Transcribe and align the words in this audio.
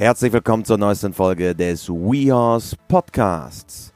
Herzlich 0.00 0.32
willkommen 0.32 0.64
zur 0.64 0.78
neuesten 0.78 1.12
Folge 1.12 1.54
des 1.54 1.86
WeHorse 1.90 2.74
Podcasts. 2.88 3.92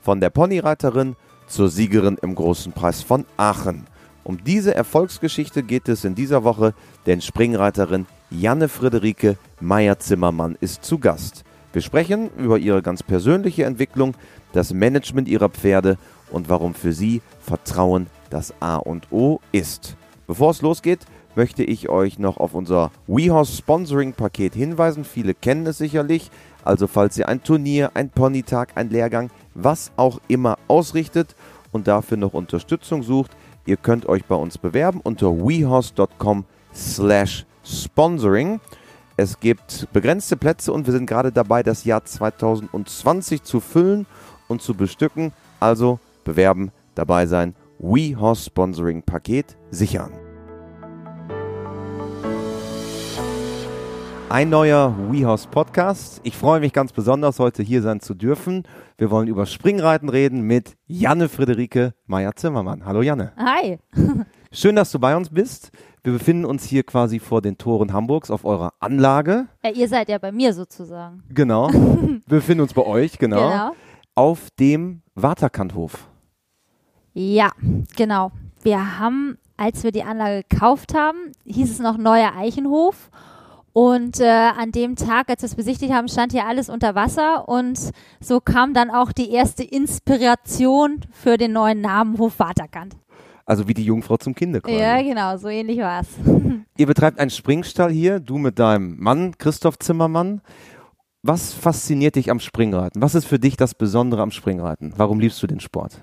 Von 0.00 0.20
der 0.20 0.30
Ponyreiterin 0.30 1.16
zur 1.48 1.68
Siegerin 1.68 2.16
im 2.22 2.36
Großen 2.36 2.70
Preis 2.70 3.02
von 3.02 3.24
Aachen. 3.36 3.88
Um 4.22 4.44
diese 4.44 4.72
Erfolgsgeschichte 4.72 5.64
geht 5.64 5.88
es 5.88 6.04
in 6.04 6.14
dieser 6.14 6.44
Woche, 6.44 6.74
denn 7.06 7.20
Springreiterin 7.20 8.06
Janne 8.30 8.68
Friederike 8.68 9.36
Meyer-Zimmermann 9.58 10.56
ist 10.60 10.84
zu 10.84 10.98
Gast. 10.98 11.42
Wir 11.72 11.82
sprechen 11.82 12.30
über 12.38 12.58
ihre 12.58 12.80
ganz 12.80 13.02
persönliche 13.02 13.64
Entwicklung, 13.64 14.14
das 14.52 14.72
Management 14.72 15.26
ihrer 15.26 15.48
Pferde 15.48 15.98
und 16.30 16.48
warum 16.48 16.72
für 16.72 16.92
sie 16.92 17.20
Vertrauen 17.40 18.06
das 18.30 18.54
A 18.60 18.76
und 18.76 19.10
O 19.10 19.40
ist. 19.50 19.96
Bevor 20.28 20.52
es 20.52 20.62
losgeht, 20.62 21.00
möchte 21.38 21.62
ich 21.62 21.88
euch 21.88 22.18
noch 22.18 22.38
auf 22.38 22.52
unser 22.52 22.90
WeHorse 23.06 23.56
Sponsoring 23.56 24.12
Paket 24.12 24.54
hinweisen. 24.54 25.04
Viele 25.04 25.34
kennen 25.34 25.68
es 25.68 25.78
sicherlich. 25.78 26.32
Also 26.64 26.88
falls 26.88 27.16
ihr 27.16 27.28
ein 27.28 27.44
Turnier, 27.44 27.92
ein 27.94 28.10
Ponytag, 28.10 28.72
ein 28.74 28.90
Lehrgang, 28.90 29.30
was 29.54 29.92
auch 29.96 30.20
immer 30.26 30.58
ausrichtet 30.66 31.36
und 31.70 31.86
dafür 31.86 32.16
noch 32.16 32.34
Unterstützung 32.34 33.04
sucht, 33.04 33.36
ihr 33.66 33.76
könnt 33.76 34.06
euch 34.08 34.24
bei 34.24 34.34
uns 34.34 34.58
bewerben 34.58 35.00
unter 35.00 35.28
wehorse.com 35.28 36.44
slash 36.74 37.46
sponsoring. 37.64 38.58
Es 39.16 39.38
gibt 39.38 39.86
begrenzte 39.92 40.36
Plätze 40.36 40.72
und 40.72 40.86
wir 40.86 40.92
sind 40.92 41.06
gerade 41.06 41.30
dabei, 41.30 41.62
das 41.62 41.84
Jahr 41.84 42.04
2020 42.04 43.44
zu 43.44 43.60
füllen 43.60 44.06
und 44.48 44.60
zu 44.60 44.74
bestücken. 44.74 45.32
Also 45.60 46.00
bewerben, 46.24 46.72
dabei 46.96 47.26
sein, 47.26 47.54
WeHorse 47.78 48.46
Sponsoring 48.46 49.02
Paket 49.02 49.56
sichern. 49.70 50.27
Ein 54.30 54.50
neuer 54.50 54.94
WeHorse 55.10 55.48
Podcast. 55.48 56.20
Ich 56.22 56.36
freue 56.36 56.60
mich 56.60 56.74
ganz 56.74 56.92
besonders, 56.92 57.38
heute 57.38 57.62
hier 57.62 57.80
sein 57.80 58.00
zu 58.00 58.12
dürfen. 58.12 58.64
Wir 58.98 59.10
wollen 59.10 59.26
über 59.26 59.46
Springreiten 59.46 60.10
reden 60.10 60.42
mit 60.42 60.76
Janne 60.86 61.30
Friederike 61.30 61.94
Meyer-Zimmermann. 62.06 62.84
Hallo 62.84 63.00
Janne. 63.00 63.32
Hi. 63.38 63.78
Schön, 64.52 64.76
dass 64.76 64.92
du 64.92 64.98
bei 64.98 65.16
uns 65.16 65.30
bist. 65.30 65.70
Wir 66.04 66.12
befinden 66.12 66.44
uns 66.44 66.64
hier 66.64 66.82
quasi 66.82 67.20
vor 67.20 67.40
den 67.40 67.56
Toren 67.56 67.94
Hamburgs 67.94 68.30
auf 68.30 68.44
eurer 68.44 68.74
Anlage. 68.80 69.46
Ja, 69.64 69.70
ihr 69.70 69.88
seid 69.88 70.10
ja 70.10 70.18
bei 70.18 70.30
mir 70.30 70.52
sozusagen. 70.52 71.22
Genau. 71.30 71.72
Wir 71.72 72.20
befinden 72.26 72.60
uns 72.60 72.74
bei 72.74 72.84
euch, 72.84 73.18
genau. 73.18 73.48
Genau. 73.48 73.70
Auf 74.14 74.50
dem 74.60 75.00
Waterkanthof. 75.14 76.06
Ja, 77.14 77.50
genau. 77.96 78.32
Wir 78.62 78.98
haben, 78.98 79.38
als 79.56 79.84
wir 79.84 79.92
die 79.92 80.02
Anlage 80.02 80.44
gekauft 80.48 80.92
haben, 80.94 81.32
hieß 81.46 81.70
es 81.70 81.78
noch 81.78 81.96
Neuer 81.96 82.32
Eichenhof. 82.36 83.10
Und 83.78 84.18
äh, 84.18 84.24
an 84.24 84.72
dem 84.72 84.96
Tag, 84.96 85.30
als 85.30 85.42
wir 85.42 85.46
es 85.46 85.54
besichtigt 85.54 85.92
haben, 85.92 86.08
stand 86.08 86.32
hier 86.32 86.48
alles 86.48 86.68
unter 86.68 86.96
Wasser. 86.96 87.48
Und 87.48 87.78
so 88.18 88.40
kam 88.40 88.74
dann 88.74 88.90
auch 88.90 89.12
die 89.12 89.30
erste 89.30 89.62
Inspiration 89.62 91.02
für 91.12 91.36
den 91.36 91.52
neuen 91.52 91.80
Namen 91.80 92.18
Hof 92.18 92.40
Waterkant. 92.40 92.96
Also 93.46 93.68
wie 93.68 93.74
die 93.74 93.84
Jungfrau 93.84 94.16
zum 94.16 94.34
Kinde 94.34 94.62
quasi. 94.62 94.76
Ja, 94.76 95.00
genau, 95.00 95.36
so 95.36 95.46
ähnlich 95.46 95.78
war 95.78 96.00
es. 96.00 96.08
Ihr 96.76 96.86
betreibt 96.88 97.20
einen 97.20 97.30
Springstall 97.30 97.92
hier, 97.92 98.18
du 98.18 98.38
mit 98.38 98.58
deinem 98.58 98.98
Mann, 98.98 99.38
Christoph 99.38 99.78
Zimmermann. 99.78 100.40
Was 101.22 101.52
fasziniert 101.52 102.16
dich 102.16 102.32
am 102.32 102.40
Springreiten? 102.40 103.00
Was 103.00 103.14
ist 103.14 103.26
für 103.26 103.38
dich 103.38 103.56
das 103.56 103.76
Besondere 103.76 104.22
am 104.22 104.32
Springreiten? 104.32 104.94
Warum 104.96 105.20
liebst 105.20 105.40
du 105.40 105.46
den 105.46 105.60
Sport? 105.60 106.02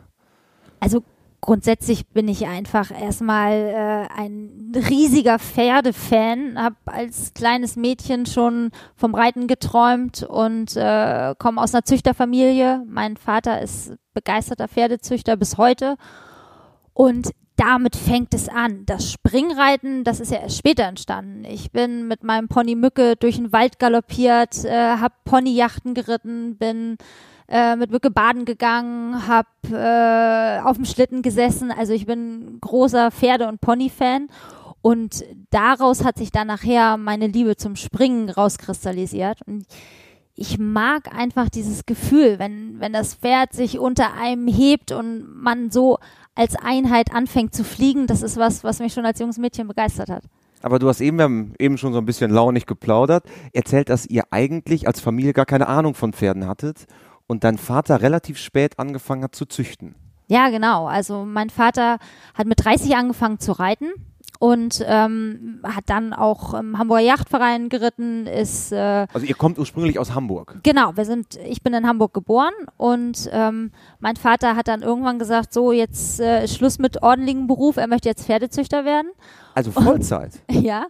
Also 0.80 1.04
grundsätzlich 1.46 2.08
bin 2.08 2.28
ich 2.28 2.48
einfach 2.48 2.90
erstmal 2.90 3.52
äh, 3.54 4.20
ein 4.20 4.74
riesiger 4.76 5.38
Pferdefan, 5.38 6.58
habe 6.58 6.76
als 6.86 7.36
kleines 7.36 7.76
Mädchen 7.76 8.26
schon 8.26 8.72
vom 8.96 9.14
Reiten 9.14 9.46
geträumt 9.46 10.24
und 10.24 10.76
äh, 10.76 11.36
komme 11.38 11.62
aus 11.62 11.76
einer 11.76 11.86
Züchterfamilie. 11.86 12.84
Mein 12.88 13.16
Vater 13.16 13.62
ist 13.62 13.94
begeisterter 14.16 14.68
Pferdezüchter 14.68 15.38
bis 15.38 15.58
heute 15.58 15.98
und 16.94 17.30
damit 17.58 17.96
fängt 17.96 18.34
es 18.34 18.50
an. 18.50 18.84
Das 18.88 19.12
Springreiten, 19.12 20.04
das 20.04 20.20
ist 20.20 20.32
ja 20.32 20.40
erst 20.40 20.58
später 20.58 20.86
entstanden. 20.86 21.46
Ich 21.46 21.72
bin 21.72 22.08
mit 22.08 22.24
meinem 22.24 22.48
Pony 22.48 22.74
Mücke 22.74 23.16
durch 23.18 23.36
den 23.36 23.54
Wald 23.54 23.78
galoppiert, 23.78 24.66
äh, 24.66 24.98
habe 24.98 25.14
Ponyjachten 25.26 25.94
geritten, 25.94 26.58
bin 26.58 26.98
äh, 27.48 27.76
mit 27.76 27.92
Mücke 27.92 28.10
baden 28.10 28.46
gegangen, 28.46 29.28
habe 29.28 29.48
äh, 29.72 30.60
auf 30.62 30.78
dem 30.78 30.86
Schlitten 30.86 31.22
gesessen. 31.22 31.72
Also 31.72 31.94
ich 31.94 32.06
bin 32.06 32.58
großer 32.62 33.12
Pferde- 33.12 33.48
und 33.48 33.62
Pony-Fan. 33.62 34.28
Und 34.82 35.24
daraus 35.50 36.04
hat 36.04 36.18
sich 36.18 36.32
dann 36.32 36.48
nachher 36.48 36.98
meine 36.98 37.28
Liebe 37.28 37.56
zum 37.56 37.76
Springen 37.76 38.30
rauskristallisiert. 38.30 39.42
Und 39.48 39.66
ich 40.36 40.60
mag 40.60 41.16
einfach 41.16 41.50
dieses 41.50 41.86
Gefühl, 41.86 42.40
wenn, 42.40 42.80
wenn 42.80 42.94
das 42.94 43.16
Pferd 43.16 43.54
sich 43.54 43.80
unter 43.80 44.14
einem 44.14 44.48
hebt 44.48 44.92
und 44.92 45.26
man 45.42 45.72
so 45.72 45.98
als 46.36 46.56
Einheit 46.56 47.14
anfängt 47.14 47.56
zu 47.56 47.64
fliegen. 47.64 48.08
Das 48.08 48.22
ist 48.22 48.38
was, 48.38 48.64
was 48.64 48.80
mich 48.80 48.94
schon 48.94 49.06
als 49.06 49.20
junges 49.20 49.38
Mädchen 49.38 49.68
begeistert 49.68 50.10
hat. 50.10 50.24
Aber 50.62 50.80
du 50.80 50.88
hast 50.88 51.00
eben, 51.00 51.18
wir 51.18 51.24
haben 51.24 51.54
eben 51.60 51.78
schon 51.78 51.94
so 51.94 52.00
ein 52.00 52.06
bisschen 52.06 52.32
launig 52.32 52.66
geplaudert, 52.66 53.24
erzählt, 53.54 53.90
dass 53.90 54.06
ihr 54.06 54.24
eigentlich 54.32 54.88
als 54.88 55.00
Familie 55.00 55.34
gar 55.34 55.46
keine 55.46 55.68
Ahnung 55.68 55.94
von 55.94 56.12
Pferden 56.12 56.48
hattet 56.48 56.86
und 57.28 57.44
dein 57.44 57.58
Vater 57.58 58.02
relativ 58.02 58.38
spät 58.38 58.80
angefangen 58.80 59.24
hat 59.24 59.36
zu 59.36 59.46
züchten. 59.46 59.96
Ja, 60.28 60.50
genau. 60.50 60.88
Also 60.88 61.26
mein 61.26 61.50
Vater 61.50 62.00
hat 62.34 62.48
mit 62.48 62.64
30 62.64 62.96
angefangen 62.96 63.40
zu 63.40 63.52
reiten 63.52 63.92
und 64.40 64.84
ähm, 64.86 65.62
hat 65.64 65.86
dann 65.88 66.14
auch 66.14 66.54
im 66.54 66.78
Hamburger 66.78 67.04
Yachtverein 67.04 67.70
geritten, 67.70 68.28
ist 68.28 68.72
äh, 68.72 69.08
Also 69.14 69.26
ihr 69.26 69.36
kommt 69.36 69.58
ursprünglich 69.58 70.00
aus 70.00 70.14
Hamburg. 70.14 70.60
Genau, 70.64 70.96
wir 70.96 71.06
sind, 71.06 71.38
ich 71.48 71.62
bin 71.62 71.74
in 71.74 71.88
Hamburg 71.88 72.14
geboren 72.14 72.54
und 72.78 73.30
ähm, 73.32 73.72
mein 74.00 74.16
Vater 74.16 74.56
hat 74.56 74.68
dann 74.68 74.82
irgendwann 74.82 75.20
gesagt, 75.20 75.54
so 75.54 75.72
jetzt 75.72 76.20
äh, 76.20 76.44
ist 76.44 76.56
Schluss 76.58 76.80
mit 76.80 77.02
ordentlichem 77.02 77.48
Beruf, 77.48 77.78
er 77.78 77.88
möchte 77.88 78.10
jetzt 78.10 78.26
Pferdezüchter 78.26 78.84
werden. 78.84 79.12
Also 79.54 79.72
Vollzeit. 79.72 80.32
ja. 80.50 80.86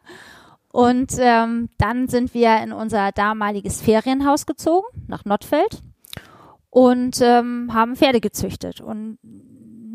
Und 0.71 1.13
ähm, 1.19 1.69
dann 1.77 2.07
sind 2.07 2.33
wir 2.33 2.61
in 2.61 2.73
unser 2.73 3.11
damaliges 3.11 3.81
Ferienhaus 3.81 4.45
gezogen, 4.45 4.87
nach 5.07 5.23
Nottfeld 5.23 5.81
und 6.75 7.21
ähm, 7.21 7.73
haben 7.73 7.95
Pferde 7.95 8.19
gezüchtet 8.19 8.81
und 8.81 9.17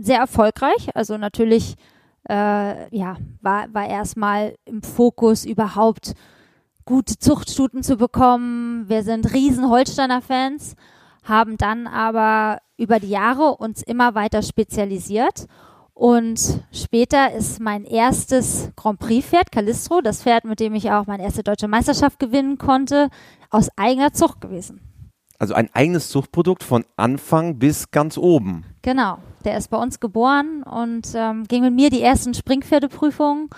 sehr 0.01 0.19
erfolgreich. 0.19 0.89
Also 0.95 1.19
natürlich, 1.19 1.75
äh, 2.27 2.97
ja, 2.97 3.19
war, 3.43 3.67
war 3.75 3.87
erstmal 3.87 4.55
im 4.65 4.83
Fokus 4.83 5.45
überhaupt 5.45 6.15
gute 6.87 7.19
Zuchtstuten 7.19 7.83
zu 7.83 7.99
bekommen. 7.99 8.89
Wir 8.89 9.03
sind 9.03 9.35
riesen 9.35 9.69
Holsteiner 9.69 10.23
Fans, 10.23 10.75
haben 11.23 11.59
dann 11.59 11.87
aber 11.87 12.63
über 12.79 12.99
die 12.99 13.11
Jahre 13.11 13.59
uns 13.59 13.83
immer 13.83 14.15
weiter 14.15 14.41
spezialisiert. 14.41 15.49
Und 15.93 16.63
später 16.73 17.31
ist 17.35 17.61
mein 17.61 17.85
erstes 17.85 18.71
Grand 18.75 19.01
Prix-Pferd, 19.01 19.53
Calistro, 19.53 20.01
das 20.01 20.23
Pferd, 20.23 20.47
mit 20.47 20.61
dem 20.61 20.73
ich 20.73 20.91
auch 20.91 21.05
meine 21.05 21.25
erste 21.25 21.43
deutsche 21.43 21.69
Meisterschaft 21.69 22.19
gewinnen 22.19 22.57
konnte, 22.57 23.11
aus 23.51 23.69
eigener 23.77 24.15
Zucht 24.15 24.41
gewesen. 24.41 24.90
Also 25.41 25.55
ein 25.55 25.71
eigenes 25.73 26.11
Zuchtprodukt 26.11 26.63
von 26.63 26.85
Anfang 26.97 27.59
bis 27.59 27.91
ganz 27.91 28.19
oben. 28.19 28.67
Genau, 28.83 29.17
der 29.47 29.57
ist 29.57 29.71
bei 29.71 29.79
uns 29.79 29.99
geboren 29.99 30.63
und 30.63 31.09
ähm, 31.15 31.45
ging 31.49 31.63
mit 31.63 31.73
mir 31.75 31.89
die 31.89 32.03
ersten 32.03 32.35
Springpferdeprüfungen 32.35 33.49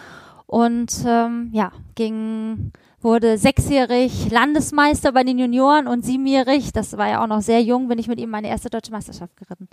und 0.46 1.04
ähm, 1.04 1.50
ja, 1.52 1.72
ging, 1.96 2.70
wurde 3.00 3.36
sechsjährig 3.36 4.30
Landesmeister 4.30 5.10
bei 5.10 5.24
den 5.24 5.40
Junioren 5.40 5.88
und 5.88 6.04
siebenjährig, 6.04 6.72
das 6.72 6.96
war 6.96 7.08
ja 7.08 7.20
auch 7.20 7.26
noch 7.26 7.40
sehr 7.40 7.60
jung, 7.62 7.88
bin 7.88 7.98
ich 7.98 8.06
mit 8.06 8.20
ihm 8.20 8.30
meine 8.30 8.48
erste 8.48 8.70
deutsche 8.70 8.92
Meisterschaft 8.92 9.36
geritten. 9.36 9.66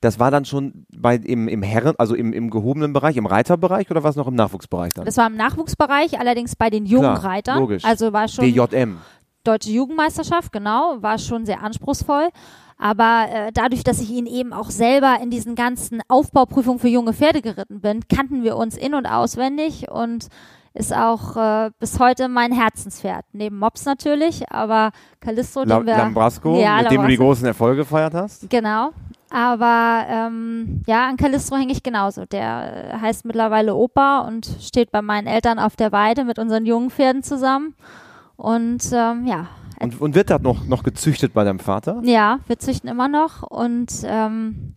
Das 0.00 0.20
war 0.20 0.30
dann 0.30 0.44
schon 0.44 0.86
bei, 0.96 1.16
im, 1.16 1.48
im 1.48 1.62
Herren, 1.64 1.94
also 1.98 2.14
im, 2.14 2.32
im 2.32 2.50
gehobenen 2.50 2.92
Bereich, 2.92 3.16
im 3.16 3.26
Reiterbereich 3.26 3.90
oder 3.90 4.04
war 4.04 4.10
es 4.10 4.16
noch 4.16 4.28
im 4.28 4.34
Nachwuchsbereich 4.36 4.92
dann? 4.94 5.06
Das 5.06 5.16
war 5.16 5.26
im 5.26 5.36
Nachwuchsbereich, 5.36 6.20
allerdings 6.20 6.54
bei 6.54 6.70
den 6.70 6.86
jungen 6.86 7.16
Klar, 7.16 7.24
Reitern. 7.24 7.58
logisch. 7.58 7.84
Also 7.84 8.12
war 8.12 8.28
schon 8.28 8.44
DJM. 8.44 8.98
Deutsche 9.44 9.70
Jugendmeisterschaft, 9.70 10.52
genau, 10.52 10.96
war 11.00 11.18
schon 11.18 11.44
sehr 11.46 11.62
anspruchsvoll. 11.62 12.28
Aber 12.78 13.26
äh, 13.30 13.52
dadurch, 13.52 13.84
dass 13.84 14.00
ich 14.00 14.10
ihn 14.10 14.26
eben 14.26 14.52
auch 14.52 14.70
selber 14.70 15.18
in 15.22 15.30
diesen 15.30 15.54
ganzen 15.54 16.00
Aufbauprüfungen 16.08 16.80
für 16.80 16.88
junge 16.88 17.12
Pferde 17.12 17.40
geritten 17.40 17.80
bin, 17.80 18.00
kannten 18.08 18.42
wir 18.42 18.56
uns 18.56 18.76
in- 18.76 18.94
und 18.94 19.06
auswendig 19.06 19.88
und 19.90 20.26
ist 20.74 20.94
auch 20.94 21.36
äh, 21.36 21.70
bis 21.78 22.00
heute 22.00 22.28
mein 22.28 22.50
Herzenspferd. 22.50 23.24
Neben 23.32 23.58
Mops 23.58 23.84
natürlich, 23.84 24.50
aber 24.50 24.90
Callisto, 25.20 25.64
La 25.64 25.78
den 25.78 25.86
wir... 25.86 25.96
Lambrasco, 25.96 26.58
ja, 26.58 26.78
mit 26.78 26.86
dem 26.86 26.88
du 26.88 26.90
die 26.90 26.96
Lambrasco. 26.96 27.24
großen 27.24 27.46
Erfolge 27.46 27.76
gefeiert 27.82 28.14
hast. 28.14 28.48
Genau. 28.50 28.90
Aber 29.30 30.04
ähm, 30.08 30.82
ja, 30.86 31.08
an 31.08 31.16
Callisto 31.16 31.56
hänge 31.56 31.72
ich 31.72 31.82
genauso. 31.82 32.26
Der 32.26 32.94
äh, 32.94 32.98
heißt 32.98 33.24
mittlerweile 33.24 33.74
Opa 33.74 34.20
und 34.20 34.46
steht 34.60 34.90
bei 34.90 35.02
meinen 35.02 35.26
Eltern 35.26 35.58
auf 35.58 35.76
der 35.76 35.92
Weide 35.92 36.24
mit 36.24 36.38
unseren 36.38 36.66
jungen 36.66 36.90
Pferden 36.90 37.22
zusammen. 37.22 37.74
Und 38.42 38.90
ähm, 38.92 39.24
ja, 39.24 39.46
Und, 39.78 40.00
und 40.00 40.16
wird 40.16 40.28
das 40.28 40.42
noch, 40.42 40.66
noch 40.66 40.82
gezüchtet 40.82 41.32
bei 41.32 41.44
deinem 41.44 41.60
Vater? 41.60 42.00
ja, 42.02 42.40
wir 42.48 42.58
züchten 42.58 42.90
immer 42.90 43.06
noch 43.06 43.44
und 43.44 43.92
ähm, 44.02 44.74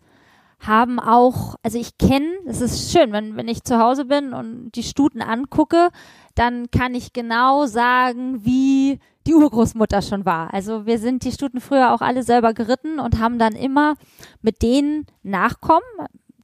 haben 0.60 1.00
auch, 1.00 1.56
also 1.64 1.80
ich 1.80 1.98
kenne, 1.98 2.30
es 2.46 2.62
ist 2.62 2.92
schön, 2.92 3.12
wenn, 3.12 3.36
wenn 3.38 3.48
ich 3.48 3.64
zu 3.64 3.80
Hause 3.80 4.06
bin 4.06 4.34
und 4.34 4.70
die 4.76 4.84
Stuten 4.84 5.20
angucke, 5.20 5.90
dann 6.36 6.70
kann 6.70 6.94
ich 6.94 7.12
genau 7.12 7.66
sagen, 7.66 8.46
wie 8.46 9.00
die 9.26 9.34
Urgroßmutter 9.34 10.04
schon 10.04 10.26
war. 10.26 10.54
Also 10.54 10.86
wir 10.86 11.00
sind 11.00 11.24
die 11.24 11.32
Stuten 11.32 11.60
früher 11.60 11.92
auch 11.92 12.02
alle 12.02 12.22
selber 12.22 12.54
geritten 12.54 13.00
und 13.00 13.18
haben 13.20 13.40
dann 13.40 13.54
immer 13.54 13.96
mit 14.44 14.62
denen 14.62 15.08
Nachkommen, 15.24 15.82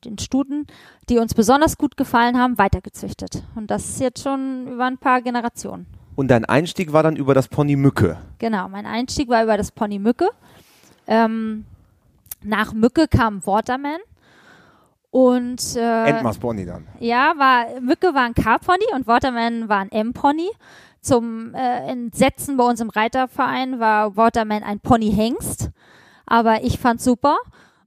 den 0.04 0.18
Stuten, 0.18 0.66
die 1.08 1.20
uns 1.20 1.36
besonders 1.36 1.78
gut 1.78 1.98
gefallen 1.98 2.40
haben, 2.40 2.58
weitergezüchtet. 2.58 3.44
Und 3.54 3.70
das 3.70 3.88
ist 3.90 4.00
jetzt 4.00 4.24
schon 4.24 4.66
über 4.68 4.86
ein 4.86 4.98
paar 4.98 5.22
Generationen. 5.22 5.86
Und 6.22 6.28
dein 6.28 6.46
Einstieg 6.46 6.94
war 6.94 7.02
dann 7.02 7.16
über 7.16 7.34
das 7.34 7.48
Pony 7.48 7.76
Mücke. 7.76 8.16
Genau, 8.38 8.70
mein 8.70 8.86
Einstieg 8.86 9.28
war 9.28 9.42
über 9.42 9.58
das 9.58 9.72
Pony 9.72 9.98
Mücke. 9.98 10.30
Ähm, 11.08 11.66
nach 12.44 12.74
Mücke 12.74 13.08
kam 13.08 13.44
Waterman. 13.44 13.98
Und 15.10 15.76
äh, 15.76 16.06
Endmaß 16.06 16.38
Pony 16.38 16.64
dann. 16.64 16.86
ja, 17.00 17.34
war 17.38 17.82
Mücke 17.82 18.14
war 18.14 18.22
ein 18.22 18.36
K-Pony 18.36 18.86
und 18.94 19.08
Waterman 19.08 19.68
war 19.68 19.80
ein 19.80 19.92
M-Pony. 19.92 20.52
Zum 21.02 21.56
äh, 21.56 21.90
Entsetzen 21.90 22.56
bei 22.56 22.66
uns 22.66 22.82
im 22.82 22.92
Reiterverein 22.92 23.80
war 23.80 24.16
Waterman 24.16 24.62
ein 24.62 24.80
Pony-Hengst. 24.80 25.72
Aber 26.28 26.64
ich 26.64 26.78
fand's 26.78 27.04
super. 27.04 27.36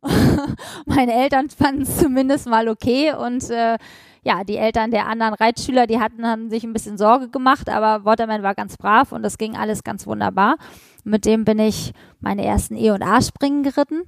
Meine 0.86 1.14
Eltern 1.14 1.50
fanden 1.50 1.82
es 1.82 1.98
zumindest 1.98 2.48
mal 2.48 2.66
okay 2.66 3.12
und 3.14 3.48
äh, 3.48 3.78
ja, 4.24 4.42
die 4.42 4.56
Eltern 4.56 4.90
der 4.90 5.06
anderen 5.06 5.34
Reitschüler, 5.34 5.86
die 5.86 6.00
hatten 6.00 6.26
haben 6.26 6.50
sich 6.50 6.64
ein 6.64 6.72
bisschen 6.72 6.98
Sorge 6.98 7.28
gemacht, 7.28 7.68
aber 7.68 8.04
Waterman 8.04 8.42
war 8.42 8.54
ganz 8.54 8.76
brav 8.76 9.12
und 9.12 9.22
das 9.22 9.38
ging 9.38 9.56
alles 9.56 9.84
ganz 9.84 10.06
wunderbar. 10.06 10.56
Mit 11.04 11.26
dem 11.26 11.44
bin 11.44 11.58
ich 11.58 11.92
meine 12.20 12.44
ersten 12.44 12.76
E- 12.76 12.90
und 12.90 13.02
A-Springen 13.02 13.62
geritten. 13.62 14.02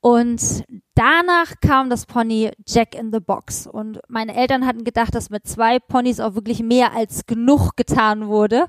Und 0.00 0.64
danach 0.94 1.54
kam 1.60 1.90
das 1.90 2.06
Pony 2.06 2.52
Jack 2.66 2.94
in 2.94 3.12
the 3.12 3.20
Box. 3.20 3.66
Und 3.66 4.00
meine 4.08 4.34
Eltern 4.34 4.64
hatten 4.64 4.84
gedacht, 4.84 5.14
dass 5.14 5.28
mit 5.28 5.46
zwei 5.46 5.78
Ponys 5.80 6.20
auch 6.20 6.34
wirklich 6.34 6.62
mehr 6.62 6.94
als 6.94 7.26
genug 7.26 7.76
getan 7.76 8.28
wurde. 8.28 8.66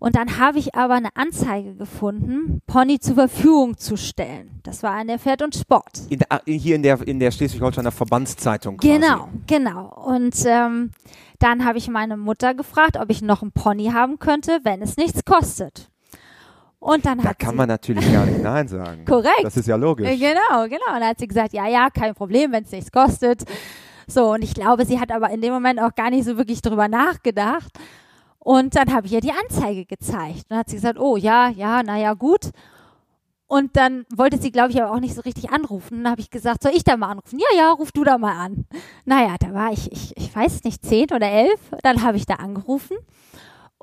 Und 0.00 0.16
dann 0.16 0.38
habe 0.38 0.58
ich 0.58 0.74
aber 0.74 0.94
eine 0.94 1.14
Anzeige 1.14 1.74
gefunden, 1.74 2.62
Pony 2.66 2.98
zur 2.98 3.16
Verfügung 3.16 3.76
zu 3.76 3.96
stellen. 3.98 4.60
Das 4.62 4.82
war 4.82 4.98
in 5.00 5.08
der 5.08 5.18
Pferd 5.18 5.42
und 5.42 5.54
Sport. 5.54 6.00
In 6.08 6.20
der, 6.20 6.26
ah, 6.32 6.40
hier 6.46 6.74
in 6.74 6.82
der, 6.82 7.06
in 7.06 7.20
der 7.20 7.30
Schleswig-Holsteiner 7.30 7.92
Verbandszeitung. 7.92 8.78
Quasi. 8.78 8.94
Genau, 8.94 9.28
genau. 9.46 10.02
Und 10.06 10.34
ähm, 10.46 10.90
dann 11.38 11.66
habe 11.66 11.76
ich 11.76 11.88
meine 11.88 12.16
Mutter 12.16 12.54
gefragt, 12.54 12.96
ob 12.98 13.10
ich 13.10 13.20
noch 13.20 13.42
ein 13.42 13.52
Pony 13.52 13.90
haben 13.92 14.18
könnte, 14.18 14.60
wenn 14.64 14.80
es 14.80 14.96
nichts 14.96 15.22
kostet. 15.26 15.90
Und 16.78 17.04
dann 17.04 17.18
Da 17.18 17.28
hat 17.28 17.38
kann 17.38 17.56
man 17.56 17.68
natürlich 17.68 18.10
gar 18.10 18.24
nicht 18.24 18.42
Nein 18.42 18.68
sagen. 18.68 19.04
Korrekt. 19.04 19.44
Das 19.44 19.58
ist 19.58 19.68
ja 19.68 19.76
logisch. 19.76 20.08
Äh, 20.08 20.16
Genau, 20.16 20.64
genau. 20.64 20.94
Und 20.94 21.00
dann 21.00 21.08
hat 21.10 21.18
sie 21.18 21.28
gesagt, 21.28 21.52
ja, 21.52 21.68
ja, 21.68 21.90
kein 21.90 22.14
Problem, 22.14 22.52
wenn 22.52 22.64
es 22.64 22.72
nichts 22.72 22.90
kostet. 22.90 23.44
So, 24.06 24.32
und 24.32 24.42
ich 24.42 24.54
glaube, 24.54 24.86
sie 24.86 24.98
hat 24.98 25.12
aber 25.12 25.28
in 25.28 25.42
dem 25.42 25.52
Moment 25.52 25.78
auch 25.78 25.94
gar 25.94 26.08
nicht 26.08 26.24
so 26.24 26.38
wirklich 26.38 26.62
drüber 26.62 26.88
nachgedacht. 26.88 27.70
Und 28.42 28.74
dann 28.74 28.92
habe 28.92 29.06
ich 29.06 29.12
ihr 29.12 29.20
die 29.20 29.32
Anzeige 29.32 29.84
gezeigt. 29.84 30.46
Dann 30.48 30.58
hat 30.58 30.68
sie 30.68 30.76
gesagt, 30.76 30.98
oh 30.98 31.16
ja, 31.16 31.48
ja, 31.50 31.82
naja, 31.82 32.14
gut. 32.14 32.50
Und 33.46 33.76
dann 33.76 34.06
wollte 34.14 34.40
sie, 34.40 34.50
glaube 34.52 34.70
ich, 34.70 34.80
aber 34.80 34.94
auch 34.94 35.00
nicht 35.00 35.14
so 35.14 35.22
richtig 35.22 35.50
anrufen. 35.50 36.04
Dann 36.04 36.12
habe 36.12 36.20
ich 36.20 36.30
gesagt, 36.30 36.62
soll 36.62 36.72
ich 36.72 36.84
da 36.84 36.96
mal 36.96 37.10
anrufen? 37.10 37.38
Ja, 37.38 37.58
ja, 37.58 37.72
ruf 37.72 37.92
du 37.92 38.04
da 38.04 38.16
mal 38.16 38.32
an. 38.32 38.64
Naja, 39.04 39.36
da 39.38 39.52
war 39.52 39.72
ich, 39.72 39.90
ich, 39.92 40.16
ich 40.16 40.34
weiß 40.34 40.64
nicht, 40.64 40.84
zehn 40.84 41.08
oder 41.12 41.28
elf. 41.28 41.60
Dann 41.82 42.02
habe 42.02 42.16
ich 42.16 42.26
da 42.26 42.34
angerufen. 42.34 42.96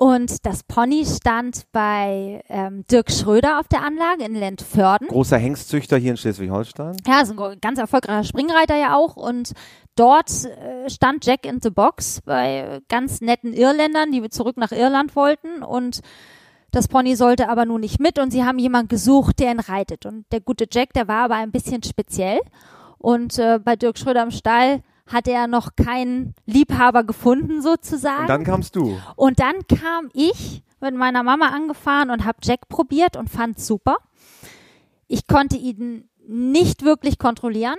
Und 0.00 0.46
das 0.46 0.62
Pony 0.62 1.04
stand 1.04 1.64
bei 1.72 2.44
ähm, 2.48 2.84
Dirk 2.88 3.10
Schröder 3.10 3.58
auf 3.58 3.66
der 3.66 3.82
Anlage 3.82 4.22
in 4.22 4.36
Lentförden. 4.36 5.08
Großer 5.08 5.38
Hengstzüchter 5.38 5.96
hier 5.96 6.12
in 6.12 6.16
Schleswig-Holstein. 6.16 6.98
Ja, 7.04 7.20
ist 7.20 7.36
ein 7.36 7.60
ganz 7.60 7.80
erfolgreicher 7.80 8.22
Springreiter 8.22 8.76
ja 8.76 8.94
auch. 8.94 9.16
Und 9.16 9.54
dort 9.96 10.30
äh, 10.44 10.88
stand 10.88 11.26
Jack 11.26 11.44
in 11.44 11.60
the 11.60 11.70
Box 11.70 12.20
bei 12.24 12.78
ganz 12.88 13.20
netten 13.20 13.52
Irländern, 13.52 14.12
die 14.12 14.22
zurück 14.30 14.56
nach 14.56 14.70
Irland 14.70 15.16
wollten. 15.16 15.64
Und 15.64 15.98
das 16.70 16.86
Pony 16.86 17.16
sollte 17.16 17.48
aber 17.48 17.64
nun 17.64 17.80
nicht 17.80 17.98
mit. 17.98 18.20
Und 18.20 18.30
sie 18.30 18.44
haben 18.44 18.60
jemanden 18.60 18.90
gesucht, 18.90 19.40
der 19.40 19.50
ihn 19.50 19.58
reitet. 19.58 20.06
Und 20.06 20.26
der 20.30 20.40
gute 20.40 20.66
Jack, 20.70 20.92
der 20.92 21.08
war 21.08 21.24
aber 21.24 21.34
ein 21.34 21.50
bisschen 21.50 21.82
speziell. 21.82 22.38
Und 22.98 23.36
äh, 23.40 23.58
bei 23.58 23.74
Dirk 23.74 23.98
Schröder 23.98 24.22
im 24.22 24.30
Stall 24.30 24.80
hatte 25.08 25.32
er 25.32 25.46
noch 25.46 25.76
keinen 25.76 26.34
Liebhaber 26.46 27.04
gefunden 27.04 27.62
sozusagen. 27.62 28.22
Und 28.22 28.28
dann 28.28 28.44
kamst 28.44 28.76
du. 28.76 28.98
Und 29.16 29.40
dann 29.40 29.66
kam 29.66 30.10
ich 30.12 30.62
mit 30.80 30.94
meiner 30.94 31.22
Mama 31.22 31.48
angefahren 31.48 32.10
und 32.10 32.24
habe 32.24 32.38
Jack 32.42 32.68
probiert 32.68 33.16
und 33.16 33.28
fand 33.28 33.58
super. 33.58 33.96
Ich 35.08 35.26
konnte 35.26 35.56
ihn 35.56 36.08
nicht 36.26 36.84
wirklich 36.84 37.18
kontrollieren, 37.18 37.78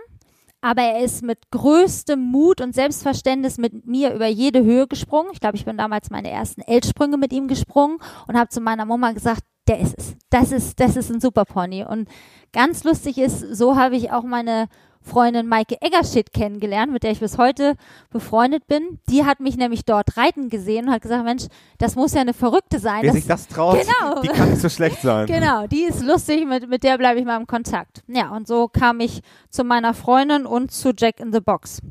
aber 0.62 0.82
er 0.82 1.04
ist 1.04 1.24
mit 1.24 1.52
größtem 1.52 2.20
Mut 2.20 2.60
und 2.60 2.76
Selbstverständnis 2.76 3.58
mit 3.58 3.86
mir 3.86 4.14
über 4.14 4.28
jede 4.28 4.64
Höhe 4.64 4.88
gesprungen. 4.88 5.30
Ich 5.32 5.40
glaube, 5.40 5.56
ich 5.56 5.66
bin 5.66 5.78
damals 5.78 6.10
meine 6.10 6.30
ersten 6.30 6.62
Eltsprünge 6.62 7.18
mit 7.18 7.32
ihm 7.32 7.48
gesprungen 7.48 8.00
und 8.28 8.38
habe 8.38 8.50
zu 8.50 8.60
meiner 8.60 8.86
Mama 8.86 9.12
gesagt, 9.12 9.44
der 9.68 9.80
ist 9.80 9.96
es. 9.98 10.16
Das 10.32 10.52
ist, 10.52 10.80
das 10.80 10.96
ist 10.96 11.12
ein 11.12 11.22
super 11.22 11.46
Pony. 11.46 11.86
Und 11.86 12.10
ganz 12.52 12.84
lustig 12.84 13.20
ist, 13.20 13.40
so 13.40 13.78
habe 13.78 13.96
ich 13.96 14.12
auch 14.12 14.24
meine 14.24 14.68
Freundin 15.02 15.48
Maike 15.48 15.78
Eggerschitt 15.82 16.34
kennengelernt, 16.34 16.92
mit 16.92 17.04
der 17.04 17.12
ich 17.12 17.20
bis 17.22 17.38
heute 17.38 17.76
befreundet 18.10 18.68
bin. 18.68 19.00
Die 19.10 19.26
hat 19.26 19.40
mich 19.40 19.56
nämlich 19.58 19.86
dort 19.86 20.18
reiten 20.18 20.50
gesehen 20.50 20.88
und 20.88 20.92
hat 20.94 21.02
gesagt, 21.02 21.24
Mensch, 21.24 21.46
das 21.78 21.96
muss 21.96 22.14
ja 22.14 22.22
eine 22.22 22.34
Verrückte 22.34 22.80
sein. 22.80 23.02
Wer 23.02 23.08
Das- 23.12 23.16
sich 23.16 23.28
das 23.28 23.48
traut, 23.48 23.80
Genau. 23.80 24.22
die 24.22 24.28
kann 24.28 24.50
nicht 24.50 24.62
so 24.62 24.70
schlecht 24.70 25.02
sein. 25.02 25.26
Genau, 25.26 25.68
die 25.68 25.84
ist 25.84 26.04
lustig, 26.04 26.46
mit, 26.46 26.70
mit 26.70 26.84
der 26.84 26.98
bleibe 26.98 27.20
ich 27.20 27.26
mal 27.26 27.38
im 27.38 27.48
Kontakt. 27.48 28.04
Ja, 28.08 28.30
und 28.30 28.48
so 28.48 28.68
kam 28.68 29.00
ich 29.00 29.22
zu 29.50 29.64
meiner 29.64 29.94
Freundin 29.94 30.46
und 30.46 30.72
zu 30.72 30.92
Jack 30.96 31.20
in 31.20 31.32
the 31.34 31.40
Box. 31.40 31.82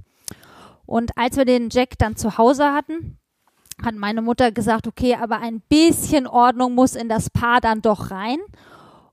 Und 0.87 1.17
als 1.17 1.37
wir 1.37 1.45
den 1.45 1.69
Jack 1.71 1.99
dann 1.99 2.17
zu 2.17 2.39
Hause 2.39 2.73
hatten, 2.73 3.19
hat 3.85 3.95
meine 3.95 4.23
Mutter 4.23 4.53
gesagt, 4.53 4.87
okay, 4.87 5.17
aber 5.21 5.39
ein 5.41 5.61
bisschen 5.69 6.27
Ordnung 6.27 6.75
muss 6.75 6.95
in 6.95 7.09
das 7.09 7.31
Paar 7.31 7.61
dann 7.61 7.81
doch 7.83 8.11
rein. 8.11 8.39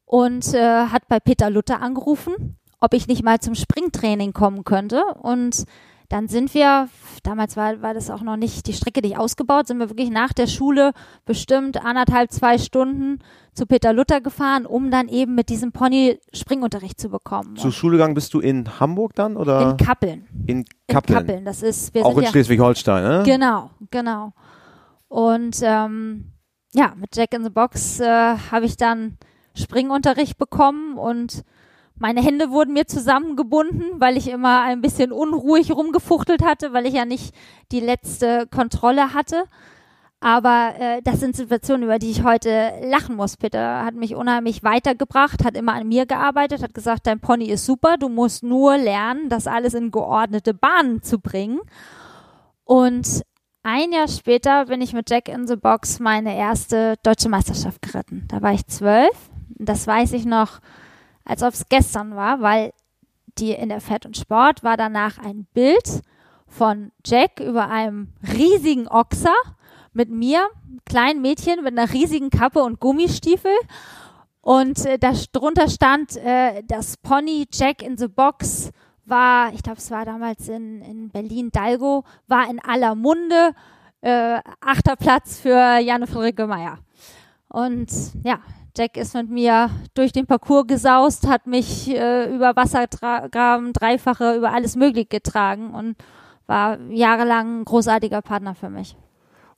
Und 0.06 0.53
äh, 0.53 0.86
hat 0.88 1.07
bei 1.07 1.19
Peter 1.19 1.50
Luther 1.50 1.81
angerufen, 1.81 2.57
ob 2.80 2.94
ich 2.94 3.07
nicht 3.07 3.24
mal 3.24 3.39
zum 3.39 3.56
Springtraining 3.56 4.33
kommen 4.33 4.63
könnte. 4.63 5.04
Und 5.22 5.66
dann 6.10 6.27
sind 6.27 6.54
wir, 6.54 6.88
damals 7.24 7.57
war, 7.57 7.81
war 7.81 7.94
das 7.94 8.10
auch 8.10 8.22
noch 8.22 8.38
nicht 8.38 8.68
die 8.68 8.74
Strecke 8.74 9.01
nicht 9.01 9.18
ausgebaut, 9.18 9.68
sind 9.68 9.80
wir 9.80 9.89
wirklich 9.89 10.12
nach 10.12 10.33
der 10.33 10.48
Schule 10.48 10.92
bestimmt 11.25 11.83
anderthalb, 11.83 12.31
zwei 12.31 12.57
Stunden 12.57 13.19
zu 13.54 13.66
Peter 13.66 13.92
Luther 13.94 14.22
gefahren, 14.22 14.66
um 14.66 14.92
dann 14.92 15.07
eben 15.07 15.33
mit 15.33 15.50
diesem 15.50 15.72
Pony 15.72 16.19
Springunterricht 16.33 17.00
zu 17.00 17.10
bekommen. 17.10 17.56
Zur 17.56 17.72
Schule 17.72 17.98
gegangen 17.98 18.13
bist 18.13 18.33
du 18.33 18.39
in 18.39 18.80
Hamburg 18.80 19.16
dann 19.16 19.36
oder 19.36 19.71
in 19.71 19.78
Kappeln. 19.78 20.28
in 20.45 20.60
In 20.60 20.66
Kappeln? 20.88 21.19
Kappeln. 21.19 21.45
Das 21.45 21.63
ist, 21.63 21.95
Auch 22.04 22.18
in 22.18 22.24
ja, 22.25 22.30
Schleswig-Holstein, 22.30 23.04
ne? 23.04 23.24
Genau, 23.25 23.71
genau. 23.89 24.33
Und 25.07 25.57
ähm, 25.63 26.33
ja, 26.73 26.94
mit 26.95 27.16
Jack 27.16 27.33
in 27.33 27.44
the 27.44 27.50
Box 27.50 28.00
äh, 28.00 28.06
habe 28.52 28.66
ich 28.66 28.78
dann 28.78 29.18
Springunterricht 29.56 30.38
bekommen 30.38 30.97
und 30.97 31.44
meine 31.97 32.21
Hände 32.21 32.52
wurden 32.52 32.73
mir 32.73 32.87
zusammengebunden, 32.87 33.99
weil 33.99 34.18
ich 34.18 34.30
immer 34.30 34.61
ein 34.61 34.81
bisschen 34.81 35.11
unruhig 35.11 35.71
rumgefuchtelt 35.71 36.44
hatte, 36.44 36.73
weil 36.73 36.85
ich 36.85 36.94
ja 36.94 37.06
nicht 37.06 37.33
die 37.71 37.80
letzte 37.80 38.47
Kontrolle 38.47 39.14
hatte. 39.14 39.45
Aber 40.19 40.73
äh, 40.80 41.02
das 41.04 41.19
sind 41.19 41.35
Situationen, 41.35 41.83
über 41.83 41.99
die 41.99 42.09
ich 42.09 42.23
heute 42.23 42.73
lachen 42.83 43.16
muss. 43.16 43.37
Peter 43.37 43.85
hat 43.85 43.95
mich 43.95 44.16
unheimlich 44.16 44.64
weitergebracht, 44.64 45.44
hat 45.44 45.56
immer 45.56 45.73
an 45.73 45.87
mir 45.87 46.06
gearbeitet, 46.06 46.64
hat 46.64 46.73
gesagt, 46.73 47.06
dein 47.06 47.19
Pony 47.19 47.45
ist 47.45 47.66
super, 47.66 47.97
du 47.97 48.09
musst 48.09 48.44
nur 48.44 48.78
lernen, 48.78 49.30
das 49.30 49.45
alles 49.45 49.73
in 49.73 49.92
geordnete 49.92 50.54
Bahnen 50.54 51.04
zu 51.04 51.19
bringen. 51.19 51.59
Und 52.64 53.21
ein 53.61 53.92
Jahr 53.92 54.07
später 54.07 54.66
bin 54.66 54.81
ich 54.81 54.94
mit 54.94 55.09
Jack 55.09 55.30
in 55.30 55.47
the 55.47 55.56
Box 55.56 55.99
meine 55.99 56.35
erste 56.35 56.95
deutsche 57.04 57.30
Meisterschaft 57.30 57.81
geritten. 57.81 58.25
Da 58.28 58.42
war 58.42 58.54
ich 58.54 58.66
zwölf. 58.68 59.30
Das 59.57 59.85
weiß 59.85 60.14
ich 60.14 60.25
noch, 60.25 60.59
als 61.26 61.44
ob 61.44 61.54
es 61.54 61.68
gestern 61.68 62.16
war, 62.16 62.42
weil 62.42 62.74
die 63.38 63.52
in 63.52 63.70
der 63.70 63.82
Fett 63.82 64.06
und 64.06 64.16
Sport 64.16 64.64
war 64.64 64.78
danach 64.78 65.18
ein 65.18 65.46
Bild 65.54 66.02
von 66.48 66.92
Jack 67.06 67.40
über 67.40 67.70
einem 67.70 68.14
riesigen 68.34 68.88
Ochser 68.88 69.36
mit 69.92 70.10
mir, 70.10 70.48
kleinen 70.86 71.22
Mädchen 71.22 71.64
mit 71.64 71.78
einer 71.78 71.92
riesigen 71.92 72.30
Kappe 72.30 72.64
und 72.64 72.80
Gummistiefel. 72.80 73.52
Und 74.42 74.86
äh, 74.86 75.00
da 75.00 75.12
drunter 75.32 75.68
stand, 75.68 76.16
äh, 76.18 76.62
das 76.68 76.98
Pony 76.98 77.48
Jack 77.52 77.82
in 77.82 77.98
the 77.98 78.08
Box 78.08 78.72
war, 79.06 79.52
ich 79.54 79.64
glaube, 79.64 79.80
es 79.80 79.90
war 79.92 80.06
damals 80.06 80.48
in, 80.48 80.82
in 80.82 81.10
Berlin, 81.10 81.50
Dalgo, 81.52 82.04
war 82.28 82.50
in 82.50 82.60
aller 82.60 82.96
Munde. 82.96 83.54
Äh, 84.02 84.40
achter 84.62 84.96
Platz 84.96 85.40
für 85.40 85.80
Janne 85.80 86.06
Friederike 86.06 86.46
Meyer. 86.46 86.78
Und 87.48 87.90
ja, 88.24 88.40
Jack 88.78 88.98
ist 88.98 89.14
mit 89.14 89.30
mir 89.30 89.70
durch 89.94 90.12
den 90.12 90.26
Parcours 90.26 90.68
gesaust, 90.68 91.28
hat 91.28 91.48
mich 91.48 91.90
äh, 91.90 92.34
über 92.34 92.56
Wassergraben, 92.56 93.74
Dreifache, 93.74 94.36
über 94.36 94.52
alles 94.54 94.76
Mögliche 94.76 95.08
getragen 95.08 95.74
und 95.74 95.96
war 96.48 96.80
jahrelang 96.90 97.62
ein 97.62 97.66
großartiger 97.66 98.22
Partner 98.22 98.56
für 98.56 98.70
mich. 98.70 98.96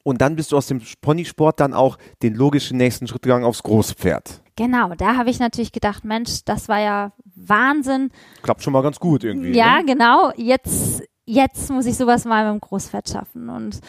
Und 0.04 0.22
dann 0.22 0.36
bist 0.38 0.52
du 0.52 0.58
aus 0.58 0.68
dem 0.68 0.82
Ponysport 1.02 1.60
dann 1.60 1.74
auch 1.74 1.98
den 2.24 2.34
logischen 2.36 2.78
nächsten 2.78 3.08
Schritt 3.08 3.24
gegangen 3.24 3.44
aufs 3.44 3.62
Großpferd. 3.64 4.42
Genau, 4.56 4.94
da 4.96 5.18
habe 5.18 5.30
ich 5.30 5.40
natürlich 5.40 5.72
gedacht, 5.74 6.06
Mensch, 6.06 6.46
das 6.46 6.70
war 6.70 6.80
ja 6.80 7.12
Wahnsinn. 7.36 8.10
Klappt 8.42 8.64
schon 8.64 8.74
mal 8.74 8.82
ganz 8.84 9.00
gut 9.00 9.24
irgendwie. 9.24 9.52
Ja, 9.52 9.80
Ne? 9.80 9.86
genau. 9.86 10.32
Jetzt, 10.38 11.04
jetzt 11.26 11.70
muss 11.70 11.86
ich 11.86 11.98
sowas 11.98 12.24
mal 12.26 12.46
mit 12.46 12.62
dem 12.62 12.66
Großpferd 12.68 13.10
schaffen. 13.10 13.50
Und 13.50 13.82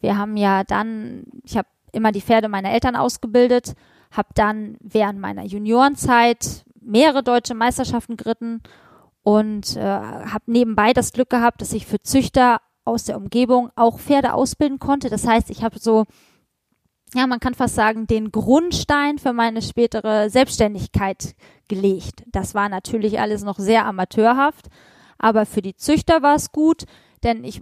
wir 0.00 0.18
haben 0.18 0.36
ja 0.36 0.64
dann, 0.64 1.22
ich 1.44 1.56
habe 1.56 1.68
immer 1.92 2.10
die 2.10 2.20
Pferde 2.20 2.48
meiner 2.48 2.70
Eltern 2.72 2.96
ausgebildet, 2.96 3.74
habe 4.10 4.28
dann 4.34 4.76
während 4.80 5.20
meiner 5.20 5.44
Juniorenzeit 5.44 6.64
mehrere 6.80 7.22
deutsche 7.22 7.54
Meisterschaften 7.54 8.16
geritten 8.16 8.62
und 9.22 9.76
äh, 9.76 9.80
habe 9.80 10.44
nebenbei 10.46 10.92
das 10.92 11.12
Glück 11.12 11.30
gehabt, 11.30 11.60
dass 11.60 11.72
ich 11.72 11.86
für 11.86 12.00
Züchter 12.00 12.60
aus 12.84 13.04
der 13.04 13.16
Umgebung 13.16 13.70
auch 13.76 14.00
Pferde 14.00 14.34
ausbilden 14.34 14.78
konnte. 14.78 15.10
Das 15.10 15.26
heißt, 15.26 15.50
ich 15.50 15.62
habe 15.62 15.78
so, 15.78 16.06
ja, 17.14 17.26
man 17.26 17.40
kann 17.40 17.54
fast 17.54 17.74
sagen, 17.74 18.06
den 18.06 18.32
Grundstein 18.32 19.18
für 19.18 19.32
meine 19.32 19.62
spätere 19.62 20.30
Selbstständigkeit 20.30 21.34
gelegt. 21.68 22.24
Das 22.28 22.54
war 22.54 22.68
natürlich 22.68 23.20
alles 23.20 23.44
noch 23.44 23.58
sehr 23.58 23.86
amateurhaft, 23.86 24.68
aber 25.18 25.46
für 25.46 25.62
die 25.62 25.76
Züchter 25.76 26.22
war 26.22 26.34
es 26.34 26.50
gut, 26.50 26.84
denn 27.22 27.44
ich 27.44 27.60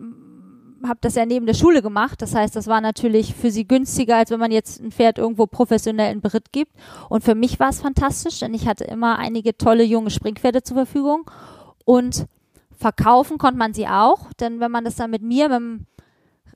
habe 0.87 0.99
das 1.01 1.15
ja 1.15 1.27
neben 1.27 1.47
der 1.47 1.55
Schule 1.55 1.83
gemacht. 1.83 2.23
Das 2.23 2.35
heißt, 2.35 2.55
das 2.55 2.67
war 2.67 2.81
natürlich 2.81 3.35
für 3.35 3.51
sie 3.51 3.67
günstiger, 3.67 4.17
als 4.17 4.31
wenn 4.31 4.41
man 4.41 4.53
jetzt 4.53 4.81
ein 4.81 4.93
Pferd 4.93 5.19
irgendwo 5.19 5.47
professionell 5.47 6.13
in 6.13 6.21
Beritt 6.21 6.53
gibt. 6.53 6.73
Und 7.09 7.25
für 7.25 7.35
mich 7.35 7.59
war 7.59 7.71
es 7.71 7.81
fantastisch, 7.81 8.41
denn 8.41 8.55
ich 8.55 8.67
hatte 8.69 8.85
immer 8.85 9.19
einige 9.19 9.57
tolle 9.57 9.83
junge 9.85 10.11
Springpferde 10.11 10.63
zur 10.63 10.77
Verfügung. 10.77 11.31
Und 11.85 12.27
verkaufen 12.77 13.39
konnte 13.39 13.59
man 13.59 13.75
sie 13.75 13.89
auch, 13.89 14.33
denn 14.35 14.61
wenn 14.61 14.71
man 14.71 14.85
das 14.85 14.97
dann 14.97 15.11
mit 15.11 15.23
mir, 15.23 15.49
mit 15.49 15.59
dem 15.59 15.87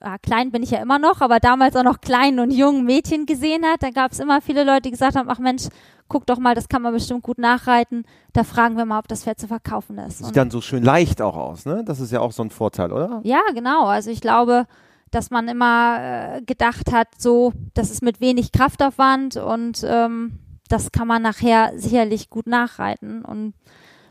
ja, 0.01 0.19
klein 0.19 0.51
bin 0.51 0.63
ich 0.63 0.71
ja 0.71 0.81
immer 0.81 0.99
noch, 0.99 1.21
aber 1.21 1.39
damals 1.39 1.77
auch 1.77 1.85
noch 1.85 2.01
kleinen 2.01 2.41
und 2.41 2.51
jungen 2.51 2.85
Mädchen 2.85 3.27
gesehen 3.27 3.65
hat, 3.65 3.83
dann 3.83 3.93
gab 3.93 4.13
es 4.13 4.21
immer 4.21 4.41
viele 4.41 4.65
Leute, 4.65 4.83
die 4.83 4.91
gesagt 4.91 5.17
haben, 5.17 5.29
ach 5.29 5.39
Mensch, 5.39 5.65
guck 6.13 6.27
doch 6.27 6.39
mal, 6.39 6.55
das 6.55 6.69
kann 6.69 6.83
man 6.83 6.93
bestimmt 6.93 7.23
gut 7.23 7.39
nachreiten. 7.39 8.05
Da 8.35 8.45
fragen 8.45 8.77
wir 8.77 8.85
mal, 8.85 8.99
ob 8.99 9.09
das 9.09 9.25
Pferd 9.25 9.41
zu 9.41 9.49
verkaufen 9.49 9.97
ist. 9.97 10.19
Sieht 10.19 10.37
dann 10.37 10.51
so 10.51 10.61
schön 10.61 10.83
leicht 10.83 11.23
auch 11.23 11.37
aus, 11.37 11.65
ne? 11.65 11.83
Das 11.87 12.01
ist 12.01 12.13
ja 12.13 12.21
auch 12.21 12.33
so 12.33 12.43
ein 12.43 12.51
Vorteil, 12.51 12.93
oder? 12.93 13.21
Ja, 13.25 13.41
genau. 13.55 13.87
Also 13.87 14.11
ich 14.11 14.21
glaube, 14.21 14.67
dass 15.11 15.31
man 15.31 15.49
immer 15.49 16.37
äh, 16.37 16.43
gedacht 16.43 16.93
hat, 16.93 17.09
so, 17.17 17.55
das 17.73 17.91
ist 17.91 18.03
mit 18.03 18.21
wenig 18.21 18.53
Kraftaufwand 18.53 19.37
und 19.37 19.85
ähm, 19.89 20.39
das 20.69 20.93
kann 20.93 21.09
man 21.09 21.23
nachher 21.23 21.73
sicherlich 21.77 22.29
gut 22.29 22.47
nachreiten. 22.47 23.25
Und 23.25 23.55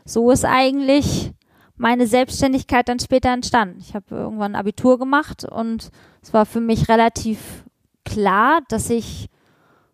so 0.04 0.32
ist 0.32 0.44
eigentlich 0.44 1.32
meine 1.76 2.08
Selbstständigkeit 2.08 2.88
dann 2.88 2.98
später 2.98 3.30
entstanden. 3.30 3.78
Ich 3.78 3.94
habe 3.94 4.16
irgendwann 4.16 4.52
ein 4.52 4.60
Abitur 4.60 4.98
gemacht 4.98 5.44
und 5.44 5.90
es 6.20 6.32
war 6.32 6.46
für 6.46 6.60
mich 6.60 6.88
relativ 6.88 7.64
klar, 8.04 8.60
dass 8.68 8.90
ich 8.90 9.28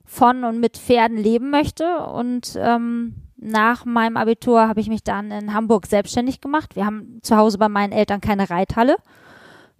von 0.08 0.42
und 0.44 0.58
mit 0.58 0.78
Pferden 0.78 1.18
leben 1.18 1.50
möchte. 1.50 1.98
Und 2.06 2.58
ähm, 2.60 3.14
nach 3.36 3.84
meinem 3.84 4.16
Abitur 4.16 4.66
habe 4.66 4.80
ich 4.80 4.88
mich 4.88 5.04
dann 5.04 5.30
in 5.30 5.52
Hamburg 5.52 5.86
selbstständig 5.86 6.40
gemacht. 6.40 6.74
Wir 6.74 6.86
haben 6.86 7.20
zu 7.22 7.36
Hause 7.36 7.58
bei 7.58 7.68
meinen 7.68 7.92
Eltern 7.92 8.20
keine 8.20 8.48
Reithalle. 8.50 8.96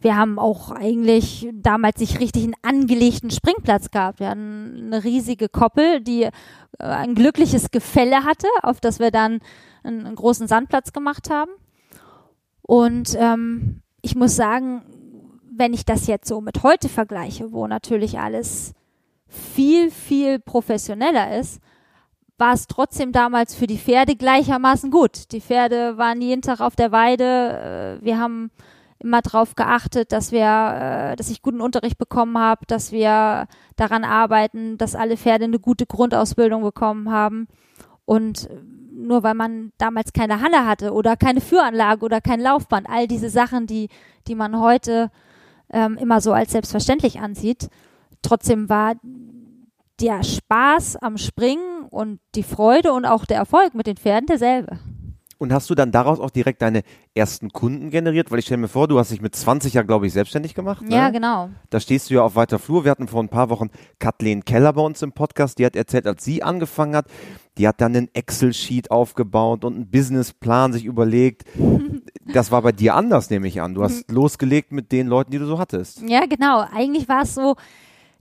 Wir 0.01 0.17
haben 0.17 0.39
auch 0.39 0.71
eigentlich 0.71 1.49
damals 1.53 1.99
nicht 1.99 2.21
richtig 2.21 2.45
einen 2.45 2.55
angelegten 2.63 3.31
Springplatz 3.31 3.91
gehabt. 3.91 4.21
Wir 4.21 4.29
hatten 4.29 4.93
eine 4.93 5.03
riesige 5.03 5.49
Koppel, 5.49 6.01
die 6.01 6.25
äh, 6.25 6.31
ein 6.79 7.15
glückliches 7.15 7.71
Gefälle 7.71 8.23
hatte, 8.23 8.47
auf 8.63 8.81
das 8.81 9.01
wir 9.01 9.11
dann 9.11 9.41
einen, 9.83 10.07
einen 10.07 10.15
großen 10.15 10.47
Sandplatz 10.47 10.93
gemacht 10.93 11.31
haben. 11.31 11.51
Und 12.63 13.17
ähm, 13.19 13.81
ich 14.03 14.15
muss 14.15 14.37
sagen, 14.37 14.83
wenn 15.51 15.73
ich 15.73 15.85
das 15.85 16.07
jetzt 16.07 16.29
so 16.29 16.43
mit 16.43 16.63
heute 16.63 16.89
vergleiche, 16.89 17.51
wo 17.51 17.67
natürlich 17.67 18.21
alles 18.21 18.75
viel, 19.29 19.91
viel 19.91 20.39
professioneller 20.39 21.39
ist, 21.39 21.61
war 22.39 22.55
es 22.55 22.67
trotzdem 22.67 23.13
damals 23.13 23.55
für 23.55 23.67
die 23.67 23.79
Pferde 23.79 24.15
gleichermaßen 24.15 24.91
gut. 24.91 25.33
Die 25.33 25.41
Pferde 25.41 25.99
waren 25.99 26.21
jeden 26.21 26.43
Tag 26.43 26.61
auf 26.61 26.77
der 26.77 26.93
Weide. 26.93 27.99
Äh, 28.01 28.05
wir 28.05 28.19
haben 28.19 28.51
immer 29.01 29.23
darauf 29.23 29.55
geachtet, 29.55 30.13
dass 30.13 30.33
wir, 30.33 31.13
äh, 31.13 31.17
dass 31.17 31.31
ich 31.31 31.43
guten 31.43 31.61
Unterricht 31.61 31.99
bekommen 31.99 32.39
habe, 32.39 32.65
dass 32.67 32.93
wir 32.93 33.47
daran 33.77 34.05
arbeiten, 34.05 34.79
dass 34.79 34.95
alle 34.95 35.17
Pferde 35.17 35.45
eine 35.45 35.59
gute 35.59 35.87
Grundausbildung 35.87 36.63
bekommen 36.63 37.11
haben. 37.11 37.49
Und 38.05 38.49
nur 38.93 39.23
weil 39.23 39.35
man 39.35 39.73
damals 39.79 40.13
keine 40.13 40.41
Halle 40.41 40.67
hatte 40.67 40.93
oder 40.93 41.17
keine 41.17 41.41
Führanlage 41.41 42.05
oder 42.05 42.21
kein 42.21 42.41
Laufband, 42.41 42.89
all 42.89 43.07
diese 43.07 43.31
Sachen, 43.31 43.67
die, 43.67 43.89
die 44.27 44.35
man 44.35 44.59
heute 44.59 45.11
ähm, 45.71 45.97
immer 45.97 46.21
so 46.21 46.33
als 46.33 46.53
selbstverständlich 46.53 47.21
ansieht, 47.21 47.69
Trotzdem 48.23 48.69
war 48.69 48.95
der 50.01 50.23
Spaß 50.23 50.97
am 50.97 51.19
Springen 51.19 51.85
und 51.91 52.21
die 52.35 52.43
Freude 52.43 52.93
und 52.93 53.05
auch 53.05 53.25
der 53.25 53.39
Erfolg 53.39 53.75
mit 53.75 53.87
den 53.87 53.97
Pferden 53.97 54.27
derselbe. 54.27 54.79
Und 55.41 55.53
hast 55.53 55.71
du 55.71 55.77
dann 55.77 55.93
daraus 55.93 56.19
auch 56.19 56.31
direkt 56.31 56.63
deine 56.63 56.83
ersten 57.15 57.51
Kunden 57.51 57.91
generiert? 57.91 58.31
Weil 58.31 58.41
ich 58.41 58.47
stelle 58.47 58.61
mir 58.61 58.69
vor, 58.69 58.89
du 58.89 58.99
hast 58.99 59.13
dich 59.13 59.21
mit 59.21 59.37
20 59.37 59.73
ja, 59.73 59.83
glaube 59.83 60.09
ich, 60.09 60.13
selbstständig 60.13 60.53
gemacht. 60.53 60.83
Ne? 60.83 60.95
Ja, 60.97 61.11
genau. 61.11 61.51
Da 61.71 61.79
stehst 61.79 62.11
du 62.11 62.15
ja 62.15 62.23
auf 62.23 62.35
weiter 62.35 62.59
Flur. 62.59 62.85
Wir 62.85 62.91
hatten 62.91 63.07
vor 63.07 63.23
ein 63.23 63.29
paar 63.29 63.49
Wochen 63.49 63.71
Kathleen 64.01 64.45
Keller 64.45 64.73
bei 64.73 64.83
uns 64.83 65.01
im 65.01 65.13
Podcast. 65.13 65.61
Die 65.61 65.65
hat 65.65 65.77
erzählt, 65.77 66.09
als 66.09 66.25
sie 66.25 66.43
angefangen 66.43 66.97
hat, 66.97 67.07
die 67.57 67.69
hat 67.69 67.81
dann 67.81 67.95
einen 67.95 68.09
Excel-Sheet 68.13 68.91
aufgebaut 68.91 69.65
und 69.65 69.75
einen 69.77 69.91
Businessplan 69.91 70.73
sich 70.73 70.85
überlegt. 70.85 71.45
Das 72.35 72.53
war 72.53 72.61
bei 72.61 72.73
dir 72.73 72.95
anders, 72.95 73.31
nehme 73.31 73.49
ich 73.49 73.63
an. 73.63 73.73
Du 73.73 73.83
hast 73.83 74.11
losgelegt 74.11 74.71
mit 74.71 74.93
den 74.93 75.07
Leuten, 75.07 75.31
die 75.31 75.39
du 75.39 75.47
so 75.47 75.59
hattest. 75.59 76.03
Ja, 76.07 76.27
genau. 76.27 76.61
Eigentlich 76.61 77.09
war 77.09 77.23
es 77.23 77.35
so, 77.35 77.57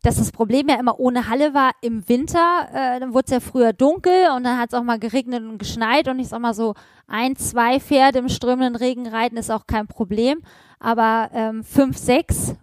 dass 0.04 0.18
das 0.18 0.32
Problem 0.32 0.68
ja 0.70 0.80
immer 0.80 1.00
ohne 1.00 1.30
Halle 1.30 1.54
war 1.54 1.72
im 1.82 2.08
Winter. 2.08 2.68
Äh, 2.74 3.00
dann 3.00 3.14
wurde 3.14 3.26
es 3.26 3.32
ja 3.32 3.40
früher 3.40 3.74
dunkel 3.74 4.30
und 4.36 4.44
dann 4.44 4.58
hat 4.58 4.72
es 4.72 4.78
auch 4.78 4.84
mal 4.84 5.00
geregnet 5.00 5.44
und 5.44 5.58
geschneit 5.58 6.08
und 6.08 6.20
ich 6.20 6.30
sag 6.30 6.40
mal 6.40 6.54
so, 6.54 6.76
ein, 7.08 7.36
zwei 7.36 7.80
Pferde 7.80 8.20
im 8.20 8.30
strömenden 8.30 8.76
Regen 8.76 9.08
reiten 9.08 9.38
ist 9.38 9.52
auch 9.52 9.66
kein 9.66 9.88
Problem. 9.88 10.40
Aber 10.80 11.30
ähm, 11.34 11.64
fünf, 11.64 11.98
sechs 11.98 12.56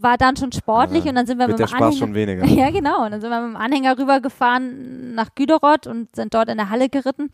war 0.00 0.16
dann 0.16 0.36
schon 0.36 0.52
sportlich 0.52 1.04
ja, 1.04 1.10
und 1.10 1.16
dann 1.16 1.26
sind 1.26 1.38
wir 1.38 1.48
mit 1.48 1.58
mit 1.58 1.68
dem 1.68 1.76
Spaß 1.76 2.02
Anhänger. 2.02 2.44
Ja, 2.46 2.70
genau. 2.70 3.04
Und 3.04 3.10
dann 3.10 3.20
sind 3.20 3.30
wir 3.30 3.40
mit 3.40 3.54
dem 3.54 3.56
Anhänger 3.56 3.98
rübergefahren 3.98 5.14
nach 5.14 5.34
Güderoth 5.34 5.86
und 5.86 6.14
sind 6.14 6.32
dort 6.34 6.48
in 6.48 6.56
der 6.56 6.70
Halle 6.70 6.88
geritten 6.88 7.30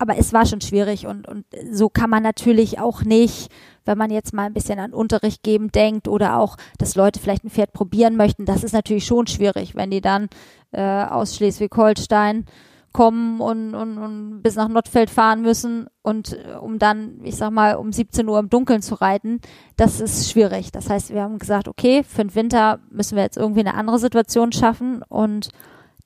aber 0.00 0.16
es 0.16 0.32
war 0.32 0.46
schon 0.46 0.62
schwierig 0.62 1.06
und, 1.06 1.28
und 1.28 1.44
so 1.70 1.90
kann 1.90 2.08
man 2.08 2.22
natürlich 2.22 2.78
auch 2.78 3.02
nicht, 3.02 3.50
wenn 3.84 3.98
man 3.98 4.10
jetzt 4.10 4.32
mal 4.32 4.46
ein 4.46 4.52
bisschen 4.52 4.78
an 4.78 4.92
Unterricht 4.92 5.42
geben 5.42 5.72
denkt 5.72 6.08
oder 6.08 6.38
auch, 6.38 6.56
dass 6.78 6.94
Leute 6.94 7.20
vielleicht 7.20 7.44
ein 7.44 7.50
Pferd 7.50 7.72
probieren 7.72 8.16
möchten, 8.16 8.44
das 8.44 8.64
ist 8.64 8.72
natürlich 8.72 9.06
schon 9.06 9.26
schwierig, 9.26 9.74
wenn 9.74 9.90
die 9.90 10.00
dann 10.00 10.28
äh, 10.72 11.04
aus 11.04 11.36
Schleswig-Holstein 11.36 12.46
kommen 12.92 13.40
und, 13.40 13.74
und, 13.74 13.98
und 13.98 14.42
bis 14.42 14.56
nach 14.56 14.68
Nordfeld 14.68 15.10
fahren 15.10 15.42
müssen 15.42 15.86
und 16.02 16.32
äh, 16.32 16.54
um 16.54 16.78
dann, 16.78 17.20
ich 17.22 17.36
sag 17.36 17.52
mal, 17.52 17.76
um 17.76 17.92
17 17.92 18.28
Uhr 18.28 18.38
im 18.38 18.50
Dunkeln 18.50 18.82
zu 18.82 18.96
reiten, 18.96 19.40
das 19.76 20.00
ist 20.00 20.30
schwierig. 20.30 20.72
Das 20.72 20.90
heißt, 20.90 21.14
wir 21.14 21.22
haben 21.22 21.38
gesagt, 21.38 21.68
okay, 21.68 22.02
für 22.02 22.24
den 22.24 22.34
Winter 22.34 22.80
müssen 22.90 23.16
wir 23.16 23.22
jetzt 23.22 23.36
irgendwie 23.36 23.60
eine 23.60 23.74
andere 23.74 23.98
Situation 23.98 24.50
schaffen 24.50 25.02
und 25.08 25.50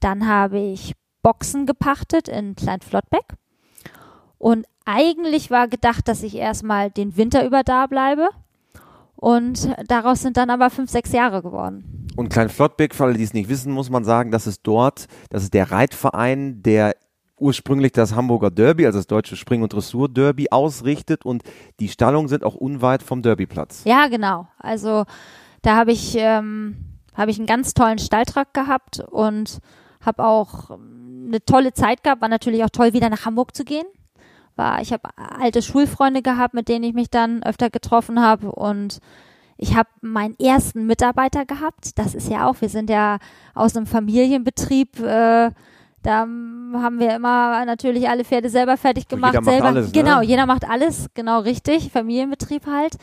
dann 0.00 0.28
habe 0.28 0.58
ich 0.58 0.94
Boxen 1.22 1.64
gepachtet 1.64 2.28
in 2.28 2.54
Kleinflottbeck 2.54 3.34
und 4.36 4.66
eigentlich 4.84 5.50
war 5.50 5.68
gedacht, 5.68 6.08
dass 6.08 6.22
ich 6.22 6.36
erstmal 6.36 6.90
den 6.90 7.16
Winter 7.16 7.44
über 7.46 7.62
da 7.62 7.86
bleibe. 7.86 8.28
Und 9.16 9.74
daraus 9.86 10.20
sind 10.20 10.36
dann 10.36 10.50
aber 10.50 10.70
fünf, 10.70 10.90
sechs 10.90 11.12
Jahre 11.12 11.42
geworden. 11.42 12.08
Und 12.16 12.28
Klein 12.28 12.48
Flottbeck, 12.48 12.94
für 12.94 13.04
alle, 13.04 13.14
die 13.14 13.22
es 13.22 13.32
nicht 13.32 13.48
wissen, 13.48 13.72
muss 13.72 13.90
man 13.90 14.04
sagen, 14.04 14.30
das 14.30 14.46
ist 14.46 14.60
dort, 14.64 15.06
das 15.30 15.42
ist 15.42 15.54
der 15.54 15.70
Reitverein, 15.70 16.62
der 16.62 16.94
ursprünglich 17.38 17.92
das 17.92 18.14
Hamburger 18.14 18.50
Derby, 18.50 18.86
also 18.86 18.98
das 18.98 19.06
deutsche 19.06 19.36
Spring- 19.36 19.62
und 19.62 19.72
Dressur-Derby 19.72 20.48
ausrichtet 20.50 21.24
und 21.24 21.42
die 21.80 21.88
Stallungen 21.88 22.28
sind 22.28 22.44
auch 22.44 22.54
unweit 22.54 23.02
vom 23.02 23.22
Derbyplatz. 23.22 23.82
Ja, 23.84 24.06
genau. 24.06 24.46
Also 24.58 25.04
da 25.62 25.74
habe 25.76 25.90
ich, 25.90 26.14
ähm, 26.16 26.76
hab 27.14 27.28
ich 27.28 27.38
einen 27.38 27.46
ganz 27.46 27.74
tollen 27.74 27.98
Stalltrakt 27.98 28.54
gehabt 28.54 29.00
und 29.00 29.58
habe 30.00 30.24
auch 30.24 30.70
eine 30.70 31.44
tolle 31.44 31.72
Zeit 31.72 32.04
gehabt. 32.04 32.20
War 32.22 32.28
natürlich 32.28 32.62
auch 32.62 32.70
toll, 32.70 32.92
wieder 32.92 33.08
nach 33.08 33.24
Hamburg 33.24 33.56
zu 33.56 33.64
gehen 33.64 33.86
war, 34.56 34.80
ich 34.80 34.92
habe 34.92 35.08
alte 35.16 35.62
Schulfreunde 35.62 36.22
gehabt, 36.22 36.54
mit 36.54 36.68
denen 36.68 36.84
ich 36.84 36.94
mich 36.94 37.10
dann 37.10 37.42
öfter 37.42 37.70
getroffen 37.70 38.20
habe 38.20 38.52
und 38.52 39.00
ich 39.56 39.76
habe 39.76 39.88
meinen 40.00 40.38
ersten 40.38 40.86
Mitarbeiter 40.86 41.44
gehabt. 41.44 41.98
Das 41.98 42.14
ist 42.14 42.28
ja 42.28 42.46
auch, 42.46 42.60
wir 42.60 42.68
sind 42.68 42.90
ja 42.90 43.18
aus 43.54 43.76
einem 43.76 43.86
Familienbetrieb. 43.86 44.98
Äh, 45.00 45.50
da 46.02 46.18
haben 46.18 46.98
wir 46.98 47.14
immer 47.14 47.64
natürlich 47.64 48.08
alle 48.08 48.24
Pferde 48.24 48.50
selber 48.50 48.76
fertig 48.76 49.08
gemacht. 49.08 49.34
Jeder 49.34 49.44
selber. 49.44 49.64
macht 49.64 49.76
alles, 49.76 49.86
ne? 49.86 50.02
Genau, 50.02 50.20
jeder 50.20 50.46
macht 50.46 50.68
alles, 50.68 51.06
genau 51.14 51.40
richtig. 51.40 51.90
Familienbetrieb 51.92 52.66
halt. 52.66 52.96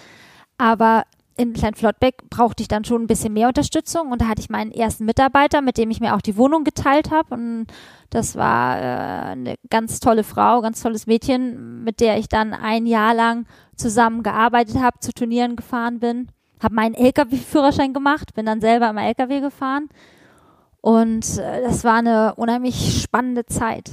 Aber 0.57 1.03
in 1.37 1.53
Klein 1.53 1.73
Flottbeck 1.73 2.29
brauchte 2.29 2.61
ich 2.61 2.67
dann 2.67 2.83
schon 2.83 3.01
ein 3.01 3.07
bisschen 3.07 3.33
mehr 3.33 3.47
Unterstützung 3.47 4.11
und 4.11 4.21
da 4.21 4.27
hatte 4.27 4.41
ich 4.41 4.49
meinen 4.49 4.71
ersten 4.71 5.05
Mitarbeiter, 5.05 5.61
mit 5.61 5.77
dem 5.77 5.89
ich 5.89 5.99
mir 5.99 6.15
auch 6.15 6.21
die 6.21 6.37
Wohnung 6.37 6.63
geteilt 6.63 7.11
habe 7.11 7.33
und 7.33 7.67
das 8.09 8.35
war 8.35 8.77
äh, 8.77 9.31
eine 9.31 9.55
ganz 9.69 9.99
tolle 9.99 10.23
Frau, 10.23 10.61
ganz 10.61 10.81
tolles 10.81 11.07
Mädchen, 11.07 11.83
mit 11.83 11.99
der 11.99 12.17
ich 12.17 12.27
dann 12.27 12.53
ein 12.53 12.85
Jahr 12.85 13.13
lang 13.13 13.45
zusammen 13.75 14.23
gearbeitet 14.23 14.79
habe, 14.81 14.99
zu 14.99 15.13
Turnieren 15.13 15.55
gefahren 15.55 15.99
bin, 15.99 16.27
habe 16.61 16.75
meinen 16.75 16.95
LKW-Führerschein 16.95 17.93
gemacht, 17.93 18.33
bin 18.33 18.45
dann 18.45 18.61
selber 18.61 18.89
im 18.89 18.97
LKW 18.97 19.39
gefahren 19.39 19.89
und 20.81 21.37
äh, 21.37 21.61
das 21.63 21.83
war 21.83 21.95
eine 21.95 22.35
unheimlich 22.35 23.01
spannende 23.01 23.45
Zeit. 23.45 23.91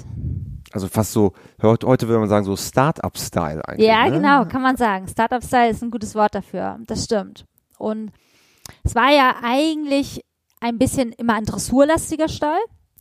Also 0.73 0.89
fast 0.89 1.13
so, 1.13 1.33
heute 1.63 2.09
würde 2.09 2.19
man 2.19 2.29
sagen, 2.29 2.45
so 2.45 2.57
Start-up-Style 2.57 3.67
eigentlich. 3.67 3.89
Ja, 3.89 4.05
ne? 4.07 4.13
genau, 4.13 4.45
kann 4.45 4.63
man 4.63 4.77
sagen. 4.77 5.09
Start-up-Style 5.09 5.71
ist 5.71 5.83
ein 5.83 5.91
gutes 5.91 6.15
Wort 6.15 6.35
dafür. 6.35 6.79
Das 6.87 7.05
stimmt. 7.05 7.47
Und 7.79 8.13
es 8.85 8.95
war 8.95 9.11
ja 9.11 9.37
eigentlich 9.43 10.25
ein 10.61 10.79
bisschen 10.79 11.13
immer 11.13 11.35
ein 11.35 11.45
dressurlastiger 11.45 12.29
Stall. 12.29 12.59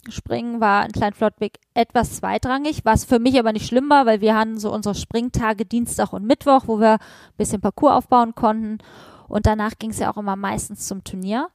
Springen 0.09 0.61
war 0.61 0.85
in 0.85 0.93
Kleinflottweg 0.93 1.59
etwas 1.73 2.15
zweitrangig, 2.17 2.85
was 2.85 3.03
für 3.03 3.19
mich 3.19 3.37
aber 3.37 3.51
nicht 3.51 3.67
schlimm 3.67 3.89
war, 3.89 4.05
weil 4.05 4.21
wir 4.21 4.37
hatten 4.37 4.57
so 4.57 4.73
unsere 4.73 4.95
Springtage 4.95 5.65
Dienstag 5.65 6.13
und 6.13 6.25
Mittwoch, 6.25 6.63
wo 6.67 6.79
wir 6.79 6.93
ein 6.93 6.99
bisschen 7.37 7.59
Parcours 7.59 7.93
aufbauen 7.93 8.33
konnten. 8.33 8.77
Und 9.27 9.45
danach 9.45 9.73
ging 9.77 9.89
es 9.89 9.99
ja 9.99 10.11
auch 10.11 10.17
immer 10.17 10.37
meistens 10.37 10.87
zum 10.87 11.03
Turnier. 11.03 11.49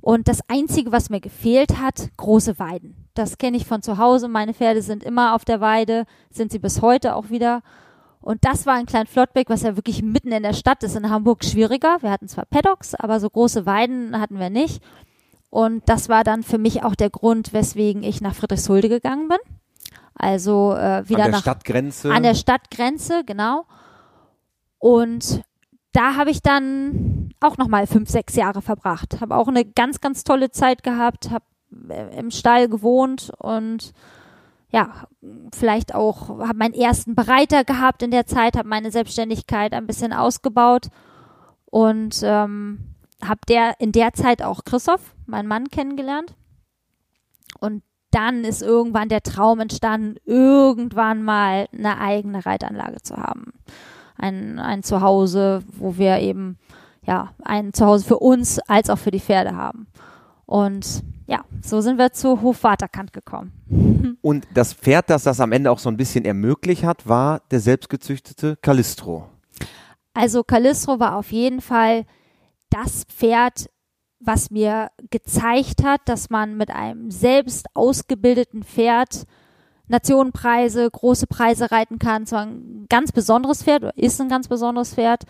Und 0.00 0.26
das 0.28 0.40
Einzige, 0.48 0.90
was 0.92 1.10
mir 1.10 1.20
gefehlt 1.20 1.80
hat, 1.80 2.10
große 2.16 2.58
Weiden. 2.58 3.05
Das 3.18 3.38
kenne 3.38 3.56
ich 3.56 3.66
von 3.66 3.82
zu 3.82 3.98
Hause. 3.98 4.28
Meine 4.28 4.54
Pferde 4.54 4.82
sind 4.82 5.02
immer 5.02 5.34
auf 5.34 5.44
der 5.44 5.60
Weide, 5.60 6.04
sind 6.30 6.52
sie 6.52 6.58
bis 6.58 6.82
heute 6.82 7.16
auch 7.16 7.30
wieder. 7.30 7.62
Und 8.20 8.44
das 8.44 8.66
war 8.66 8.78
in 8.78 8.86
Kleinflottbeck, 8.86 9.48
was 9.48 9.62
ja 9.62 9.76
wirklich 9.76 10.02
mitten 10.02 10.32
in 10.32 10.42
der 10.42 10.52
Stadt 10.52 10.82
ist, 10.82 10.96
in 10.96 11.10
Hamburg 11.10 11.44
schwieriger. 11.44 11.98
Wir 12.00 12.10
hatten 12.10 12.28
zwar 12.28 12.44
Paddocks, 12.44 12.94
aber 12.94 13.20
so 13.20 13.30
große 13.30 13.66
Weiden 13.66 14.20
hatten 14.20 14.38
wir 14.38 14.50
nicht. 14.50 14.82
Und 15.48 15.88
das 15.88 16.08
war 16.08 16.24
dann 16.24 16.42
für 16.42 16.58
mich 16.58 16.82
auch 16.82 16.94
der 16.94 17.08
Grund, 17.08 17.52
weswegen 17.52 18.02
ich 18.02 18.20
nach 18.20 18.34
Friedrichshulde 18.34 18.88
gegangen 18.88 19.28
bin. 19.28 19.38
Also 20.14 20.74
äh, 20.74 21.08
wieder 21.08 21.24
an 21.24 21.24
der 21.24 21.32
nach 21.32 21.40
Stadtgrenze. 21.40 22.12
an 22.12 22.22
der 22.22 22.34
Stadtgrenze, 22.34 23.22
genau. 23.24 23.64
Und 24.78 25.42
da 25.92 26.16
habe 26.16 26.30
ich 26.30 26.42
dann 26.42 27.30
auch 27.40 27.56
noch 27.56 27.68
mal 27.68 27.86
fünf, 27.86 28.10
sechs 28.10 28.34
Jahre 28.34 28.60
verbracht. 28.60 29.20
Habe 29.20 29.36
auch 29.36 29.48
eine 29.48 29.64
ganz, 29.64 30.00
ganz 30.00 30.24
tolle 30.24 30.50
Zeit 30.50 30.82
gehabt. 30.82 31.30
Habe 31.30 31.44
im 31.70 32.30
Stall 32.30 32.68
gewohnt 32.68 33.32
und 33.38 33.92
ja, 34.70 35.06
vielleicht 35.54 35.94
auch 35.94 36.28
habe 36.28 36.58
meinen 36.58 36.74
ersten 36.74 37.14
Bereiter 37.14 37.64
gehabt 37.64 38.02
in 38.02 38.10
der 38.10 38.26
Zeit, 38.26 38.56
habe 38.56 38.68
meine 38.68 38.90
Selbstständigkeit 38.90 39.72
ein 39.72 39.86
bisschen 39.86 40.12
ausgebaut 40.12 40.88
und 41.66 42.20
ähm, 42.22 42.94
habe 43.22 43.40
der 43.48 43.80
in 43.80 43.92
der 43.92 44.12
Zeit 44.12 44.42
auch 44.42 44.64
Christoph, 44.64 45.14
meinen 45.26 45.48
Mann, 45.48 45.68
kennengelernt. 45.68 46.34
Und 47.60 47.82
dann 48.10 48.44
ist 48.44 48.62
irgendwann 48.62 49.08
der 49.08 49.22
Traum 49.22 49.60
entstanden, 49.60 50.16
irgendwann 50.24 51.22
mal 51.22 51.68
eine 51.72 51.98
eigene 51.98 52.44
Reitanlage 52.44 53.02
zu 53.02 53.16
haben. 53.16 53.52
Ein, 54.16 54.58
ein 54.58 54.82
Zuhause, 54.82 55.62
wo 55.72 55.96
wir 55.98 56.18
eben 56.18 56.58
ja 57.02 57.34
ein 57.42 57.72
Zuhause 57.72 58.04
für 58.04 58.18
uns 58.18 58.58
als 58.60 58.90
auch 58.90 58.98
für 58.98 59.10
die 59.10 59.20
Pferde 59.20 59.54
haben. 59.54 59.86
Und 60.46 61.02
ja, 61.26 61.44
so 61.62 61.80
sind 61.80 61.98
wir 61.98 62.12
zu 62.12 62.40
Hofwaterkant 62.42 63.12
gekommen. 63.12 64.18
Und 64.22 64.46
das 64.54 64.72
Pferd, 64.72 65.10
das 65.10 65.24
das 65.24 65.40
am 65.40 65.52
Ende 65.52 65.70
auch 65.70 65.78
so 65.78 65.88
ein 65.88 65.96
bisschen 65.96 66.24
ermöglicht 66.24 66.84
hat, 66.84 67.08
war 67.08 67.42
der 67.50 67.60
selbstgezüchtete 67.60 68.56
Calistro. 68.56 69.28
Also 70.14 70.44
Calistro 70.44 70.98
war 70.98 71.16
auf 71.16 71.32
jeden 71.32 71.60
Fall 71.60 72.04
das 72.70 73.04
Pferd, 73.04 73.68
was 74.18 74.50
mir 74.50 74.90
gezeigt 75.10 75.84
hat, 75.84 76.00
dass 76.06 76.30
man 76.30 76.56
mit 76.56 76.70
einem 76.70 77.10
selbst 77.10 77.66
ausgebildeten 77.74 78.62
Pferd 78.62 79.26
Nationenpreise, 79.88 80.90
große 80.90 81.26
Preise 81.26 81.70
reiten 81.70 81.98
kann. 81.98 82.26
Zwar 82.26 82.46
ein 82.46 82.86
ganz 82.88 83.12
besonderes 83.12 83.62
Pferd, 83.62 83.96
ist 83.96 84.20
ein 84.20 84.28
ganz 84.28 84.48
besonderes 84.48 84.94
Pferd. 84.94 85.24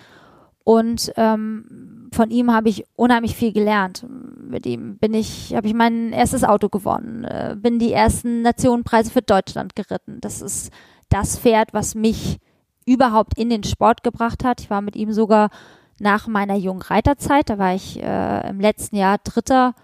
Und 0.65 1.13
ähm, 1.17 1.96
von 2.17 2.31
ihm 2.31 2.53
habe 2.53 2.69
ich 2.69 2.85
unheimlich 2.97 3.37
viel 3.37 3.53
gelernt. 3.53 4.05
Mit 4.09 4.67
ihm 4.67 4.97
bin 4.97 5.15
ich, 5.15 5.55
habe 5.55 5.69
ich 5.69 5.75
mein 5.75 6.13
erstes 6.13 6.45
Auto 6.45 6.69
gewonnen, 6.69 7.25
äh, 7.25 7.55
bin 7.57 7.79
die 7.79 7.93
ersten 7.93 8.43
Nationenpreise 8.43 9.11
für 9.11 9.23
Deutschland 9.23 9.77
geritten. 9.77 10.19
Das 10.21 10.41
ist 10.41 10.73
das 11.11 11.39
Pferd, 11.39 11.75
was 11.75 11.95
mich 11.95 12.39
überhaupt 12.87 13.39
in 13.39 13.51
den 13.51 13.65
Sport 13.65 14.03
gebracht 14.03 14.45
hat. 14.45 14.61
Ich 14.61 14.71
war 14.71 14.81
mit 14.81 14.97
ihm 14.97 15.13
sogar 15.13 15.51
nach 15.99 16.27
meiner 16.27 16.57
jungen 16.57 16.83
Reiterzeit, 16.83 17.51
da 17.51 17.59
war 17.59 17.75
ich 17.75 18.03
äh, 18.03 18.49
im 18.49 18.61
letzten 18.61 18.97
Jahr 18.97 19.19
Dritter 19.23 19.75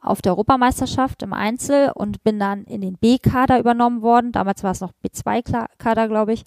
auf 0.00 0.22
der 0.22 0.32
Europameisterschaft 0.32 1.22
im 1.22 1.32
Einzel 1.32 1.90
und 1.94 2.24
bin 2.24 2.38
dann 2.38 2.64
in 2.64 2.80
den 2.80 2.96
B-Kader 2.96 3.58
übernommen 3.58 4.00
worden. 4.00 4.32
Damals 4.32 4.64
war 4.64 4.70
es 4.70 4.80
noch 4.80 4.92
B2-Kader, 5.04 6.08
glaube 6.08 6.32
ich. 6.32 6.44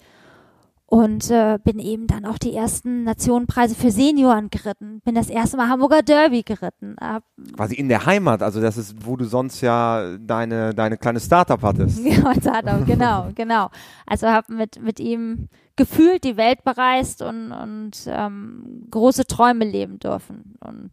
Und 0.94 1.28
äh, 1.28 1.58
bin 1.64 1.80
eben 1.80 2.06
dann 2.06 2.24
auch 2.24 2.38
die 2.38 2.54
ersten 2.54 3.02
Nationenpreise 3.02 3.74
für 3.74 3.90
Senioren 3.90 4.48
geritten. 4.48 5.00
Bin 5.04 5.16
das 5.16 5.28
erste 5.28 5.56
Mal 5.56 5.68
Hamburger 5.68 6.02
Derby 6.02 6.44
geritten. 6.44 6.94
Hab, 7.00 7.24
Quasi 7.56 7.74
in 7.74 7.88
der 7.88 8.06
Heimat, 8.06 8.44
also 8.44 8.60
das 8.60 8.76
ist, 8.76 9.04
wo 9.04 9.16
du 9.16 9.24
sonst 9.24 9.60
ja 9.60 10.16
deine, 10.18 10.72
deine 10.72 10.96
kleine 10.96 11.18
Startup 11.18 11.60
hattest. 11.60 11.98
Ja, 12.04 12.60
genau, 12.86 13.28
genau. 13.34 13.70
Also 14.06 14.28
habe 14.28 14.54
mit, 14.54 14.80
mit 14.80 15.00
ihm 15.00 15.48
gefühlt 15.74 16.22
die 16.22 16.36
Welt 16.36 16.62
bereist 16.62 17.22
und, 17.22 17.50
und 17.50 18.04
ähm, 18.06 18.86
große 18.88 19.26
Träume 19.26 19.64
leben 19.64 19.98
dürfen. 19.98 20.54
Und 20.60 20.92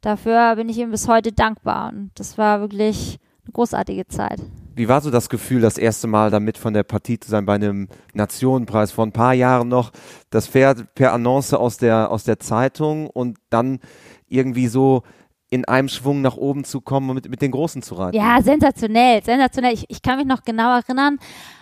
dafür 0.00 0.56
bin 0.56 0.70
ich 0.70 0.78
ihm 0.78 0.92
bis 0.92 1.08
heute 1.08 1.30
dankbar. 1.30 1.92
Und 1.92 2.12
das 2.14 2.38
war 2.38 2.60
wirklich 2.60 3.18
eine 3.44 3.52
großartige 3.52 4.06
Zeit. 4.06 4.40
Wie 4.74 4.88
war 4.88 5.00
so 5.00 5.10
das 5.10 5.28
Gefühl, 5.28 5.60
das 5.60 5.78
erste 5.78 6.06
Mal 6.06 6.30
damit 6.30 6.58
von 6.58 6.74
der 6.74 6.82
Partie 6.82 7.18
zu 7.18 7.30
sein 7.30 7.46
bei 7.46 7.54
einem 7.54 7.88
Nationenpreis 8.14 8.92
vor 8.92 9.06
ein 9.06 9.12
paar 9.12 9.34
Jahren 9.34 9.68
noch, 9.68 9.92
das 10.30 10.46
Pferd 10.46 10.94
per 10.94 11.12
Annonce 11.12 11.54
aus 11.54 11.76
der, 11.76 12.10
aus 12.10 12.24
der 12.24 12.38
Zeitung 12.38 13.08
und 13.08 13.38
dann 13.50 13.80
irgendwie 14.28 14.68
so 14.68 15.02
in 15.50 15.66
einem 15.66 15.88
Schwung 15.88 16.22
nach 16.22 16.36
oben 16.36 16.64
zu 16.64 16.80
kommen 16.80 17.10
und 17.10 17.16
mit, 17.16 17.28
mit 17.28 17.42
den 17.42 17.50
Großen 17.50 17.82
zu 17.82 17.94
reiten? 17.94 18.16
Ja, 18.16 18.40
sensationell, 18.40 19.22
sensationell. 19.22 19.74
Ich, 19.74 19.84
ich 19.88 20.00
kann 20.00 20.16
mich 20.16 20.26
noch 20.26 20.42
genau 20.42 20.74
erinnern 20.74 21.18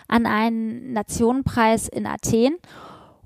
an 0.07 0.25
einen 0.25 0.93
Nationenpreis 0.93 1.89
in 1.89 2.05
Athen 2.05 2.55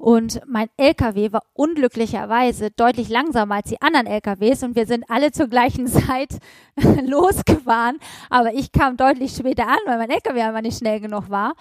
und 0.05 0.39
mein 0.45 0.69
LKW 0.77 1.31
war 1.31 1.41
unglücklicherweise 1.53 2.69
deutlich 2.69 3.09
langsamer 3.09 3.55
als 3.55 3.69
die 3.69 3.81
anderen 3.81 4.05
LKWs 4.05 4.61
und 4.61 4.75
wir 4.75 4.85
sind 4.85 5.09
alle 5.09 5.31
zur 5.31 5.47
gleichen 5.47 5.87
Zeit 5.87 6.37
losgefahren. 7.03 7.97
Aber 8.29 8.53
ich 8.53 8.71
kam 8.71 8.97
deutlich 8.97 9.35
später 9.35 9.67
an, 9.67 9.79
weil 9.87 9.97
mein 9.97 10.11
LKW 10.11 10.39
einfach 10.43 10.61
nicht 10.61 10.77
schnell 10.77 10.99
genug 10.99 11.31
war. 11.31 11.55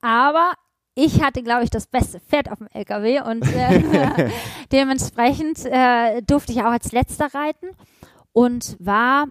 Aber 0.00 0.52
ich 0.94 1.24
hatte, 1.24 1.42
glaube 1.42 1.64
ich, 1.64 1.70
das 1.70 1.88
beste 1.88 2.20
Pferd 2.20 2.52
auf 2.52 2.58
dem 2.58 2.68
LKW 2.72 3.20
und 3.22 3.42
äh, 3.52 4.30
dementsprechend 4.70 5.64
äh, 5.64 6.22
durfte 6.22 6.52
ich 6.52 6.60
auch 6.60 6.70
als 6.70 6.92
letzter 6.92 7.34
reiten 7.34 7.66
und 8.32 8.76
war 8.78 9.26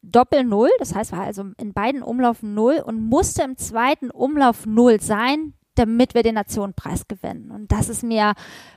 Doppel 0.00 0.44
Null, 0.44 0.70
das 0.78 0.94
heißt, 0.94 1.12
war 1.12 1.20
also 1.20 1.44
in 1.58 1.74
beiden 1.74 2.02
Umlaufen 2.02 2.54
Null 2.54 2.82
und 2.82 3.06
musste 3.10 3.42
im 3.42 3.58
zweiten 3.58 4.10
Umlauf 4.10 4.64
Null 4.64 5.02
sein, 5.02 5.52
damit 5.74 6.14
wir 6.14 6.22
den 6.22 6.34
Nationenpreis 6.34 7.06
gewinnen. 7.08 7.50
Und 7.50 7.72
das 7.72 7.88
ist 7.88 8.02
mir 8.02 8.34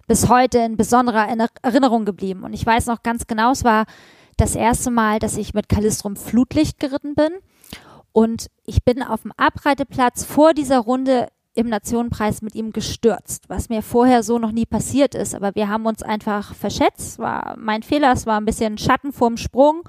bis 0.07 0.29
heute 0.29 0.59
in 0.59 0.77
besonderer 0.77 1.27
Erinnerung 1.61 2.05
geblieben. 2.05 2.43
Und 2.43 2.53
ich 2.53 2.65
weiß 2.65 2.87
noch 2.87 3.03
ganz 3.03 3.27
genau, 3.27 3.51
es 3.51 3.63
war 3.63 3.85
das 4.37 4.55
erste 4.55 4.91
Mal, 4.91 5.19
dass 5.19 5.37
ich 5.37 5.53
mit 5.53 5.69
Kalistrum 5.69 6.15
Flutlicht 6.15 6.79
geritten 6.79 7.15
bin. 7.15 7.31
Und 8.11 8.47
ich 8.65 8.83
bin 8.83 9.03
auf 9.03 9.23
dem 9.23 9.31
Abreiteplatz 9.37 10.23
vor 10.23 10.53
dieser 10.53 10.79
Runde 10.79 11.27
im 11.53 11.69
Nationenpreis 11.69 12.43
mit 12.43 12.53
ihm 12.53 12.71
gestürzt, 12.71 13.49
was 13.49 13.69
mir 13.69 13.81
vorher 13.81 14.21
so 14.21 14.37
noch 14.37 14.51
nie 14.51 14.67
passiert 14.67 15.15
ist. 15.15 15.33
Aber 15.33 15.55
wir 15.55 15.69
haben 15.69 15.87
uns 15.87 16.03
einfach 16.03 16.53
verschätzt. 16.53 17.17
War 17.17 17.55
mein 17.57 17.81
Fehler, 17.81 18.11
es 18.11 18.27
war 18.27 18.39
ein 18.39 18.45
bisschen 18.45 18.77
Schatten 18.77 19.11
vorm 19.11 19.37
Sprung. 19.37 19.81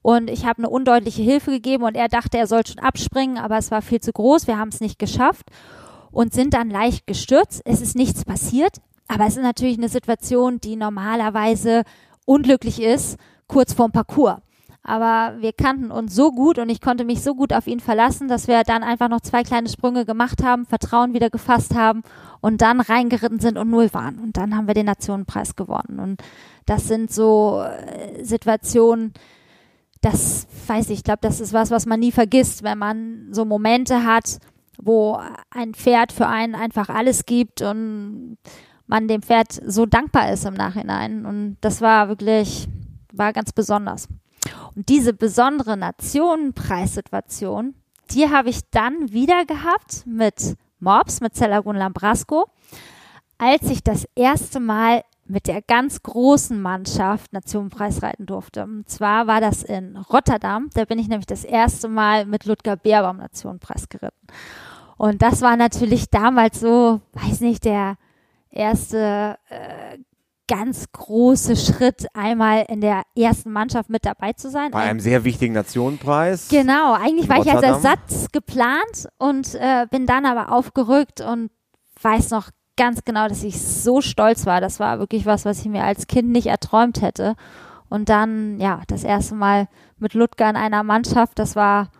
Und 0.00 0.30
ich 0.30 0.46
habe 0.46 0.58
eine 0.58 0.70
undeutliche 0.70 1.22
Hilfe 1.22 1.52
gegeben 1.52 1.84
und 1.84 1.96
er 1.96 2.08
dachte, 2.08 2.36
er 2.36 2.46
soll 2.46 2.66
schon 2.66 2.80
abspringen, 2.80 3.38
aber 3.38 3.58
es 3.58 3.70
war 3.70 3.82
viel 3.82 4.00
zu 4.00 4.12
groß. 4.12 4.46
Wir 4.48 4.58
haben 4.58 4.70
es 4.70 4.80
nicht 4.80 4.98
geschafft 4.98 5.46
und 6.12 6.32
sind 6.32 6.54
dann 6.54 6.70
leicht 6.70 7.06
gestürzt. 7.06 7.62
Es 7.64 7.80
ist 7.80 7.96
nichts 7.96 8.24
passiert, 8.24 8.76
aber 9.08 9.26
es 9.26 9.36
ist 9.36 9.42
natürlich 9.42 9.78
eine 9.78 9.88
Situation, 9.88 10.60
die 10.60 10.76
normalerweise 10.76 11.82
unglücklich 12.24 12.80
ist, 12.80 13.18
kurz 13.48 13.72
vorm 13.72 13.92
Parcours. 13.92 14.36
Aber 14.84 15.40
wir 15.40 15.52
kannten 15.52 15.92
uns 15.92 16.14
so 16.14 16.32
gut 16.32 16.58
und 16.58 16.68
ich 16.68 16.80
konnte 16.80 17.04
mich 17.04 17.22
so 17.22 17.34
gut 17.34 17.52
auf 17.52 17.68
ihn 17.68 17.78
verlassen, 17.78 18.26
dass 18.26 18.48
wir 18.48 18.64
dann 18.64 18.82
einfach 18.82 19.08
noch 19.08 19.20
zwei 19.20 19.44
kleine 19.44 19.68
Sprünge 19.68 20.04
gemacht 20.04 20.42
haben, 20.42 20.66
Vertrauen 20.66 21.14
wieder 21.14 21.30
gefasst 21.30 21.76
haben 21.76 22.02
und 22.40 22.62
dann 22.62 22.80
reingeritten 22.80 23.38
sind 23.38 23.58
und 23.58 23.70
null 23.70 23.94
waren. 23.94 24.18
Und 24.18 24.36
dann 24.36 24.56
haben 24.56 24.66
wir 24.66 24.74
den 24.74 24.86
Nationenpreis 24.86 25.54
gewonnen. 25.54 26.00
Und 26.00 26.20
das 26.66 26.88
sind 26.88 27.12
so 27.12 27.62
äh, 27.62 28.24
Situationen, 28.24 29.12
das 30.00 30.48
weiß 30.66 30.90
ich, 30.90 30.98
ich 30.98 31.04
glaube, 31.04 31.20
das 31.22 31.40
ist 31.40 31.52
was, 31.52 31.70
was 31.70 31.86
man 31.86 32.00
nie 32.00 32.10
vergisst, 32.10 32.64
wenn 32.64 32.78
man 32.78 33.28
so 33.30 33.44
Momente 33.44 34.04
hat, 34.04 34.40
wo 34.80 35.20
ein 35.50 35.74
Pferd 35.74 36.12
für 36.12 36.26
einen 36.26 36.54
einfach 36.54 36.88
alles 36.88 37.26
gibt 37.26 37.62
und 37.62 38.38
man 38.86 39.08
dem 39.08 39.22
Pferd 39.22 39.60
so 39.66 39.86
dankbar 39.86 40.30
ist 40.32 40.44
im 40.44 40.54
Nachhinein. 40.54 41.26
Und 41.26 41.56
das 41.60 41.80
war 41.80 42.08
wirklich, 42.08 42.68
war 43.12 43.32
ganz 43.32 43.52
besonders. 43.52 44.08
Und 44.74 44.88
diese 44.88 45.12
besondere 45.12 45.76
Nationenpreissituation, 45.76 47.74
die 48.10 48.28
habe 48.28 48.50
ich 48.50 48.68
dann 48.70 49.12
wieder 49.12 49.44
gehabt 49.44 50.04
mit 50.06 50.56
Morbs, 50.80 51.20
mit 51.20 51.34
Celagun 51.34 51.76
Lambrasco, 51.76 52.46
als 53.38 53.70
ich 53.70 53.82
das 53.82 54.06
erste 54.14 54.60
Mal 54.60 55.02
mit 55.32 55.46
der 55.46 55.62
ganz 55.62 56.02
großen 56.02 56.60
Mannschaft 56.60 57.32
Nationenpreis 57.32 58.02
reiten 58.02 58.26
durfte. 58.26 58.64
Und 58.64 58.88
zwar 58.88 59.26
war 59.26 59.40
das 59.40 59.62
in 59.62 59.96
Rotterdam. 59.96 60.68
Da 60.74 60.84
bin 60.84 60.98
ich 60.98 61.08
nämlich 61.08 61.26
das 61.26 61.44
erste 61.44 61.88
Mal 61.88 62.26
mit 62.26 62.44
Ludger 62.44 62.76
Beerbaum 62.76 63.16
Nationenpreis 63.16 63.88
geritten. 63.88 64.26
Und 64.98 65.22
das 65.22 65.40
war 65.40 65.56
natürlich 65.56 66.10
damals 66.10 66.60
so, 66.60 67.00
weiß 67.14 67.40
nicht, 67.40 67.64
der 67.64 67.96
erste 68.50 69.38
äh, 69.48 69.98
ganz 70.46 70.92
große 70.92 71.56
Schritt, 71.56 72.06
einmal 72.12 72.66
in 72.68 72.82
der 72.82 73.02
ersten 73.16 73.52
Mannschaft 73.52 73.88
mit 73.88 74.04
dabei 74.04 74.34
zu 74.34 74.50
sein. 74.50 74.70
Bei 74.72 74.82
einem 74.82 75.00
sehr 75.00 75.24
wichtigen 75.24 75.54
Nationenpreis. 75.54 76.48
Genau, 76.48 76.92
eigentlich 76.92 77.30
war 77.30 77.38
ich 77.38 77.50
als 77.50 77.62
Ersatz 77.62 78.26
geplant 78.32 79.08
und 79.18 79.54
äh, 79.54 79.86
bin 79.90 80.06
dann 80.06 80.26
aber 80.26 80.52
aufgerückt 80.52 81.22
und 81.22 81.50
weiß 82.02 82.30
noch 82.30 82.50
ganz 82.76 83.04
genau, 83.04 83.28
dass 83.28 83.42
ich 83.42 83.60
so 83.60 84.00
stolz 84.00 84.46
war. 84.46 84.60
Das 84.60 84.80
war 84.80 84.98
wirklich 84.98 85.26
was, 85.26 85.44
was 85.44 85.60
ich 85.60 85.66
mir 85.66 85.84
als 85.84 86.06
Kind 86.06 86.30
nicht 86.30 86.46
erträumt 86.46 87.02
hätte. 87.02 87.34
Und 87.88 88.08
dann, 88.08 88.58
ja, 88.58 88.82
das 88.86 89.04
erste 89.04 89.34
Mal 89.34 89.68
mit 89.98 90.14
Ludger 90.14 90.48
in 90.48 90.56
einer 90.56 90.82
Mannschaft, 90.82 91.38
das 91.38 91.56
war 91.56 91.90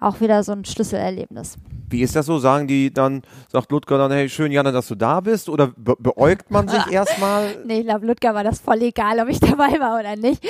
auch 0.00 0.20
wieder 0.20 0.42
so 0.42 0.52
ein 0.52 0.64
Schlüsselerlebnis. 0.64 1.56
Wie 1.88 2.00
ist 2.00 2.16
das 2.16 2.26
so? 2.26 2.38
Sagen 2.38 2.66
die 2.66 2.92
dann, 2.92 3.22
sagt 3.48 3.70
Ludger 3.70 3.98
dann, 3.98 4.10
hey, 4.10 4.28
schön, 4.28 4.50
Janne, 4.50 4.72
dass 4.72 4.88
du 4.88 4.94
da 4.94 5.20
bist? 5.20 5.50
Oder 5.50 5.68
be 5.76 5.94
beäugt 5.98 6.50
man 6.50 6.66
sich 6.66 6.86
erstmal? 6.90 7.54
Nee, 7.66 7.80
ich 7.80 7.86
glaube, 7.86 8.06
Ludger 8.06 8.34
war 8.34 8.42
das 8.42 8.60
voll 8.60 8.80
egal, 8.80 9.20
ob 9.20 9.28
ich 9.28 9.40
dabei 9.40 9.78
war 9.78 10.00
oder 10.00 10.16
nicht. 10.16 10.42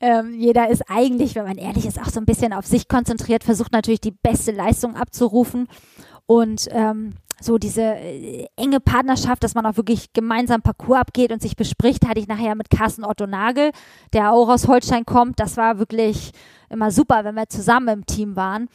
Ähm, 0.00 0.34
jeder 0.38 0.70
ist 0.70 0.84
eigentlich, 0.88 1.34
wenn 1.34 1.44
man 1.44 1.58
ehrlich 1.58 1.84
ist, 1.84 2.00
auch 2.00 2.10
so 2.10 2.20
ein 2.20 2.26
bisschen 2.26 2.52
auf 2.52 2.66
sich 2.66 2.88
konzentriert, 2.88 3.42
versucht 3.42 3.72
natürlich 3.72 4.00
die 4.00 4.12
beste 4.12 4.52
Leistung 4.52 4.94
abzurufen. 4.94 5.66
Und 6.26 6.68
ähm, 6.70 7.14
so 7.40 7.58
diese 7.58 7.82
äh, 7.82 8.46
enge 8.56 8.80
Partnerschaft, 8.80 9.42
dass 9.42 9.54
man 9.54 9.66
auch 9.66 9.76
wirklich 9.76 10.12
gemeinsam 10.12 10.62
Parcours 10.62 11.00
abgeht 11.00 11.32
und 11.32 11.42
sich 11.42 11.56
bespricht, 11.56 12.06
hatte 12.06 12.20
ich 12.20 12.28
nachher 12.28 12.54
mit 12.54 12.70
Carsten 12.70 13.04
Otto 13.04 13.26
Nagel, 13.26 13.72
der 14.12 14.32
auch 14.32 14.48
aus 14.48 14.68
Holstein 14.68 15.04
kommt. 15.04 15.40
Das 15.40 15.56
war 15.56 15.78
wirklich 15.78 16.32
immer 16.70 16.90
super, 16.90 17.24
wenn 17.24 17.34
wir 17.34 17.48
zusammen 17.48 17.88
im 17.88 18.06
Team 18.06 18.36
waren. 18.36 18.68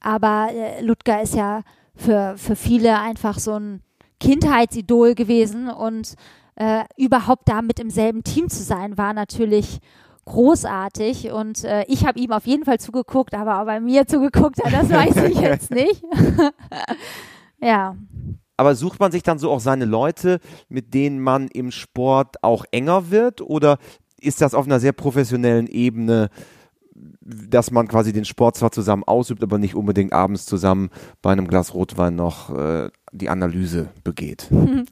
Aber 0.00 0.48
äh, 0.52 0.82
Ludger 0.82 1.22
ist 1.22 1.34
ja 1.34 1.62
für, 1.94 2.34
für 2.36 2.56
viele 2.56 2.98
einfach 2.98 3.38
so 3.38 3.58
ein 3.58 3.82
Kindheitsidol 4.20 5.14
gewesen 5.14 5.68
und 5.68 6.14
äh, 6.56 6.84
überhaupt 6.96 7.48
da 7.48 7.62
mit 7.62 7.80
im 7.80 7.90
selben 7.90 8.22
Team 8.24 8.48
zu 8.48 8.62
sein, 8.62 8.96
war 8.96 9.12
natürlich 9.12 9.80
großartig 10.24 11.30
und 11.32 11.64
äh, 11.64 11.84
ich 11.88 12.06
habe 12.06 12.18
ihm 12.18 12.32
auf 12.32 12.46
jeden 12.46 12.64
Fall 12.64 12.78
zugeguckt, 12.78 13.34
aber 13.34 13.60
auch 13.60 13.66
bei 13.66 13.80
mir 13.80 14.06
zugeguckt 14.06 14.62
hat, 14.64 14.72
das 14.72 14.90
weiß 14.90 15.28
ich 15.28 15.40
jetzt 15.40 15.70
nicht. 15.70 16.02
ja. 17.60 17.96
Aber 18.56 18.74
sucht 18.74 19.00
man 19.00 19.12
sich 19.12 19.22
dann 19.22 19.38
so 19.38 19.50
auch 19.50 19.60
seine 19.60 19.84
Leute, 19.84 20.40
mit 20.68 20.94
denen 20.94 21.20
man 21.20 21.48
im 21.48 21.70
Sport 21.70 22.42
auch 22.42 22.64
enger 22.70 23.10
wird 23.10 23.40
oder 23.40 23.78
ist 24.20 24.40
das 24.40 24.54
auf 24.54 24.66
einer 24.66 24.80
sehr 24.80 24.92
professionellen 24.92 25.66
Ebene 25.66 26.30
dass 27.24 27.70
man 27.70 27.88
quasi 27.88 28.12
den 28.12 28.24
Sport 28.24 28.56
zwar 28.56 28.70
zusammen 28.70 29.04
ausübt, 29.04 29.42
aber 29.42 29.58
nicht 29.58 29.74
unbedingt 29.74 30.12
abends 30.12 30.46
zusammen 30.46 30.90
bei 31.22 31.32
einem 31.32 31.48
Glas 31.48 31.74
Rotwein 31.74 32.14
noch 32.14 32.54
äh, 32.56 32.90
die 33.12 33.28
Analyse 33.28 33.88
begeht. 34.02 34.48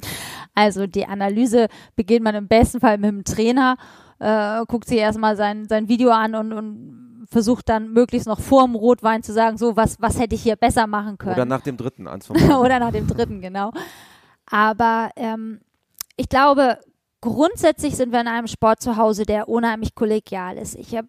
Also 0.55 0.87
die 0.87 1.07
Analyse 1.07 1.68
begeht 1.97 2.23
man 2.23 2.35
im 2.35 2.47
besten 2.47 2.79
Fall 2.79 2.99
mit 2.99 3.09
dem 3.09 3.25
Trainer, 3.25 3.79
äh, 4.23 4.65
guckt 4.67 4.89
sich 4.89 4.99
erstmal 4.99 5.37
sein, 5.37 5.67
sein 5.69 5.89
Video 5.89 6.11
an 6.11 6.35
und, 6.35 6.53
und 6.53 7.27
versucht 7.29 7.69
dann 7.69 7.93
möglichst 7.93 8.29
noch 8.29 8.41
vor 8.41 8.65
dem 8.65 8.77
Rotwein 8.77 9.23
zu 9.23 9.33
sagen, 9.33 9.57
so 9.57 9.77
was, 9.77 10.01
was 10.01 10.21
hätte 10.21 10.35
ich 10.35 10.43
hier 10.43 10.57
besser 10.57 10.87
machen 10.87 11.19
können. 11.19 11.35
Oder 11.35 11.45
nach 11.45 11.63
dem 11.63 11.77
dritten, 11.77 12.07
eins 12.07 12.31
Oder 12.31 12.79
nach 12.79 12.93
dem 12.93 13.07
dritten, 13.09 13.41
genau. 13.41 13.73
Aber 14.47 15.11
ähm, 15.17 15.61
ich 16.17 16.29
glaube, 16.29 16.79
grundsätzlich 17.21 17.97
sind 17.97 18.13
wir 18.13 18.21
in 18.21 18.29
einem 18.29 18.47
Sport 18.47 18.81
zu 18.81 18.97
Hause, 18.97 19.25
der 19.25 19.49
unheimlich 19.49 19.95
kollegial 19.95 20.57
ist. 20.57 20.77
Ich 20.77 20.95
habe 20.95 21.09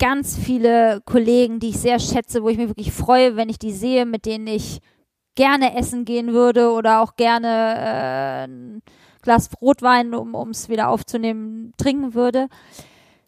ganz 0.00 0.36
viele 0.36 1.02
Kollegen, 1.04 1.60
die 1.60 1.68
ich 1.68 1.78
sehr 1.78 2.00
schätze, 2.00 2.42
wo 2.42 2.48
ich 2.48 2.58
mich 2.58 2.68
wirklich 2.68 2.92
freue, 2.92 3.36
wenn 3.36 3.48
ich 3.48 3.58
die 3.58 3.72
sehe, 3.72 4.06
mit 4.06 4.26
denen 4.26 4.48
ich 4.48 4.80
gerne 5.36 5.76
essen 5.76 6.04
gehen 6.04 6.32
würde 6.32 6.72
oder 6.72 7.00
auch 7.00 7.16
gerne 7.16 8.48
äh, 8.48 8.80
Glas 9.24 9.50
Rotwein, 9.60 10.14
um 10.14 10.50
es 10.50 10.68
wieder 10.68 10.90
aufzunehmen, 10.90 11.72
trinken 11.78 12.14
würde. 12.14 12.48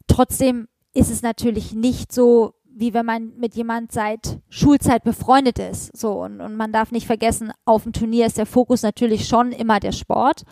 Trotzdem 0.06 0.68
ist 0.92 1.10
es 1.10 1.22
natürlich 1.22 1.74
nicht 1.74 2.12
so, 2.12 2.54
wie 2.64 2.92
wenn 2.92 3.06
man 3.06 3.32
mit 3.38 3.54
jemand 3.54 3.92
seit 3.92 4.38
Schulzeit 4.50 5.04
befreundet 5.04 5.58
ist. 5.58 5.96
So, 5.96 6.22
und, 6.22 6.42
und 6.42 6.54
man 6.54 6.70
darf 6.70 6.92
nicht 6.92 7.06
vergessen, 7.06 7.50
auf 7.64 7.84
dem 7.84 7.94
Turnier 7.94 8.26
ist 8.26 8.36
der 8.36 8.44
Fokus 8.44 8.82
natürlich 8.82 9.26
schon 9.26 9.52
immer 9.52 9.80
der 9.80 9.92
Sport. 9.92 10.42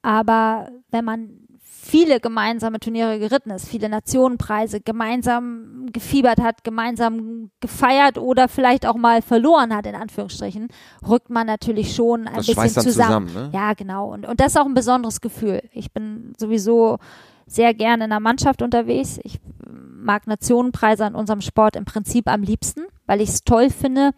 Aber 0.00 0.70
wenn 0.90 1.04
man 1.04 1.46
viele 1.82 2.20
gemeinsame 2.20 2.78
Turniere 2.78 3.18
geritten 3.18 3.50
ist, 3.50 3.66
viele 3.66 3.88
Nationenpreise 3.88 4.80
gemeinsam 4.80 5.86
gefiebert 5.92 6.38
hat, 6.40 6.62
gemeinsam 6.62 7.50
gefeiert 7.60 8.18
oder 8.18 8.48
vielleicht 8.48 8.86
auch 8.86 8.96
mal 8.96 9.22
verloren 9.22 9.74
hat, 9.74 9.86
in 9.86 9.94
Anführungsstrichen, 9.94 10.68
rückt 11.08 11.30
man 11.30 11.46
natürlich 11.46 11.94
schon 11.94 12.28
ein 12.28 12.36
das 12.36 12.46
bisschen 12.46 12.68
zusammen. 12.68 13.28
zusammen 13.28 13.50
ne? 13.50 13.50
Ja, 13.54 13.72
genau. 13.72 14.12
Und, 14.12 14.26
und 14.26 14.40
das 14.40 14.48
ist 14.48 14.58
auch 14.58 14.66
ein 14.66 14.74
besonderes 14.74 15.20
Gefühl. 15.20 15.62
Ich 15.72 15.90
bin 15.92 16.34
sowieso 16.38 16.98
sehr 17.46 17.72
gerne 17.74 18.04
in 18.04 18.12
einer 18.12 18.20
Mannschaft 18.20 18.62
unterwegs. 18.62 19.18
Ich 19.24 19.40
mag 19.66 20.26
Nationenpreise 20.26 21.04
an 21.04 21.14
unserem 21.14 21.40
Sport 21.40 21.76
im 21.76 21.84
Prinzip 21.84 22.28
am 22.28 22.42
liebsten, 22.42 22.82
weil 23.06 23.20
ich 23.20 23.30
es 23.30 23.42
toll 23.42 23.70
finde, 23.70 24.12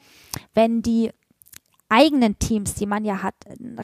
wenn 0.52 0.82
die 0.82 1.10
eigenen 1.92 2.38
Teams, 2.38 2.74
die 2.74 2.86
man 2.86 3.04
ja 3.04 3.22
hat. 3.22 3.34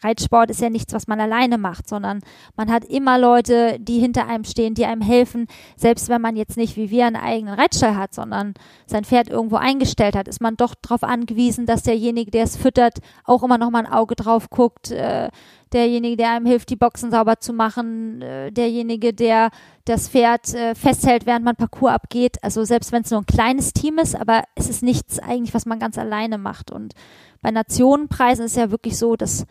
Reitsport 0.03 0.51
ist 0.51 0.61
ja 0.61 0.71
nichts, 0.71 0.95
was 0.95 1.07
man 1.07 1.21
alleine 1.21 1.59
macht, 1.59 1.89
sondern 1.89 2.21
man 2.57 2.73
hat 2.73 2.85
immer 2.85 3.19
Leute, 3.19 3.79
die 3.79 3.99
hinter 3.99 4.27
einem 4.27 4.45
stehen, 4.45 4.75
die 4.75 4.87
einem 4.87 5.03
helfen. 5.03 5.47
Selbst 5.77 6.09
wenn 6.09 6.23
man 6.23 6.35
jetzt 6.35 6.57
nicht 6.57 6.77
wie 6.77 6.91
wir 6.91 7.07
einen 7.07 7.17
eigenen 7.17 7.55
Reitstall 7.55 7.97
hat, 7.97 8.15
sondern 8.15 8.55
sein 8.87 9.05
Pferd 9.05 9.29
irgendwo 9.29 9.57
eingestellt 9.57 10.17
hat, 10.17 10.27
ist 10.27 10.41
man 10.41 10.57
doch 10.57 10.75
darauf 10.75 11.03
angewiesen, 11.03 11.67
dass 11.67 11.83
derjenige, 11.83 12.31
der 12.31 12.45
es 12.45 12.57
füttert, 12.57 12.99
auch 13.25 13.43
immer 13.43 13.59
noch 13.59 13.71
mal 13.71 13.85
ein 13.85 13.93
Auge 13.93 14.15
drauf 14.15 14.49
guckt. 14.49 14.91
Äh, 14.91 15.29
derjenige, 15.73 16.17
der 16.17 16.33
einem 16.33 16.47
hilft, 16.47 16.71
die 16.71 16.77
Boxen 16.77 17.11
sauber 17.11 17.41
zu 17.41 17.53
machen, 17.53 18.23
äh, 18.23 18.51
derjenige, 18.51 19.13
der 19.13 19.51
das 19.85 20.09
Pferd 20.09 20.55
äh, 20.55 20.75
festhält, 20.75 21.27
während 21.27 21.45
man 21.45 21.57
Parcours 21.57 21.93
abgeht. 21.93 22.37
Also 22.43 22.65
selbst 22.65 22.93
wenn 22.93 23.03
es 23.03 23.11
nur 23.11 23.21
ein 23.21 23.27
kleines 23.27 23.73
Team 23.73 23.99
ist, 23.99 24.15
aber 24.15 24.45
es 24.55 24.69
ist 24.69 24.83
nichts 24.83 25.19
eigentlich, 25.19 25.55
was 25.55 25.67
man 25.67 25.79
ganz 25.79 25.99
alleine 25.99 26.39
macht. 26.39 26.71
Und 26.71 26.95
bei 27.41 27.51
Nationenpreisen 27.51 28.45
ist 28.45 28.53
es 28.53 28.59
ja 28.59 28.71
wirklich 28.71 28.99
so, 28.99 29.17
dass 29.17 29.47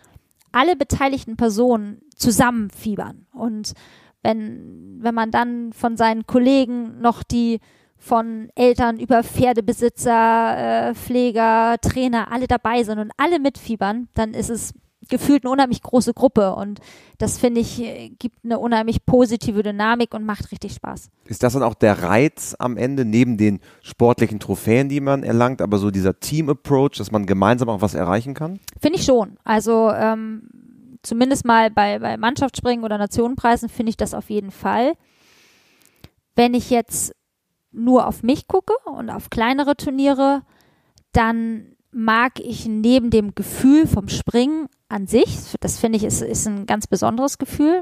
alle 0.51 0.75
beteiligten 0.75 1.37
Personen 1.37 2.01
zusammenfiebern. 2.15 3.27
Und 3.31 3.73
wenn, 4.23 4.97
wenn 4.99 5.15
man 5.15 5.31
dann 5.31 5.73
von 5.73 5.97
seinen 5.97 6.25
Kollegen 6.25 6.99
noch 6.99 7.23
die 7.23 7.59
von 7.97 8.49
Eltern 8.55 8.99
über 8.99 9.23
Pferdebesitzer, 9.23 10.89
äh, 10.89 10.95
Pfleger, 10.95 11.77
Trainer, 11.81 12.31
alle 12.31 12.47
dabei 12.47 12.83
sind 12.83 12.99
und 12.99 13.11
alle 13.17 13.39
mitfiebern, 13.39 14.07
dann 14.13 14.33
ist 14.33 14.49
es 14.49 14.73
gefühlt 15.09 15.43
eine 15.43 15.51
unheimlich 15.51 15.81
große 15.81 16.13
Gruppe 16.13 16.55
und 16.55 16.79
das 17.17 17.37
finde 17.37 17.61
ich 17.61 17.77
gibt 18.19 18.43
eine 18.43 18.59
unheimlich 18.59 19.05
positive 19.05 19.63
Dynamik 19.63 20.13
und 20.13 20.25
macht 20.25 20.51
richtig 20.51 20.73
Spaß. 20.73 21.09
Ist 21.25 21.43
das 21.43 21.53
dann 21.53 21.63
auch 21.63 21.75
der 21.75 22.03
Reiz 22.03 22.55
am 22.57 22.77
Ende 22.77 23.05
neben 23.05 23.37
den 23.37 23.59
sportlichen 23.81 24.39
Trophäen, 24.39 24.89
die 24.89 24.99
man 24.99 25.23
erlangt, 25.23 25.61
aber 25.61 25.77
so 25.77 25.91
dieser 25.91 26.19
Team-Approach, 26.19 26.97
dass 26.97 27.11
man 27.11 27.25
gemeinsam 27.25 27.69
auch 27.69 27.81
was 27.81 27.93
erreichen 27.93 28.33
kann? 28.33 28.59
Finde 28.79 28.99
ich 28.99 29.05
schon. 29.05 29.37
Also 29.43 29.91
ähm, 29.91 30.49
zumindest 31.03 31.45
mal 31.45 31.69
bei, 31.71 31.99
bei 31.99 32.17
Mannschaftsspringen 32.17 32.83
oder 32.83 32.97
Nationenpreisen 32.97 33.69
finde 33.69 33.91
ich 33.91 33.97
das 33.97 34.13
auf 34.13 34.29
jeden 34.29 34.51
Fall. 34.51 34.93
Wenn 36.35 36.53
ich 36.53 36.69
jetzt 36.69 37.15
nur 37.71 38.07
auf 38.07 38.23
mich 38.23 38.47
gucke 38.47 38.73
und 38.85 39.09
auf 39.09 39.29
kleinere 39.29 39.75
Turniere, 39.75 40.41
dann 41.11 41.76
mag 41.97 42.39
ich 42.39 42.67
neben 42.67 43.09
dem 43.09 43.33
Gefühl 43.33 43.87
vom 43.87 44.07
Springen 44.07 44.67
an 44.87 45.07
sich, 45.07 45.39
das 45.59 45.79
finde 45.79 45.97
ich 45.97 46.03
ist, 46.03 46.21
ist 46.21 46.47
ein 46.47 46.67
ganz 46.67 46.85
besonderes 46.85 47.39
Gefühl, 47.39 47.81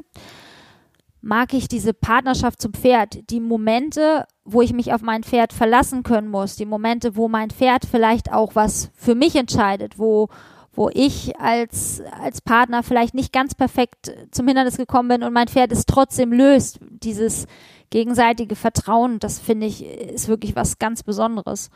mag 1.20 1.54
ich 1.54 1.68
diese 1.68 1.94
Partnerschaft 1.94 2.62
zum 2.62 2.74
Pferd, 2.74 3.30
die 3.30 3.42
Momente, 3.42 4.26
wo 4.46 4.62
ich 4.62 4.72
mich 4.72 4.94
auf 4.94 5.02
mein 5.02 5.24
Pferd 5.24 5.52
verlassen 5.52 6.04
können 6.04 6.30
muss, 6.30 6.56
die 6.56 6.66
Momente, 6.66 7.18
wo 7.18 7.28
mein 7.28 7.50
Pferd 7.50 7.84
vielleicht 7.84 8.32
auch 8.32 8.56
was 8.56 8.90
für 8.96 9.16
mich 9.16 9.36
entscheidet, 9.36 10.00
wo, 10.00 10.30
wo 10.72 10.90
ich 10.94 11.38
als, 11.38 12.02
als 12.22 12.40
Partner 12.40 12.84
vielleicht 12.84 13.16
nicht 13.16 13.34
ganz 13.34 13.54
perfekt 13.54 14.14
zum 14.32 14.48
Hindernis 14.48 14.78
gekommen 14.78 15.10
bin 15.10 15.24
und 15.24 15.34
mein 15.34 15.50
Pferd 15.50 15.74
es 15.74 15.86
trotzdem 15.86 16.32
löst, 16.32 16.80
dieses 16.90 17.48
gegenseitige 17.90 18.56
Vertrauen, 18.56 19.20
das 19.20 19.40
finde 19.40 19.68
ich, 19.68 19.86
ist 19.86 20.30
wirklich 20.30 20.56
was 20.56 20.80
ganz 20.80 21.04
Besonderes. 21.04 21.70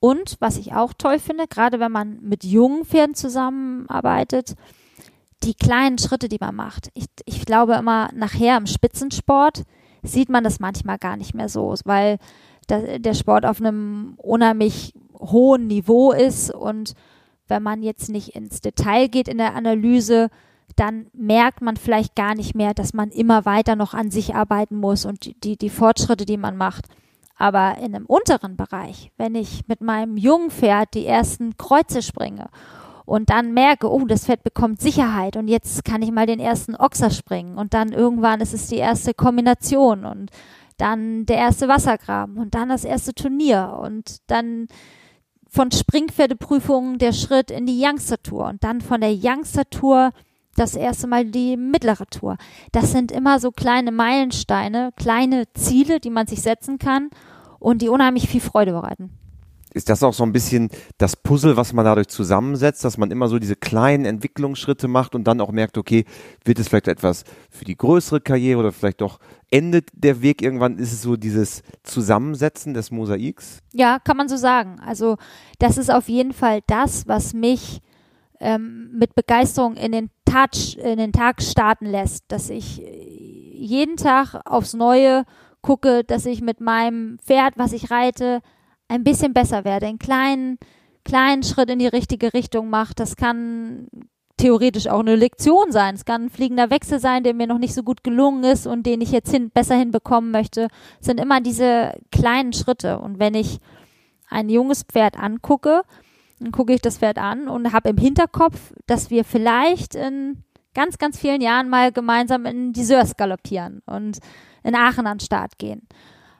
Und 0.00 0.36
was 0.40 0.56
ich 0.56 0.72
auch 0.72 0.94
toll 0.94 1.18
finde, 1.18 1.46
gerade 1.46 1.78
wenn 1.78 1.92
man 1.92 2.20
mit 2.22 2.42
jungen 2.42 2.84
Pferden 2.84 3.14
zusammenarbeitet, 3.14 4.54
die 5.42 5.54
kleinen 5.54 5.98
Schritte, 5.98 6.28
die 6.28 6.38
man 6.40 6.54
macht. 6.54 6.88
Ich, 6.94 7.06
ich 7.24 7.44
glaube 7.44 7.74
immer, 7.74 8.10
nachher 8.14 8.56
im 8.56 8.66
Spitzensport 8.66 9.64
sieht 10.02 10.28
man 10.28 10.44
das 10.44 10.60
manchmal 10.60 10.98
gar 10.98 11.16
nicht 11.16 11.34
mehr 11.34 11.48
so, 11.48 11.74
weil 11.84 12.18
der, 12.68 13.14
Sport 13.14 13.44
auf 13.44 13.60
einem 13.60 14.14
unheimlich 14.16 14.94
hohen 15.18 15.66
Niveau 15.66 16.12
ist 16.12 16.54
und 16.54 16.94
wenn 17.48 17.62
man 17.62 17.82
jetzt 17.82 18.08
nicht 18.08 18.36
ins 18.36 18.60
Detail 18.60 19.08
geht 19.08 19.28
in 19.28 19.38
der 19.38 19.56
Analyse, 19.56 20.30
dann 20.76 21.06
merkt 21.12 21.62
man 21.62 21.76
vielleicht 21.76 22.14
gar 22.14 22.34
nicht 22.34 22.54
mehr, 22.54 22.74
dass 22.74 22.94
man 22.94 23.10
immer 23.10 23.44
weiter 23.44 23.74
noch 23.74 23.92
an 23.92 24.10
sich 24.10 24.36
arbeiten 24.36 24.76
muss 24.76 25.04
und 25.04 25.44
die, 25.44 25.56
die 25.56 25.68
Fortschritte, 25.68 26.24
die 26.24 26.36
man 26.36 26.56
macht. 26.56 26.86
Aber 27.40 27.78
in 27.78 27.94
einem 27.94 28.04
unteren 28.04 28.58
Bereich, 28.58 29.12
wenn 29.16 29.34
ich 29.34 29.66
mit 29.66 29.80
meinem 29.80 30.18
jungen 30.18 30.50
Pferd 30.50 30.92
die 30.92 31.06
ersten 31.06 31.56
Kreuze 31.56 32.02
springe 32.02 32.50
und 33.06 33.30
dann 33.30 33.54
merke, 33.54 33.90
oh, 33.90 34.04
das 34.04 34.26
Pferd 34.26 34.42
bekommt 34.42 34.82
Sicherheit 34.82 35.38
und 35.38 35.48
jetzt 35.48 35.82
kann 35.86 36.02
ich 36.02 36.12
mal 36.12 36.26
den 36.26 36.38
ersten 36.38 36.76
Ochser 36.76 37.08
springen 37.08 37.56
und 37.56 37.72
dann 37.72 37.92
irgendwann 37.92 38.42
ist 38.42 38.52
es 38.52 38.66
die 38.66 38.76
erste 38.76 39.14
Kombination 39.14 40.04
und 40.04 40.30
dann 40.76 41.24
der 41.24 41.38
erste 41.38 41.66
Wassergraben 41.66 42.36
und 42.36 42.54
dann 42.54 42.68
das 42.68 42.84
erste 42.84 43.14
Turnier 43.14 43.80
und 43.82 44.18
dann 44.26 44.68
von 45.48 45.70
Springpferdeprüfungen 45.70 46.98
der 46.98 47.14
Schritt 47.14 47.50
in 47.50 47.64
die 47.64 47.82
Youngster-Tour 47.82 48.48
und 48.48 48.64
dann 48.64 48.82
von 48.82 49.00
der 49.00 49.14
Youngster-Tour 49.14 50.10
das 50.56 50.74
erste 50.74 51.06
Mal 51.06 51.24
die 51.24 51.56
mittlere 51.56 52.04
Tour. 52.04 52.36
Das 52.72 52.92
sind 52.92 53.10
immer 53.10 53.40
so 53.40 53.50
kleine 53.50 53.92
Meilensteine, 53.92 54.90
kleine 54.96 55.50
Ziele, 55.54 56.00
die 56.00 56.10
man 56.10 56.26
sich 56.26 56.42
setzen 56.42 56.76
kann 56.76 57.08
und 57.60 57.82
die 57.82 57.88
unheimlich 57.88 58.28
viel 58.28 58.40
Freude 58.40 58.72
bereiten 58.72 59.10
ist 59.72 59.88
das 59.88 60.02
auch 60.02 60.12
so 60.12 60.24
ein 60.24 60.32
bisschen 60.32 60.70
das 60.98 61.16
Puzzle, 61.16 61.56
was 61.56 61.72
man 61.72 61.84
dadurch 61.84 62.08
zusammensetzt, 62.08 62.84
dass 62.84 62.98
man 62.98 63.10
immer 63.10 63.28
so 63.28 63.38
diese 63.38 63.56
kleinen 63.56 64.04
Entwicklungsschritte 64.04 64.88
macht 64.88 65.14
und 65.14 65.24
dann 65.24 65.40
auch 65.40 65.52
merkt, 65.52 65.78
okay, 65.78 66.04
wird 66.44 66.58
es 66.58 66.68
vielleicht 66.68 66.88
etwas 66.88 67.24
für 67.50 67.64
die 67.64 67.76
größere 67.76 68.20
Karriere 68.20 68.60
oder 68.60 68.72
vielleicht 68.72 69.00
doch 69.00 69.20
endet 69.50 69.88
der 69.92 70.22
Weg 70.22 70.42
irgendwann? 70.42 70.78
Ist 70.78 70.92
es 70.92 71.02
so 71.02 71.16
dieses 71.16 71.62
Zusammensetzen 71.82 72.74
des 72.74 72.90
Mosaiks? 72.90 73.60
Ja, 73.72 73.98
kann 73.98 74.16
man 74.16 74.28
so 74.28 74.36
sagen. 74.36 74.80
Also 74.84 75.16
das 75.58 75.78
ist 75.78 75.90
auf 75.90 76.08
jeden 76.08 76.32
Fall 76.32 76.60
das, 76.66 77.06
was 77.06 77.32
mich 77.32 77.80
ähm, 78.40 78.90
mit 78.92 79.14
Begeisterung 79.14 79.76
in 79.76 79.92
den, 79.92 80.10
Touch, 80.24 80.76
in 80.82 80.98
den 80.98 81.12
Tag 81.12 81.42
starten 81.42 81.86
lässt, 81.86 82.24
dass 82.28 82.50
ich 82.50 82.78
jeden 82.78 83.96
Tag 83.96 84.40
aufs 84.46 84.74
Neue 84.74 85.24
gucke, 85.62 86.04
dass 86.04 86.26
ich 86.26 86.40
mit 86.40 86.60
meinem 86.60 87.18
Pferd, 87.18 87.54
was 87.56 87.72
ich 87.72 87.90
reite, 87.90 88.40
ein 88.88 89.04
bisschen 89.04 89.32
besser 89.32 89.64
werde, 89.64 89.86
einen 89.86 89.98
kleinen, 89.98 90.58
kleinen 91.04 91.42
Schritt 91.42 91.70
in 91.70 91.78
die 91.78 91.86
richtige 91.86 92.34
Richtung 92.34 92.70
macht. 92.70 93.00
Das 93.00 93.16
kann 93.16 93.88
theoretisch 94.36 94.88
auch 94.88 95.00
eine 95.00 95.16
Lektion 95.16 95.70
sein. 95.70 95.94
Es 95.94 96.04
kann 96.04 96.24
ein 96.24 96.30
fliegender 96.30 96.70
Wechsel 96.70 96.98
sein, 96.98 97.22
der 97.22 97.34
mir 97.34 97.46
noch 97.46 97.58
nicht 97.58 97.74
so 97.74 97.82
gut 97.82 98.02
gelungen 98.02 98.42
ist 98.44 98.66
und 98.66 98.84
den 98.84 99.00
ich 99.00 99.12
jetzt 99.12 99.30
hin, 99.30 99.50
besser 99.50 99.76
hinbekommen 99.76 100.30
möchte. 100.30 100.68
Es 100.98 101.06
sind 101.06 101.20
immer 101.20 101.40
diese 101.40 101.94
kleinen 102.10 102.52
Schritte. 102.52 102.98
Und 102.98 103.18
wenn 103.18 103.34
ich 103.34 103.58
ein 104.28 104.48
junges 104.48 104.82
Pferd 104.82 105.18
angucke, 105.18 105.82
dann 106.40 106.52
gucke 106.52 106.72
ich 106.72 106.80
das 106.80 106.98
Pferd 106.98 107.18
an 107.18 107.48
und 107.48 107.72
habe 107.72 107.90
im 107.90 107.98
Hinterkopf, 107.98 108.72
dass 108.86 109.10
wir 109.10 109.24
vielleicht 109.24 109.94
in 109.94 110.42
ganz, 110.74 110.98
ganz 110.98 111.18
vielen 111.18 111.42
Jahren 111.42 111.68
mal 111.68 111.92
gemeinsam 111.92 112.46
in 112.46 112.72
die 112.72 112.84
Sörs 112.84 113.16
galoppieren 113.16 113.82
und 113.86 114.18
in 114.62 114.74
Aachen 114.74 115.06
an 115.06 115.18
den 115.18 115.24
Start 115.24 115.58
gehen. 115.58 115.86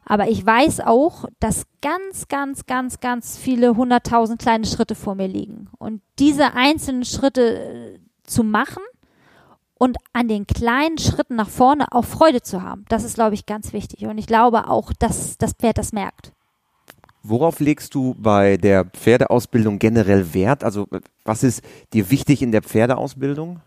Aber 0.05 0.29
ich 0.29 0.45
weiß 0.45 0.81
auch, 0.81 1.27
dass 1.39 1.67
ganz, 1.83 2.27
ganz, 2.29 2.67
ganz, 2.67 3.01
ganz 3.01 3.39
viele 3.39 3.77
hunderttausend 3.77 4.41
kleine 4.41 4.67
Schritte 4.67 4.95
vor 4.95 5.15
mir 5.15 5.29
liegen. 5.29 5.69
Und 5.79 6.03
diese 6.19 6.55
einzelnen 6.55 7.05
Schritte 7.05 7.59
äh, 7.61 7.99
zu 8.25 8.43
machen 8.43 8.83
und 9.75 9.99
an 10.13 10.27
den 10.27 10.47
kleinen 10.47 10.99
Schritten 10.99 11.37
nach 11.37 11.49
vorne 11.49 11.87
auch 11.93 12.05
Freude 12.05 12.43
zu 12.43 12.63
haben, 12.63 12.85
das 12.89 13.05
ist, 13.05 13.15
glaube 13.15 13.35
ich, 13.35 13.47
ganz 13.47 13.73
wichtig. 13.73 14.05
Und 14.07 14.19
ich 14.19 14.27
glaube 14.27 14.69
auch, 14.69 14.93
dass 14.93 15.39
das 15.39 15.53
Pferd 15.53 15.79
das 15.79 15.93
merkt. 15.93 16.33
Worauf 17.23 17.61
legst 17.61 17.95
du 17.95 18.15
bei 18.19 18.57
der 18.57 18.87
Pferdeausbildung 18.87 19.79
generell 19.79 20.33
Wert? 20.33 20.65
Also 20.65 20.89
was 21.25 21.43
ist 21.43 21.63
dir 21.93 22.11
wichtig 22.11 22.43
in 22.43 22.51
der 22.51 22.63
Pferdeausbildung? 22.63 23.61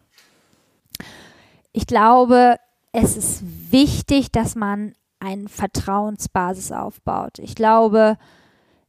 Ich 1.72 1.88
glaube, 1.88 2.58
es 2.94 3.18
ist 3.18 3.44
wichtig, 3.72 4.32
dass 4.32 4.56
man 4.56 4.94
eine 5.20 5.50
Vertrauensbasis 5.50 6.72
aufbaut. 6.72 7.40
Ich 7.40 7.56
glaube, 7.56 8.18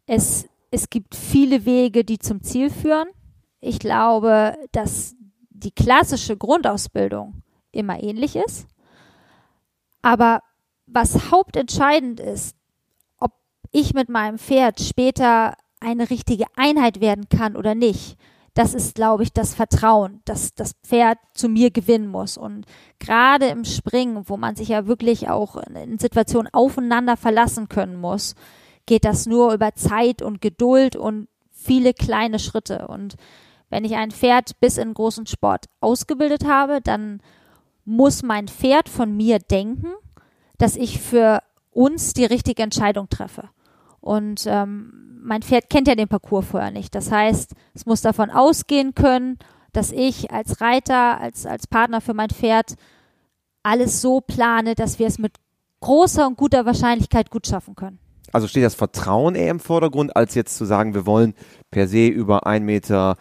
es, 0.07 0.47
es 0.71 0.91
gibt 0.91 1.15
viele 1.15 1.65
Wege, 1.65 2.05
die 2.05 2.19
zum 2.19 2.43
Ziel 2.43 2.71
führen. 2.71 3.09
Ich 3.61 3.79
glaube, 3.79 4.57
dass 4.73 5.17
die 5.51 5.71
klassische 5.71 6.37
Grundausbildung 6.37 7.43
immer 7.73 8.03
ähnlich 8.03 8.37
ist. 8.37 8.67
Aber 10.03 10.41
was 10.87 11.31
hauptentscheidend 11.31 12.21
ist, 12.21 12.57
ob 13.17 13.33
ich 13.71 13.95
mit 13.95 14.11
meinem 14.11 14.39
Pferd 14.39 14.81
später 14.81 15.55
eine 15.81 16.11
richtige 16.11 16.45
Einheit 16.57 17.01
werden 17.01 17.31
kann 17.31 17.57
oder 17.57 17.75
nicht, 17.75 18.19
das 18.55 18.73
ist, 18.73 18.95
glaube 18.95 19.25
ich, 19.25 19.33
das 19.33 19.55
Vertrauen, 19.55 20.23
dass 20.25 20.55
das 20.55 20.75
Pferd 20.85 21.19
zu 21.35 21.49
mir 21.49 21.73
gewinnen 21.73 22.07
muss. 22.07 22.37
Und 22.37 22.67
gerade 23.01 23.47
im 23.47 23.65
Springen, 23.65 24.29
wo 24.29 24.37
man 24.37 24.55
sich 24.55 24.69
ja 24.69 24.87
wirklich 24.87 25.29
auch 25.29 25.57
in 25.57 25.99
Situationen 25.99 26.53
aufeinander 26.55 27.17
verlassen 27.17 27.69
können 27.69 28.01
muss, 28.01 28.37
geht 28.87 29.05
das 29.05 29.27
nur 29.27 29.53
über 29.53 29.75
Zeit 29.75 30.23
und 30.23 30.41
Geduld 30.41 30.95
und 30.95 31.29
viele 31.51 31.95
kleine 31.95 32.39
Schritte. 32.39 32.87
Und 32.87 33.17
wenn 33.71 33.85
ich 33.85 33.97
ein 33.97 34.13
Pferd 34.13 34.61
bis 34.61 34.79
in 34.79 34.95
großen 34.95 35.27
Sport 35.27 35.67
ausgebildet 35.81 36.47
habe, 36.47 36.81
dann 36.81 37.21
muss 37.85 38.23
mein 38.23 38.47
Pferd 38.47 38.89
von 38.89 39.17
mir 39.17 39.41
denken, 39.41 39.93
dass 40.59 40.77
ich 40.77 41.01
für 41.01 41.43
uns 41.73 42.13
die 42.13 42.25
richtige 42.25 42.63
Entscheidung 42.63 43.09
treffe. 43.09 43.49
Und 44.01 44.45
ähm, 44.47 45.05
mein 45.25 45.43
Pferd 45.43 45.71
kennt 45.71 45.89
ja 45.89 45.95
den 45.95 46.09
Parcours 46.09 46.47
vorher 46.47 46.71
nicht. 46.71 46.95
Das 46.95 47.11
heißt, 47.11 47.53
es 47.75 47.87
muss 47.87 48.03
davon 48.03 48.31
ausgehen 48.31 48.95
können, 48.95 49.39
dass 49.73 49.91
ich 49.91 50.31
als 50.31 50.61
Reiter, 50.61 51.21
als, 51.21 51.47
als 51.47 51.67
Partner 51.67 52.01
für 52.01 52.15
mein 52.15 52.31
Pferd 52.31 52.75
alles 53.63 54.01
so 54.01 54.21
plane, 54.21 54.75
dass 54.75 54.99
wir 54.99 55.07
es 55.07 55.19
mit 55.19 55.33
großer 55.81 56.27
und 56.27 56.37
guter 56.37 56.67
Wahrscheinlichkeit 56.67 57.31
gut 57.31 57.47
schaffen 57.47 57.75
können. 57.75 57.99
Also 58.33 58.49
steht 58.49 58.65
das 58.65 58.75
Vertrauen 58.75 59.35
eher 59.35 59.51
im 59.51 59.61
Vordergrund, 59.61 60.17
als 60.17 60.35
jetzt 60.35 60.57
zu 60.57 60.65
sagen, 60.65 60.93
wir 60.93 61.07
wollen 61.07 61.35
per 61.71 61.87
se 61.87 62.07
über 62.09 62.47
1,55 62.47 62.61
Meter 62.61 63.17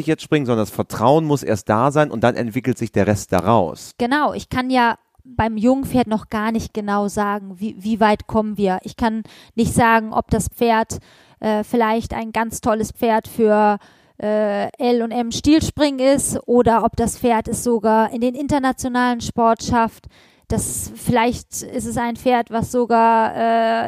jetzt 0.00 0.22
springen, 0.22 0.44
sondern 0.44 0.62
das 0.62 0.74
Vertrauen 0.74 1.24
muss 1.24 1.42
erst 1.42 1.68
da 1.68 1.92
sein 1.92 2.10
und 2.10 2.24
dann 2.24 2.34
entwickelt 2.34 2.76
sich 2.76 2.90
der 2.90 3.06
Rest 3.06 3.32
daraus. 3.32 3.92
Genau, 3.96 4.32
ich 4.32 4.48
kann 4.48 4.70
ja 4.70 4.96
beim 5.24 5.56
Jungpferd 5.56 6.06
noch 6.06 6.28
gar 6.28 6.52
nicht 6.52 6.74
genau 6.74 7.08
sagen, 7.08 7.58
wie, 7.58 7.76
wie 7.78 7.98
weit 7.98 8.26
kommen 8.26 8.58
wir. 8.58 8.78
Ich 8.82 8.96
kann 8.96 9.22
nicht 9.54 9.72
sagen, 9.72 10.12
ob 10.12 10.30
das 10.30 10.48
Pferd 10.48 10.98
äh, 11.40 11.64
vielleicht 11.64 12.12
ein 12.14 12.32
ganz 12.32 12.60
tolles 12.60 12.92
Pferd 12.92 13.26
für 13.26 13.78
äh, 14.22 14.68
L 14.78 15.02
und 15.02 15.10
M 15.10 15.32
Stilspringen 15.32 15.98
ist 15.98 16.38
oder 16.46 16.84
ob 16.84 16.96
das 16.96 17.18
Pferd 17.18 17.48
es 17.48 17.64
sogar 17.64 18.12
in 18.12 18.20
den 18.20 18.34
internationalen 18.34 19.20
Sport 19.20 19.62
schafft. 19.62 20.06
Das 20.48 20.92
vielleicht 20.94 21.62
ist 21.62 21.86
es 21.86 21.96
ein 21.96 22.16
Pferd, 22.16 22.50
was 22.50 22.70
sogar 22.70 23.34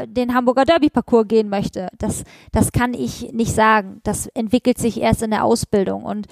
äh, 0.03 0.09
den 0.09 0.35
Hamburger 0.35 0.65
Derby 0.65 0.89
Parcours 0.89 1.29
gehen 1.29 1.51
möchte. 1.51 1.89
Das 1.99 2.25
das 2.51 2.73
kann 2.73 2.95
ich 2.95 3.33
nicht 3.33 3.53
sagen. 3.53 4.01
Das 4.05 4.27
entwickelt 4.29 4.79
sich 4.79 5.01
erst 5.01 5.23
in 5.23 5.31
der 5.31 5.45
Ausbildung 5.45 6.03
und 6.03 6.27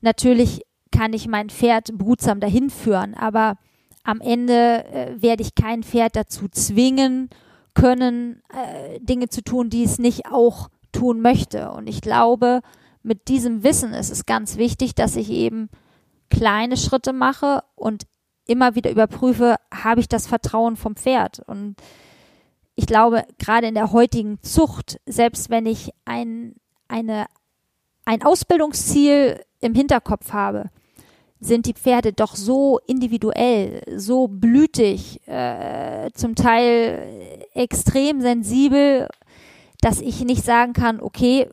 natürlich 0.00 0.62
kann 0.92 1.12
ich 1.12 1.26
mein 1.26 1.50
Pferd 1.50 1.96
behutsam 1.98 2.40
dahin 2.40 2.70
führen, 2.70 3.14
aber 3.14 3.56
am 4.02 4.20
Ende 4.20 4.84
äh, 4.86 5.22
werde 5.22 5.42
ich 5.42 5.54
kein 5.54 5.82
Pferd 5.82 6.16
dazu 6.16 6.48
zwingen 6.48 7.30
können, 7.74 8.42
äh, 8.52 8.98
Dinge 9.00 9.28
zu 9.28 9.42
tun, 9.42 9.70
die 9.70 9.84
es 9.84 9.98
nicht 9.98 10.26
auch 10.26 10.68
tun 10.92 11.20
möchte. 11.20 11.70
Und 11.70 11.88
ich 11.88 12.00
glaube, 12.00 12.60
mit 13.02 13.28
diesem 13.28 13.62
Wissen 13.62 13.94
ist 13.94 14.10
es 14.10 14.26
ganz 14.26 14.56
wichtig, 14.56 14.94
dass 14.94 15.16
ich 15.16 15.30
eben 15.30 15.70
kleine 16.30 16.76
Schritte 16.76 17.12
mache 17.12 17.62
und 17.74 18.06
immer 18.46 18.74
wieder 18.74 18.90
überprüfe, 18.90 19.56
habe 19.72 20.00
ich 20.00 20.08
das 20.08 20.26
Vertrauen 20.26 20.76
vom 20.76 20.96
Pferd? 20.96 21.40
Und 21.46 21.76
ich 22.74 22.86
glaube, 22.86 23.24
gerade 23.38 23.68
in 23.68 23.74
der 23.74 23.92
heutigen 23.92 24.42
Zucht, 24.42 25.00
selbst 25.06 25.50
wenn 25.50 25.66
ich 25.66 25.90
ein, 26.04 26.56
eine, 26.88 27.26
ein 28.04 28.22
Ausbildungsziel 28.22 29.40
im 29.60 29.74
Hinterkopf 29.74 30.32
habe, 30.32 30.70
sind 31.40 31.66
die 31.66 31.74
Pferde 31.74 32.12
doch 32.12 32.36
so 32.36 32.78
individuell, 32.86 33.82
so 33.96 34.28
blütig, 34.28 35.26
äh, 35.26 36.10
zum 36.12 36.34
Teil 36.34 37.46
extrem 37.54 38.20
sensibel, 38.20 39.08
dass 39.80 40.00
ich 40.00 40.24
nicht 40.24 40.44
sagen 40.44 40.74
kann, 40.74 41.00
okay, 41.00 41.48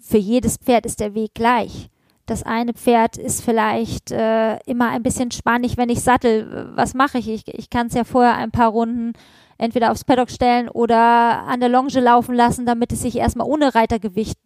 für 0.00 0.18
jedes 0.18 0.56
Pferd 0.56 0.86
ist 0.86 1.00
der 1.00 1.14
Weg 1.14 1.34
gleich. 1.34 1.90
Das 2.24 2.42
eine 2.42 2.72
Pferd 2.72 3.18
ist 3.18 3.42
vielleicht 3.42 4.10
äh, 4.10 4.56
immer 4.64 4.88
ein 4.90 5.02
bisschen 5.02 5.30
spannig, 5.30 5.76
wenn 5.76 5.90
ich 5.90 6.00
sattel. 6.00 6.72
Was 6.74 6.94
mache 6.94 7.18
ich? 7.18 7.28
Ich, 7.28 7.46
ich 7.46 7.70
kann 7.70 7.86
es 7.86 7.94
ja 7.94 8.04
vorher 8.04 8.36
ein 8.36 8.50
paar 8.50 8.70
Runden 8.70 9.12
entweder 9.58 9.90
aufs 9.90 10.04
Paddock 10.04 10.30
stellen 10.30 10.68
oder 10.68 10.96
an 11.46 11.60
der 11.60 11.68
Longe 11.68 12.00
laufen 12.00 12.34
lassen, 12.34 12.66
damit 12.66 12.92
es 12.92 13.02
sich 13.02 13.16
erstmal 13.16 13.46
ohne 13.46 13.74
Reitergewicht 13.74 14.38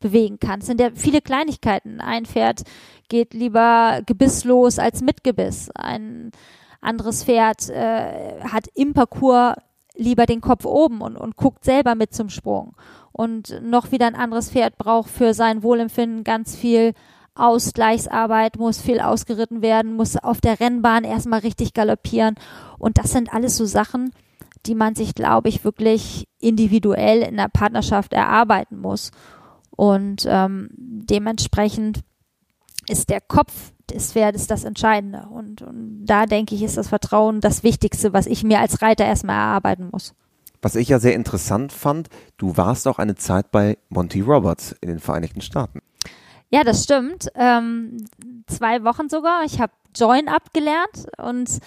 bewegen 0.00 0.38
kann. 0.38 0.60
Es 0.60 0.66
sind 0.66 0.80
ja 0.80 0.90
viele 0.94 1.20
Kleinigkeiten. 1.20 2.00
Ein 2.00 2.26
Pferd 2.26 2.62
geht 3.08 3.34
lieber 3.34 4.00
gebisslos 4.06 4.78
als 4.78 5.02
mit 5.02 5.24
Gebiss. 5.24 5.70
Ein 5.74 6.32
anderes 6.80 7.24
Pferd 7.24 7.68
äh, 7.68 8.40
hat 8.42 8.66
im 8.74 8.94
Parcours 8.94 9.54
lieber 9.94 10.26
den 10.26 10.40
Kopf 10.40 10.64
oben 10.64 11.00
und, 11.00 11.16
und 11.16 11.36
guckt 11.36 11.64
selber 11.64 11.94
mit 11.94 12.14
zum 12.14 12.28
Sprung. 12.28 12.76
Und 13.12 13.60
noch 13.62 13.92
wieder 13.92 14.06
ein 14.06 14.14
anderes 14.14 14.50
Pferd 14.50 14.76
braucht 14.76 15.08
für 15.08 15.32
sein 15.32 15.62
Wohlempfinden 15.62 16.22
ganz 16.22 16.54
viel 16.54 16.92
Ausgleichsarbeit, 17.34 18.58
muss 18.58 18.80
viel 18.80 19.00
ausgeritten 19.00 19.62
werden, 19.62 19.94
muss 19.94 20.16
auf 20.16 20.40
der 20.40 20.60
Rennbahn 20.60 21.04
erstmal 21.04 21.40
richtig 21.40 21.74
galoppieren. 21.74 22.34
Und 22.78 22.98
das 22.98 23.12
sind 23.12 23.32
alles 23.32 23.56
so 23.56 23.64
Sachen, 23.66 24.10
die 24.66 24.74
man 24.74 24.94
sich, 24.94 25.14
glaube 25.14 25.48
ich, 25.48 25.64
wirklich 25.64 26.26
individuell 26.38 27.22
in 27.22 27.36
der 27.36 27.48
Partnerschaft 27.48 28.12
erarbeiten 28.12 28.78
muss. 28.78 29.10
Und 29.70 30.26
ähm, 30.28 30.68
dementsprechend 30.72 32.00
ist 32.88 33.10
der 33.10 33.20
Kopf 33.20 33.52
des 33.90 34.12
Pferdes 34.12 34.46
das 34.46 34.64
Entscheidende. 34.64 35.26
Und, 35.30 35.62
und 35.62 36.04
da 36.04 36.26
denke 36.26 36.54
ich, 36.54 36.62
ist 36.62 36.76
das 36.76 36.88
Vertrauen 36.88 37.40
das 37.40 37.62
Wichtigste, 37.62 38.12
was 38.12 38.26
ich 38.26 38.42
mir 38.42 38.60
als 38.60 38.82
Reiter 38.82 39.04
erstmal 39.04 39.36
erarbeiten 39.36 39.88
muss. 39.92 40.14
Was 40.62 40.74
ich 40.74 40.88
ja 40.88 40.98
sehr 40.98 41.14
interessant 41.14 41.72
fand, 41.72 42.08
du 42.38 42.56
warst 42.56 42.88
auch 42.88 42.98
eine 42.98 43.14
Zeit 43.14 43.50
bei 43.50 43.78
Monty 43.88 44.20
Roberts 44.20 44.74
in 44.80 44.88
den 44.88 44.98
Vereinigten 44.98 45.40
Staaten. 45.40 45.80
Ja, 46.50 46.64
das 46.64 46.84
stimmt. 46.84 47.28
Ähm, 47.34 48.06
zwei 48.46 48.82
Wochen 48.84 49.08
sogar. 49.08 49.44
Ich 49.44 49.60
habe 49.60 49.72
Join 49.94 50.28
abgelernt 50.28 51.06
und 51.18 51.58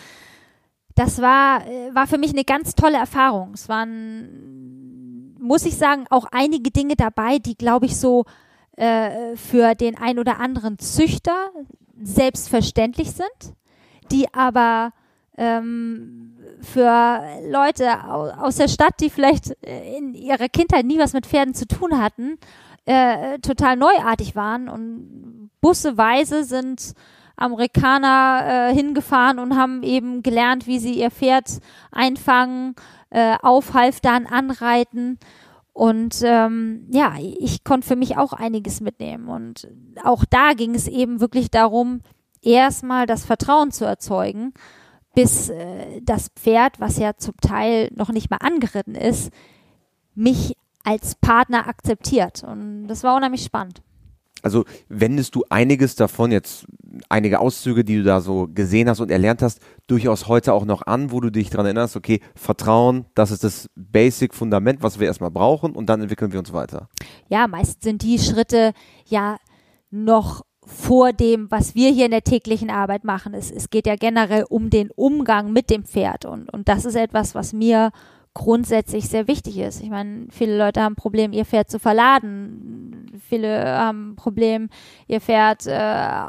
das 1.00 1.22
war, 1.22 1.66
äh, 1.66 1.96
war 1.96 2.08
für 2.08 2.18
mich 2.18 2.32
eine 2.32 2.44
ganz 2.44 2.76
tolle 2.76 2.98
Erfahrung. 2.98 3.54
Es 3.54 3.70
waren, 3.70 5.34
muss 5.40 5.66
ich 5.66 5.78
sagen, 5.78 6.06
auch 6.10 6.26
einige 6.32 6.72
Dinge 6.72 6.98
dabei, 6.98 7.40
die, 7.40 7.56
glaube 7.56 7.86
ich, 7.86 7.98
so 7.98 8.26
äh, 8.76 9.38
für 9.38 9.76
den 9.76 9.98
ein 9.98 10.20
oder 10.20 10.42
anderen 10.42 10.78
Züchter 10.78 11.52
selbstverständlich 12.02 13.12
sind, 13.12 13.56
die 14.12 14.34
aber 14.34 14.92
ähm, 15.38 16.36
für 16.60 17.22
Leute 17.48 18.04
aus 18.06 18.58
der 18.58 18.68
Stadt, 18.68 18.96
die 19.00 19.10
vielleicht 19.10 19.56
äh, 19.66 19.98
in 19.98 20.14
ihrer 20.14 20.50
Kindheit 20.50 20.86
nie 20.86 21.00
was 21.00 21.14
mit 21.14 21.26
Pferden 21.26 21.54
zu 21.54 21.66
tun 21.66 22.02
hatten, 22.02 22.38
äh, 22.84 23.40
total 23.40 23.78
neuartig 23.78 24.36
waren 24.36 24.68
und 24.68 25.50
busseweise 25.62 26.44
sind 26.44 26.94
Amerikaner 27.40 28.70
äh, 28.70 28.74
hingefahren 28.74 29.40
und 29.40 29.56
haben 29.56 29.84
eben 29.84 30.24
gelernt, 30.24 30.68
wie 30.68 30.80
sie 30.80 30.94
ihr 30.94 31.12
Pferd 31.12 31.60
einfangen, 31.92 32.76
äh, 33.10 33.36
aufhalftern, 33.42 34.26
anreiten. 34.26 35.20
Und 35.74 36.22
ähm, 36.24 36.88
ja, 36.92 37.14
ich 37.20 37.64
konnte 37.64 37.88
für 37.88 37.96
mich 37.96 38.18
auch 38.18 38.34
einiges 38.34 38.82
mitnehmen. 38.82 39.30
Und 39.30 39.68
auch 40.04 40.26
da 40.26 40.54
ging 40.54 40.76
es 40.76 40.88
eben 40.88 41.22
wirklich 41.22 41.50
darum, 41.50 42.02
erstmal 42.42 43.06
das 43.06 43.26
Vertrauen 43.26 43.72
zu 43.72 43.86
erzeugen, 43.86 44.54
bis 45.16 45.50
äh, 45.50 46.02
das 46.02 46.30
Pferd, 46.36 46.80
was 46.80 46.98
ja 46.98 47.16
zum 47.18 47.36
Teil 47.38 47.90
noch 47.96 48.10
nicht 48.10 48.30
mal 48.30 48.38
angeritten 48.38 48.96
ist, 48.96 49.32
mich 50.16 50.56
als 50.84 51.16
Partner 51.16 51.68
akzeptiert. 51.68 52.44
Und 52.44 52.88
das 52.88 53.04
war 53.04 53.16
unheimlich 53.16 53.44
spannend. 53.44 53.82
Also 54.42 54.66
wendest 54.88 55.36
du 55.36 55.44
einiges 55.50 55.96
davon, 55.96 56.32
jetzt 56.32 56.66
einige 57.10 57.40
Auszüge, 57.40 57.84
die 57.84 57.98
du 57.98 58.04
da 58.04 58.22
so 58.22 58.48
gesehen 58.54 58.90
hast 58.90 59.00
und 59.00 59.12
erlernt 59.12 59.42
hast, 59.42 59.60
durchaus 59.88 60.28
heute 60.28 60.54
auch 60.54 60.66
noch 60.66 60.82
an, 60.86 61.12
wo 61.12 61.20
du 61.20 61.30
dich 61.30 61.50
daran 61.50 61.66
erinnerst, 61.66 61.96
okay, 61.96 62.22
Vertrauen, 62.36 63.06
das 63.16 63.32
ist 63.32 63.44
das 63.44 63.70
Basic-Fundament, 63.76 64.82
was 64.82 65.00
wir 65.00 65.08
erstmal 65.08 65.32
brauchen 65.32 65.74
und 65.74 65.88
dann 65.88 66.02
entwickeln 66.02 66.32
wir 66.32 66.40
uns 66.40 66.54
weiter. 66.54 66.90
Ja, 67.28 67.48
meist 67.48 67.84
sind 67.84 68.04
die 68.04 68.20
Schritte 68.20 68.74
ja 69.06 69.38
noch 69.92 70.44
vor 70.66 71.14
dem, 71.14 71.50
was 71.50 71.74
wir 71.74 71.90
hier 71.90 72.06
in 72.06 72.12
der 72.12 72.24
täglichen 72.24 72.70
Arbeit 72.70 73.04
machen. 73.04 73.34
Es, 73.34 73.52
es 73.52 73.70
geht 73.70 73.88
ja 73.88 73.96
generell 73.96 74.46
um 74.48 74.70
den 74.70 74.92
Umgang 74.92 75.52
mit 75.52 75.70
dem 75.70 75.84
Pferd 75.84 76.26
und, 76.26 76.52
und 76.54 76.68
das 76.68 76.86
ist 76.86 76.96
etwas, 76.96 77.34
was 77.34 77.54
mir 77.54 77.92
grundsätzlich 78.40 79.10
sehr 79.10 79.28
wichtig 79.28 79.58
ist. 79.58 79.82
Ich 79.82 79.90
meine, 79.90 80.28
viele 80.30 80.58
Leute 80.58 80.82
haben 80.82 80.94
ein 80.94 80.96
Problem, 80.96 81.34
ihr 81.34 81.44
Pferd 81.44 81.70
zu 81.70 81.78
verladen. 81.78 83.20
Viele 83.28 83.66
haben 83.66 84.12
ein 84.12 84.16
Problem, 84.16 84.70
ihr 85.08 85.20
Pferd 85.20 85.68
äh, 85.68 85.78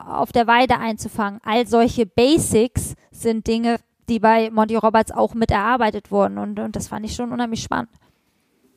auf 0.09 0.33
der 0.33 0.49
Weide 0.49 0.79
einzufangen. 0.79 1.40
All 1.44 1.68
solche 1.68 2.07
Basics 2.07 2.94
sind 3.12 3.46
Dinge, 3.46 3.77
die 4.09 4.18
bei 4.18 4.51
Monty 4.51 4.75
Roberts 4.75 5.12
auch 5.12 5.35
mit 5.35 5.53
erarbeitet 5.53 6.11
wurden. 6.11 6.38
Und, 6.38 6.59
und 6.59 6.75
das 6.75 6.88
fand 6.88 7.07
ich 7.07 7.14
schon 7.14 7.31
unheimlich 7.31 7.62
spannend 7.62 7.90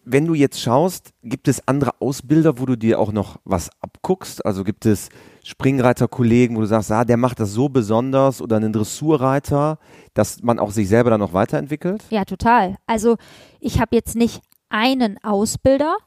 wenn 0.05 0.25
du 0.25 0.33
jetzt 0.33 0.59
schaust, 0.59 1.13
gibt 1.23 1.47
es 1.47 1.65
andere 1.65 2.01
Ausbilder, 2.01 2.59
wo 2.59 2.65
du 2.65 2.75
dir 2.75 2.99
auch 2.99 3.13
noch 3.13 3.39
was 3.45 3.69
abguckst? 3.79 4.45
Also 4.45 4.65
gibt 4.65 4.85
es 4.85 5.07
Springreiterkollegen, 5.43 6.55
wo 6.55 6.61
du 6.61 6.67
sagst, 6.67 6.91
ah, 6.91 7.03
der 7.03 7.17
macht 7.17 7.39
das 7.39 7.51
so 7.51 7.69
besonders 7.69 8.41
oder 8.41 8.55
einen 8.55 8.71
Dressurreiter, 8.71 9.77
dass 10.13 10.41
man 10.41 10.57
auch 10.57 10.71
sich 10.71 10.87
selber 10.87 11.09
dann 11.09 11.19
noch 11.19 11.33
weiterentwickelt? 11.33 12.03
Ja, 12.09 12.23
total. 12.23 12.77
Also 12.87 13.17
ich 13.59 13.79
habe 13.79 13.95
jetzt 13.95 14.15
nicht 14.15 14.41
einen 14.69 15.21
Ausbilder, 15.21 15.97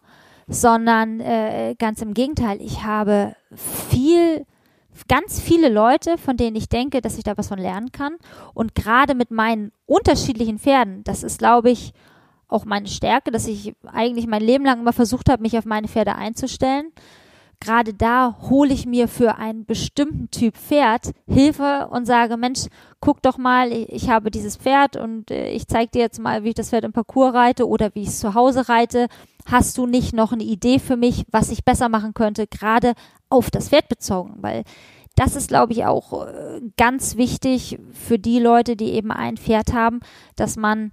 sondern 0.48 1.20
äh, 1.20 1.74
ganz 1.78 2.00
im 2.00 2.14
Gegenteil, 2.14 2.60
ich 2.60 2.82
habe 2.82 3.34
viel 3.52 4.46
ganz 5.08 5.40
viele 5.40 5.68
Leute, 5.68 6.16
von 6.18 6.36
denen 6.36 6.56
ich 6.56 6.68
denke, 6.68 7.00
dass 7.00 7.18
ich 7.18 7.24
da 7.24 7.36
was 7.36 7.48
von 7.48 7.58
lernen 7.58 7.92
kann. 7.92 8.16
Und 8.54 8.74
gerade 8.74 9.14
mit 9.14 9.30
meinen 9.30 9.72
unterschiedlichen 9.84 10.58
Pferden, 10.58 11.04
das 11.04 11.22
ist, 11.22 11.38
glaube 11.38 11.70
ich, 11.70 11.92
auch 12.48 12.64
meine 12.64 12.88
Stärke, 12.88 13.30
dass 13.30 13.46
ich 13.46 13.74
eigentlich 13.86 14.26
mein 14.26 14.42
Leben 14.42 14.64
lang 14.64 14.80
immer 14.80 14.92
versucht 14.92 15.28
habe, 15.28 15.42
mich 15.42 15.58
auf 15.58 15.64
meine 15.64 15.88
Pferde 15.88 16.14
einzustellen. 16.14 16.92
Gerade 17.60 17.94
da 17.94 18.36
hole 18.48 18.72
ich 18.72 18.86
mir 18.86 19.08
für 19.08 19.36
einen 19.36 19.64
bestimmten 19.64 20.30
Typ 20.30 20.56
Pferd 20.56 21.12
Hilfe 21.26 21.88
und 21.90 22.06
sage, 22.06 22.36
Mensch, 22.36 22.66
guck 23.00 23.22
doch 23.22 23.38
mal, 23.38 23.72
ich 23.72 24.10
habe 24.10 24.30
dieses 24.30 24.56
Pferd 24.56 24.96
und 24.96 25.30
äh, 25.30 25.50
ich 25.50 25.66
zeige 25.66 25.90
dir 25.90 26.00
jetzt 26.00 26.18
mal, 26.18 26.44
wie 26.44 26.50
ich 26.50 26.54
das 26.54 26.70
Pferd 26.70 26.84
im 26.84 26.92
Parcours 26.92 27.34
reite 27.34 27.68
oder 27.68 27.94
wie 27.94 28.02
ich 28.02 28.08
es 28.08 28.20
zu 28.20 28.34
Hause 28.34 28.68
reite. 28.68 29.08
Hast 29.46 29.78
du 29.78 29.86
nicht 29.86 30.12
noch 30.12 30.32
eine 30.32 30.44
Idee 30.44 30.78
für 30.78 30.96
mich, 30.96 31.24
was 31.30 31.50
ich 31.50 31.64
besser 31.64 31.88
machen 31.88 32.14
könnte, 32.14 32.46
gerade 32.46 32.94
auf 33.30 33.50
das 33.50 33.68
Pferd 33.68 33.88
bezogen? 33.88 34.34
Weil 34.40 34.64
das 35.16 35.34
ist, 35.34 35.48
glaube 35.48 35.72
ich, 35.72 35.84
auch 35.84 36.26
äh, 36.26 36.60
ganz 36.76 37.16
wichtig 37.16 37.78
für 37.92 38.18
die 38.18 38.38
Leute, 38.38 38.76
die 38.76 38.92
eben 38.92 39.10
ein 39.10 39.36
Pferd 39.36 39.72
haben, 39.72 40.00
dass 40.36 40.56
man 40.56 40.92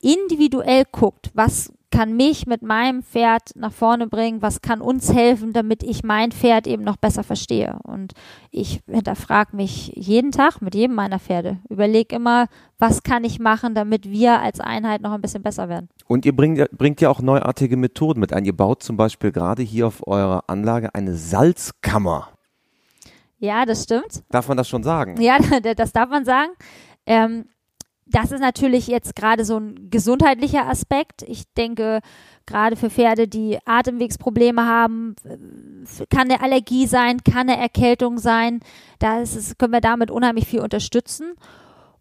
individuell 0.00 0.84
guckt, 0.90 1.30
was 1.34 1.72
kann 1.90 2.16
mich 2.16 2.46
mit 2.46 2.62
meinem 2.62 3.02
Pferd 3.02 3.52
nach 3.54 3.72
vorne 3.72 4.06
bringen, 4.06 4.42
was 4.42 4.60
kann 4.60 4.80
uns 4.80 5.12
helfen, 5.12 5.52
damit 5.52 5.82
ich 5.82 6.04
mein 6.04 6.32
Pferd 6.32 6.66
eben 6.66 6.84
noch 6.84 6.96
besser 6.96 7.24
verstehe. 7.24 7.78
Und 7.82 8.12
ich 8.50 8.80
hinterfrage 8.86 9.56
mich 9.56 9.92
jeden 9.94 10.30
Tag 10.30 10.60
mit 10.60 10.74
jedem 10.74 10.94
meiner 10.94 11.18
Pferde. 11.18 11.58
Überlege 11.68 12.16
immer, 12.16 12.46
was 12.78 13.02
kann 13.02 13.24
ich 13.24 13.38
machen, 13.38 13.74
damit 13.74 14.10
wir 14.10 14.40
als 14.40 14.60
Einheit 14.60 15.00
noch 15.00 15.12
ein 15.12 15.20
bisschen 15.22 15.42
besser 15.42 15.68
werden. 15.68 15.88
Und 16.06 16.26
ihr 16.26 16.36
bringt, 16.36 16.70
bringt 16.72 17.00
ja 17.00 17.08
auch 17.10 17.20
neuartige 17.20 17.76
Methoden 17.76 18.20
mit 18.20 18.32
ein. 18.32 18.44
Ihr 18.44 18.56
baut 18.56 18.82
zum 18.82 18.96
Beispiel 18.96 19.32
gerade 19.32 19.62
hier 19.62 19.86
auf 19.86 20.06
eurer 20.06 20.44
Anlage 20.46 20.94
eine 20.94 21.14
Salzkammer. 21.14 22.28
Ja, 23.38 23.64
das 23.64 23.84
stimmt. 23.84 24.24
Darf 24.30 24.48
man 24.48 24.56
das 24.56 24.68
schon 24.68 24.82
sagen? 24.82 25.20
Ja, 25.20 25.38
das 25.76 25.92
darf 25.92 26.10
man 26.10 26.24
sagen. 26.24 26.50
Ähm, 27.06 27.46
das 28.10 28.32
ist 28.32 28.40
natürlich 28.40 28.86
jetzt 28.86 29.14
gerade 29.14 29.44
so 29.44 29.58
ein 29.58 29.90
gesundheitlicher 29.90 30.66
Aspekt. 30.66 31.22
Ich 31.22 31.44
denke, 31.54 32.00
gerade 32.46 32.76
für 32.76 32.90
Pferde, 32.90 33.28
die 33.28 33.58
Atemwegsprobleme 33.64 34.64
haben, 34.64 35.14
kann 36.10 36.30
eine 36.30 36.40
Allergie 36.40 36.86
sein, 36.86 37.22
kann 37.22 37.48
eine 37.48 37.60
Erkältung 37.60 38.18
sein. 38.18 38.60
Da 38.98 39.22
können 39.58 39.72
wir 39.72 39.80
damit 39.80 40.10
unheimlich 40.10 40.46
viel 40.46 40.60
unterstützen. 40.60 41.34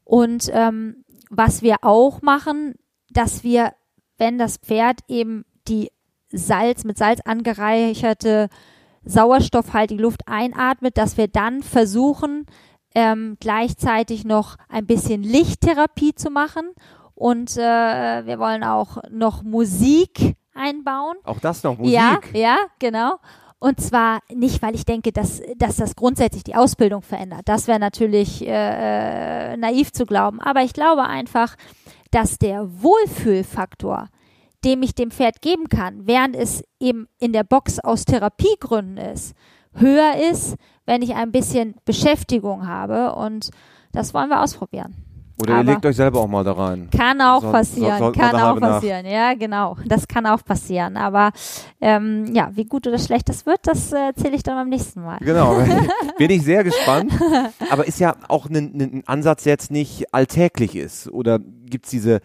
Und 0.03 0.49
ähm, 0.53 1.03
was 1.29 1.61
wir 1.61 1.77
auch 1.81 2.21
machen, 2.21 2.75
dass 3.09 3.43
wir, 3.43 3.73
wenn 4.17 4.37
das 4.37 4.57
Pferd 4.57 5.01
eben 5.09 5.45
die 5.67 5.91
Salz 6.29 6.85
mit 6.85 6.97
Salz 6.97 7.21
angereicherte 7.21 8.49
sauerstoffhaltige 9.03 10.01
Luft 10.01 10.27
einatmet, 10.27 10.97
dass 10.97 11.17
wir 11.17 11.27
dann 11.27 11.63
versuchen, 11.63 12.45
ähm, 12.97 13.37
gleichzeitig 13.39 14.25
noch 14.25 14.57
ein 14.69 14.87
bisschen 14.87 15.21
Lichttherapie 15.21 16.15
zu 16.15 16.31
machen. 16.31 16.71
Und 17.13 17.55
äh, 17.55 17.61
wir 18.25 18.39
wollen 18.39 18.63
auch 18.63 18.97
noch 19.11 19.43
Musik 19.43 20.35
einbauen. 20.55 21.15
Auch 21.23 21.39
das 21.39 21.61
noch 21.61 21.77
Musik? 21.77 21.93
Ja, 21.93 22.19
ja, 22.33 22.57
genau. 22.79 23.19
Und 23.59 23.79
zwar 23.79 24.21
nicht, 24.33 24.63
weil 24.63 24.73
ich 24.73 24.83
denke, 24.85 25.11
dass, 25.11 25.43
dass 25.57 25.75
das 25.75 25.95
grundsätzlich 25.95 26.43
die 26.43 26.55
Ausbildung 26.55 27.03
verändert. 27.03 27.43
Das 27.45 27.67
wäre 27.67 27.79
natürlich 27.79 28.41
äh, 28.47 29.53
äh, 29.53 29.57
naiv 29.57 29.91
zu 29.91 30.07
glauben. 30.07 30.41
Aber 30.41 30.61
ich 30.61 30.73
glaube 30.73 31.03
einfach, 31.03 31.55
dass 32.09 32.39
der 32.39 32.81
Wohlfühlfaktor, 32.81 34.09
den 34.65 34.81
ich 34.81 34.95
dem 34.95 35.11
Pferd 35.11 35.43
geben 35.43 35.69
kann, 35.69 36.07
während 36.07 36.35
es 36.35 36.63
eben 36.79 37.07
in 37.19 37.31
der 37.31 37.43
Box 37.43 37.79
aus 37.79 38.05
Therapiegründen 38.05 38.97
ist, 38.97 39.35
höher 39.73 40.15
ist, 40.31 40.55
wenn 40.87 41.03
ich 41.03 41.13
ein 41.13 41.31
bisschen 41.31 41.75
Beschäftigung 41.85 42.67
habe. 42.67 43.13
Und 43.13 43.51
das 43.91 44.15
wollen 44.15 44.29
wir 44.29 44.41
ausprobieren. 44.41 44.95
Oder 45.39 45.53
Aber 45.53 45.63
ihr 45.63 45.73
legt 45.73 45.85
euch 45.85 45.95
selber 45.95 46.21
auch 46.21 46.27
mal 46.27 46.43
da 46.43 46.53
rein. 46.53 46.89
Kann 46.89 47.21
auch 47.21 47.43
so, 47.43 47.51
passieren, 47.51 47.99
so, 47.99 48.11
kann 48.11 48.35
auch 48.35 48.59
passieren. 48.59 49.03
Nach. 49.05 49.11
Ja, 49.11 49.33
genau. 49.35 49.77
Das 49.85 50.07
kann 50.07 50.25
auch 50.25 50.43
passieren. 50.43 50.97
Aber 50.97 51.31
ähm, 51.79 52.25
ja, 52.33 52.49
wie 52.53 52.65
gut 52.65 52.87
oder 52.87 52.97
schlecht 52.97 53.29
das 53.29 53.45
wird, 53.45 53.59
das 53.63 53.93
äh, 53.93 54.07
erzähle 54.07 54.35
ich 54.35 54.41
dann 54.41 54.55
beim 54.55 54.69
nächsten 54.69 55.03
Mal. 55.03 55.19
Genau. 55.19 55.61
Bin 56.17 56.31
ich 56.31 56.41
sehr 56.41 56.63
gespannt. 56.63 57.13
Aber 57.69 57.85
ist 57.87 57.99
ja 57.99 58.15
auch 58.29 58.49
ein, 58.49 58.55
ein 58.55 59.03
Ansatz, 59.05 59.43
der 59.43 59.53
jetzt 59.53 59.69
nicht 59.69 60.11
alltäglich 60.11 60.75
ist. 60.75 61.07
Oder 61.11 61.37
gibt 61.37 61.85
es 61.85 61.91
diese 61.91 62.21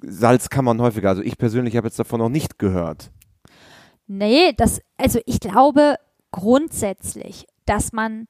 Salzkammern 0.00 0.80
häufiger? 0.80 1.08
Also 1.08 1.22
ich 1.22 1.38
persönlich 1.38 1.76
habe 1.76 1.88
jetzt 1.88 1.98
davon 1.98 2.20
noch 2.20 2.28
nicht 2.28 2.60
gehört. 2.60 3.10
Nee, 4.06 4.52
das, 4.56 4.80
also 4.98 5.18
ich 5.26 5.40
glaube 5.40 5.96
grundsätzlich 6.30 7.46
dass 7.66 7.92
man 7.92 8.26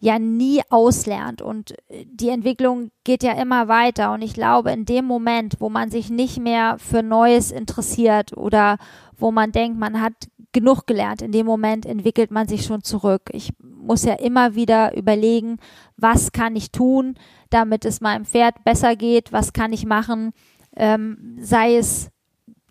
ja 0.00 0.18
nie 0.18 0.60
auslernt. 0.68 1.40
Und 1.40 1.72
äh, 1.88 2.04
die 2.06 2.28
Entwicklung 2.28 2.90
geht 3.04 3.22
ja 3.22 3.32
immer 3.32 3.68
weiter. 3.68 4.12
Und 4.12 4.22
ich 4.22 4.34
glaube 4.34 4.70
in 4.70 4.84
dem 4.84 5.06
Moment, 5.06 5.56
wo 5.60 5.70
man 5.70 5.90
sich 5.90 6.10
nicht 6.10 6.38
mehr 6.38 6.76
für 6.78 7.02
Neues 7.02 7.50
interessiert 7.50 8.36
oder 8.36 8.76
wo 9.16 9.30
man 9.30 9.52
denkt, 9.52 9.78
man 9.78 10.00
hat 10.00 10.12
genug 10.52 10.86
gelernt, 10.86 11.20
in 11.20 11.32
dem 11.32 11.46
Moment 11.46 11.84
entwickelt 11.84 12.30
man 12.30 12.46
sich 12.46 12.64
schon 12.64 12.82
zurück. 12.82 13.22
Ich 13.32 13.52
muss 13.58 14.04
ja 14.04 14.14
immer 14.14 14.54
wieder 14.54 14.96
überlegen, 14.96 15.58
was 15.96 16.32
kann 16.32 16.54
ich 16.54 16.70
tun, 16.70 17.16
damit 17.50 17.84
es 17.84 18.00
meinem 18.00 18.24
Pferd 18.24 18.62
besser 18.64 18.96
geht, 18.96 19.32
was 19.32 19.52
kann 19.52 19.72
ich 19.72 19.84
machen, 19.84 20.32
ähm, 20.76 21.36
sei 21.40 21.76
es 21.76 22.10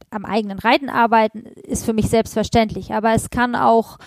am 0.09 0.25
eigenen 0.25 0.59
Reiten 0.59 0.89
arbeiten, 0.89 1.45
ist 1.63 1.85
für 1.85 1.93
mich 1.93 2.09
selbstverständlich, 2.09 2.93
aber 2.93 3.13
es 3.13 3.29
kann 3.29 3.55
auch 3.55 3.97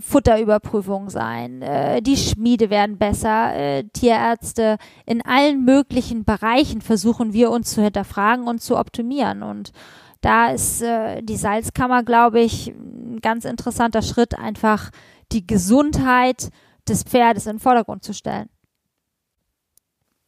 Futterüberprüfung 0.00 1.10
sein, 1.10 1.62
äh, 1.62 2.02
die 2.02 2.16
Schmiede 2.16 2.70
werden 2.70 2.98
besser, 2.98 3.54
äh, 3.54 3.84
Tierärzte, 3.92 4.78
in 5.06 5.24
allen 5.24 5.64
möglichen 5.64 6.24
Bereichen 6.24 6.80
versuchen 6.80 7.32
wir 7.32 7.50
uns 7.50 7.72
zu 7.72 7.82
hinterfragen 7.82 8.46
und 8.46 8.60
zu 8.60 8.76
optimieren 8.76 9.42
und 9.42 9.72
da 10.20 10.50
ist 10.50 10.82
äh, 10.82 11.22
die 11.22 11.36
Salzkammer, 11.36 12.02
glaube 12.02 12.40
ich, 12.40 12.68
ein 12.68 13.20
ganz 13.22 13.44
interessanter 13.44 14.02
Schritt, 14.02 14.36
einfach 14.36 14.90
die 15.30 15.46
Gesundheit 15.46 16.50
des 16.88 17.04
Pferdes 17.04 17.46
in 17.46 17.54
den 17.54 17.60
Vordergrund 17.60 18.02
zu 18.02 18.12
stellen. 18.12 18.48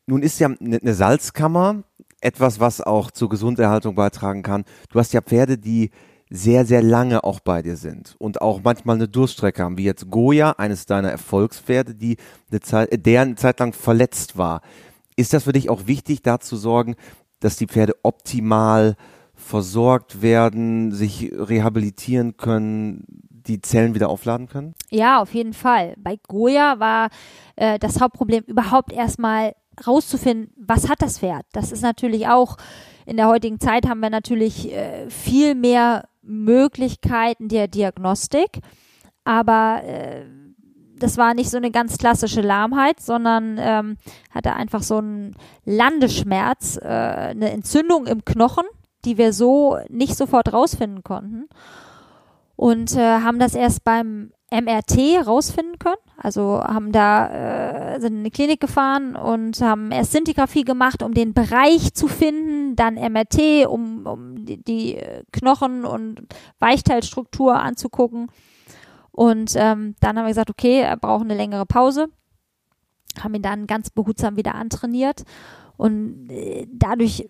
Nun 0.07 0.23
ist 0.23 0.39
ja 0.39 0.49
eine 0.49 0.95
Salzkammer 0.95 1.83
etwas, 2.21 2.61
was 2.61 2.81
auch 2.81 3.11
zur 3.11 3.29
Gesunderhaltung 3.29 3.95
beitragen 3.95 4.43
kann. 4.43 4.65
Du 4.91 4.99
hast 4.99 5.13
ja 5.13 5.21
Pferde, 5.21 5.57
die 5.59 5.91
sehr, 6.31 6.65
sehr 6.65 6.81
lange 6.81 7.25
auch 7.25 7.41
bei 7.41 7.61
dir 7.61 7.77
sind 7.77 8.15
und 8.19 8.41
auch 8.41 8.61
manchmal 8.63 8.97
eine 8.97 9.09
Durststrecke 9.09 9.65
haben, 9.65 9.77
wie 9.77 9.85
jetzt 9.85 10.11
Goya, 10.11 10.53
eines 10.53 10.87
deiner 10.87 11.11
Erfolgspferde, 11.11 11.95
die 11.97 12.17
eine 12.51 12.61
Zeit, 12.61 13.07
der 13.07 13.23
eine 13.23 13.35
Zeit 13.35 13.59
lang 13.59 13.73
verletzt 13.73 14.39
war. 14.39 14.63
Ist 15.17 15.33
das 15.33 15.45
für 15.45 15.53
dich 15.53 15.69
auch 15.69 15.87
wichtig, 15.87 16.23
da 16.23 16.39
zu 16.39 16.57
sorgen, 16.57 16.95
dass 17.41 17.57
die 17.57 17.67
Pferde 17.67 17.95
optimal 18.05 18.97
versorgt 19.35 20.23
werden, 20.23 20.93
sich 20.93 21.33
rehabilitieren 21.35 22.37
können, 22.37 23.05
die 23.29 23.61
Zellen 23.61 23.95
wieder 23.95 24.09
aufladen 24.09 24.49
können? 24.49 24.75
Ja, 24.91 25.21
auf 25.21 25.35
jeden 25.35 25.55
Fall. 25.55 25.95
Bei 25.99 26.19
Goya 26.29 26.79
war 26.79 27.09
äh, 27.57 27.79
das 27.79 28.01
Hauptproblem 28.01 28.45
überhaupt 28.45 28.93
erstmal 28.93 29.55
rauszufinden, 29.85 30.53
was 30.57 30.89
hat 30.89 31.03
das 31.03 31.19
Pferd. 31.19 31.47
Das 31.53 31.73
ist 31.73 31.83
natürlich 31.83 32.29
auch 32.29 32.57
in 33.07 33.17
der 33.17 33.27
heutigen 33.27 33.59
Zeit 33.59 33.89
haben 33.89 34.01
wir 34.01 34.11
natürlich 34.11 34.73
äh, 34.73 35.11
viel 35.11 35.57
mehr 35.57 36.05
Möglichkeiten 36.23 37.49
der 37.49 37.69
Diagnostik, 37.69 38.61
aber 39.25 39.83
äh, 39.85 40.25
das 40.99 41.17
war 41.17 41.33
nicht 41.33 41.51
so 41.51 41.57
eine 41.57 41.71
ganz 41.71 41.97
klassische 41.97 42.43
Lahmheit, 42.43 43.01
sondern 43.01 43.57
ähm, 43.59 43.97
hatte 44.31 44.53
einfach 44.53 44.83
so 44.83 44.99
einen 44.99 45.35
Landeschmerz, 45.65 46.77
äh, 46.77 46.87
eine 46.87 47.51
Entzündung 47.51 48.07
im 48.07 48.25
Knochen 48.25 48.67
die 49.05 49.19
wir 49.19 49.33
so 49.33 49.79
nicht 49.89 50.17
sofort 50.17 50.53
rausfinden 50.53 51.03
konnten. 51.03 51.49
Und 52.57 52.95
äh, 52.97 53.21
haben 53.21 53.39
das 53.39 53.55
erst 53.55 53.85
beim 53.85 54.33
MRT 54.51 55.27
rausfinden 55.27 55.79
können. 55.79 55.97
Also 56.17 56.63
haben 56.63 56.93
da 56.93 57.95
äh, 57.95 58.01
sind 58.01 58.15
in 58.15 58.19
eine 58.21 58.31
Klinik 58.31 58.61
gefahren 58.61 59.17
und 59.17 59.61
haben 59.61 59.93
erst 59.93 60.13
Sintigraphie 60.13 60.65
gemacht, 60.65 61.03
um 61.03 61.15
den 61.15 61.35
Bereich 61.35 61.95
zu 61.95 62.09
finden, 62.09 62.77
dann 62.77 62.95
MRT, 62.95 63.67
um, 63.67 64.07
um 64.07 64.45
die, 64.45 64.63
die 64.63 64.99
Knochen 65.33 65.85
und 65.85 66.23
Weichteilstruktur 66.59 67.59
anzugucken. 67.59 68.29
Und 69.13 69.55
ähm, 69.57 69.95
dann 70.01 70.17
haben 70.17 70.25
wir 70.25 70.31
gesagt, 70.31 70.51
okay, 70.51 70.81
er 70.81 70.97
braucht 70.97 71.25
eine 71.25 71.37
längere 71.37 71.67
Pause. 71.67 72.09
Haben 73.21 73.35
ihn 73.35 73.43
dann 73.43 73.67
ganz 73.67 73.91
behutsam 73.91 74.37
wieder 74.37 74.55
antrainiert. 74.55 75.23
Und 75.77 76.31
äh, 76.31 76.67
dadurch 76.71 77.29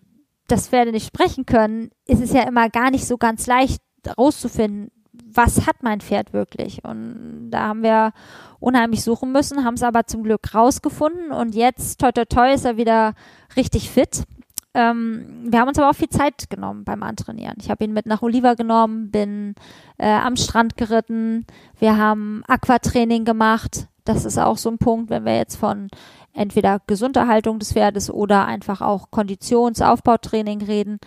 dass 0.51 0.69
Pferde 0.69 0.93
nicht 0.93 1.07
sprechen 1.07 1.47
können, 1.47 1.91
ist 2.07 2.21
es 2.21 2.33
ja 2.33 2.43
immer 2.43 2.69
gar 2.69 2.91
nicht 2.91 3.07
so 3.07 3.19
ganz 3.19 3.47
leicht 3.47 3.81
rauszufinden, 4.19 4.91
was 5.35 5.67
hat 5.67 5.83
mein 5.83 6.01
Pferd 6.01 6.33
wirklich. 6.33 6.85
Und 6.85 7.51
da 7.51 7.69
haben 7.69 7.83
wir 7.83 8.13
unheimlich 8.59 9.03
suchen 9.03 9.33
müssen, 9.33 9.65
haben 9.65 9.75
es 9.75 9.83
aber 9.83 10.07
zum 10.07 10.23
Glück 10.23 10.55
rausgefunden 10.55 11.33
und 11.33 11.55
jetzt, 11.55 12.01
toi 12.01 12.13
toi 12.13 12.25
toi, 12.25 12.53
ist 12.53 12.65
er 12.65 12.77
wieder 12.77 13.15
richtig 13.57 13.91
fit. 13.91 14.25
Ähm, 14.73 15.47
wir 15.51 15.59
haben 15.59 15.69
uns 15.69 15.79
aber 15.79 15.91
auch 15.91 15.97
viel 15.97 16.11
Zeit 16.11 16.49
genommen 16.49 16.85
beim 16.85 17.03
Antrainieren. 17.03 17.57
Ich 17.61 17.71
habe 17.71 17.85
ihn 17.85 17.93
mit 17.93 18.07
nach 18.07 18.23
Oliva 18.23 18.55
genommen, 18.55 19.11
bin 19.11 19.55
äh, 19.99 20.09
am 20.09 20.37
Strand 20.37 20.77
geritten, 20.77 21.45
wir 21.79 21.97
haben 21.97 22.45
Aquatraining 22.47 23.25
gemacht. 23.25 23.89
Das 24.05 24.25
ist 24.25 24.39
auch 24.39 24.59
so 24.59 24.71
ein 24.71 24.79
Punkt, 24.79 25.11
wenn 25.11 25.25
wir 25.25 25.37
jetzt 25.37 25.57
von 25.57 25.89
entweder 26.33 26.81
Gesunderhaltung 26.87 27.59
des 27.59 27.73
Pferdes 27.73 28.11
oder 28.11 28.47
einfach 28.47 28.81
auch 28.81 29.11
Konditionsaufbautraining 29.11 30.63
reden, 30.63 31.01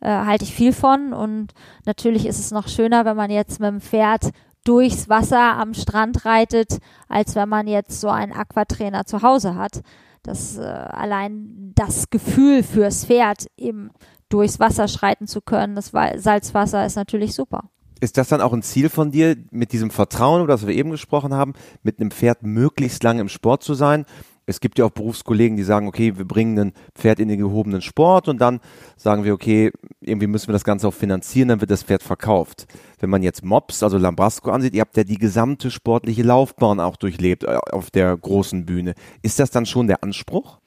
äh, 0.00 0.08
halte 0.08 0.44
ich 0.44 0.54
viel 0.54 0.72
von. 0.72 1.12
Und 1.12 1.52
natürlich 1.86 2.26
ist 2.26 2.38
es 2.38 2.50
noch 2.50 2.68
schöner, 2.68 3.04
wenn 3.04 3.16
man 3.16 3.30
jetzt 3.30 3.60
mit 3.60 3.68
dem 3.68 3.80
Pferd 3.80 4.30
durchs 4.64 5.08
Wasser 5.08 5.56
am 5.56 5.74
Strand 5.74 6.24
reitet, 6.24 6.78
als 7.08 7.34
wenn 7.34 7.48
man 7.48 7.66
jetzt 7.66 8.00
so 8.00 8.08
einen 8.08 8.32
Aquatrainer 8.32 9.06
zu 9.06 9.22
Hause 9.22 9.54
hat. 9.54 9.82
Das 10.22 10.58
äh, 10.58 10.62
allein 10.62 11.72
das 11.74 12.10
Gefühl 12.10 12.62
fürs 12.62 13.06
Pferd 13.06 13.46
eben 13.56 13.90
durchs 14.28 14.60
Wasser 14.60 14.88
schreiten 14.88 15.26
zu 15.26 15.40
können, 15.40 15.74
das 15.74 15.92
Salzwasser 16.16 16.84
ist 16.84 16.96
natürlich 16.96 17.34
super. 17.34 17.70
Ist 18.00 18.18
das 18.18 18.28
dann 18.28 18.42
auch 18.42 18.52
ein 18.52 18.62
Ziel 18.62 18.90
von 18.90 19.10
dir, 19.10 19.36
mit 19.50 19.72
diesem 19.72 19.90
Vertrauen, 19.90 20.42
über 20.42 20.52
das 20.52 20.66
wir 20.66 20.74
eben 20.74 20.90
gesprochen 20.90 21.34
haben, 21.34 21.54
mit 21.82 21.98
einem 21.98 22.10
Pferd 22.10 22.42
möglichst 22.42 23.02
lange 23.02 23.22
im 23.22 23.28
Sport 23.28 23.64
zu 23.64 23.74
sein 23.74 24.04
es 24.48 24.60
gibt 24.60 24.78
ja 24.78 24.86
auch 24.86 24.90
Berufskollegen, 24.90 25.58
die 25.58 25.62
sagen, 25.62 25.86
okay, 25.86 26.16
wir 26.16 26.24
bringen 26.24 26.58
ein 26.58 26.72
Pferd 26.94 27.20
in 27.20 27.28
den 27.28 27.38
gehobenen 27.38 27.82
Sport 27.82 28.28
und 28.28 28.40
dann 28.40 28.60
sagen 28.96 29.22
wir, 29.22 29.34
okay, 29.34 29.70
irgendwie 30.00 30.26
müssen 30.26 30.48
wir 30.48 30.54
das 30.54 30.64
Ganze 30.64 30.88
auch 30.88 30.94
finanzieren, 30.94 31.48
dann 31.48 31.60
wird 31.60 31.70
das 31.70 31.82
Pferd 31.82 32.02
verkauft. 32.02 32.66
Wenn 32.98 33.10
man 33.10 33.22
jetzt 33.22 33.44
Mops, 33.44 33.82
also 33.82 33.98
Lambrasco 33.98 34.50
ansieht, 34.50 34.74
ihr 34.74 34.80
habt 34.80 34.96
ja 34.96 35.04
die 35.04 35.18
gesamte 35.18 35.70
sportliche 35.70 36.22
Laufbahn 36.22 36.80
auch 36.80 36.96
durchlebt 36.96 37.44
äh, 37.44 37.58
auf 37.72 37.90
der 37.90 38.16
großen 38.16 38.64
Bühne. 38.64 38.94
Ist 39.20 39.38
das 39.38 39.50
dann 39.50 39.66
schon 39.66 39.86
der 39.86 40.02
Anspruch? 40.02 40.58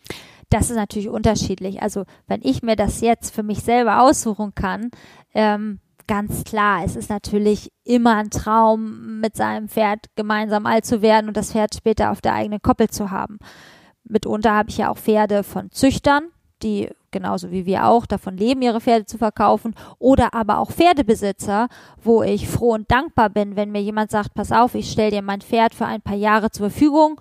Das 0.51 0.69
ist 0.69 0.75
natürlich 0.75 1.09
unterschiedlich. 1.09 1.81
Also 1.81 2.03
wenn 2.27 2.41
ich 2.43 2.61
mir 2.61 2.75
das 2.75 3.01
jetzt 3.01 3.33
für 3.33 3.41
mich 3.41 3.61
selber 3.63 4.03
aussuchen 4.03 4.53
kann, 4.53 4.91
ähm, 5.33 5.79
ganz 6.07 6.43
klar, 6.43 6.83
es 6.83 6.95
ist 6.95 7.09
natürlich 7.09 7.71
immer 7.83 8.15
ein 8.15 8.29
Traum, 8.29 9.19
mit 9.19 9.35
seinem 9.35 9.67
Pferd 9.67 10.07
gemeinsam 10.15 10.65
alt 10.65 10.85
zu 10.85 11.01
werden 11.01 11.27
und 11.27 11.37
das 11.37 11.51
Pferd 11.51 11.75
später 11.75 12.11
auf 12.11 12.21
der 12.21 12.33
eigenen 12.33 12.61
Koppel 12.61 12.89
zu 12.89 13.11
haben. 13.11 13.39
Mitunter 14.03 14.53
habe 14.53 14.69
ich 14.69 14.77
ja 14.77 14.89
auch 14.89 14.97
Pferde 14.97 15.43
von 15.43 15.71
Züchtern, 15.71 16.23
die 16.63 16.89
genauso 17.11 17.51
wie 17.51 17.65
wir 17.65 17.87
auch 17.87 18.05
davon 18.05 18.37
leben, 18.37 18.61
ihre 18.61 18.81
Pferde 18.81 19.05
zu 19.05 19.17
verkaufen, 19.17 19.75
oder 19.99 20.33
aber 20.33 20.59
auch 20.59 20.71
Pferdebesitzer, 20.71 21.67
wo 22.01 22.23
ich 22.23 22.47
froh 22.47 22.73
und 22.73 22.89
dankbar 22.89 23.29
bin, 23.29 23.55
wenn 23.55 23.71
mir 23.71 23.81
jemand 23.81 24.11
sagt, 24.11 24.33
pass 24.33 24.51
auf, 24.51 24.75
ich 24.75 24.89
stelle 24.89 25.11
dir 25.11 25.21
mein 25.21 25.41
Pferd 25.41 25.75
für 25.75 25.85
ein 25.85 26.01
paar 26.01 26.15
Jahre 26.15 26.49
zur 26.51 26.69
Verfügung 26.69 27.19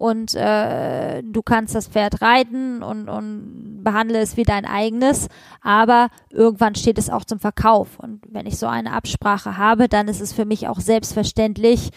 und 0.00 0.34
äh, 0.34 1.22
du 1.22 1.42
kannst 1.42 1.74
das 1.74 1.86
Pferd 1.86 2.22
reiten 2.22 2.82
und, 2.82 3.10
und 3.10 3.84
behandle 3.84 4.18
es 4.20 4.38
wie 4.38 4.44
dein 4.44 4.64
eigenes, 4.64 5.28
aber 5.60 6.08
irgendwann 6.30 6.74
steht 6.74 6.96
es 6.96 7.10
auch 7.10 7.22
zum 7.22 7.38
Verkauf. 7.38 7.98
Und 7.98 8.22
wenn 8.30 8.46
ich 8.46 8.56
so 8.56 8.66
eine 8.66 8.94
Absprache 8.94 9.58
habe, 9.58 9.90
dann 9.90 10.08
ist 10.08 10.22
es 10.22 10.32
für 10.32 10.46
mich 10.46 10.68
auch 10.68 10.80
selbstverständlich, 10.80 11.90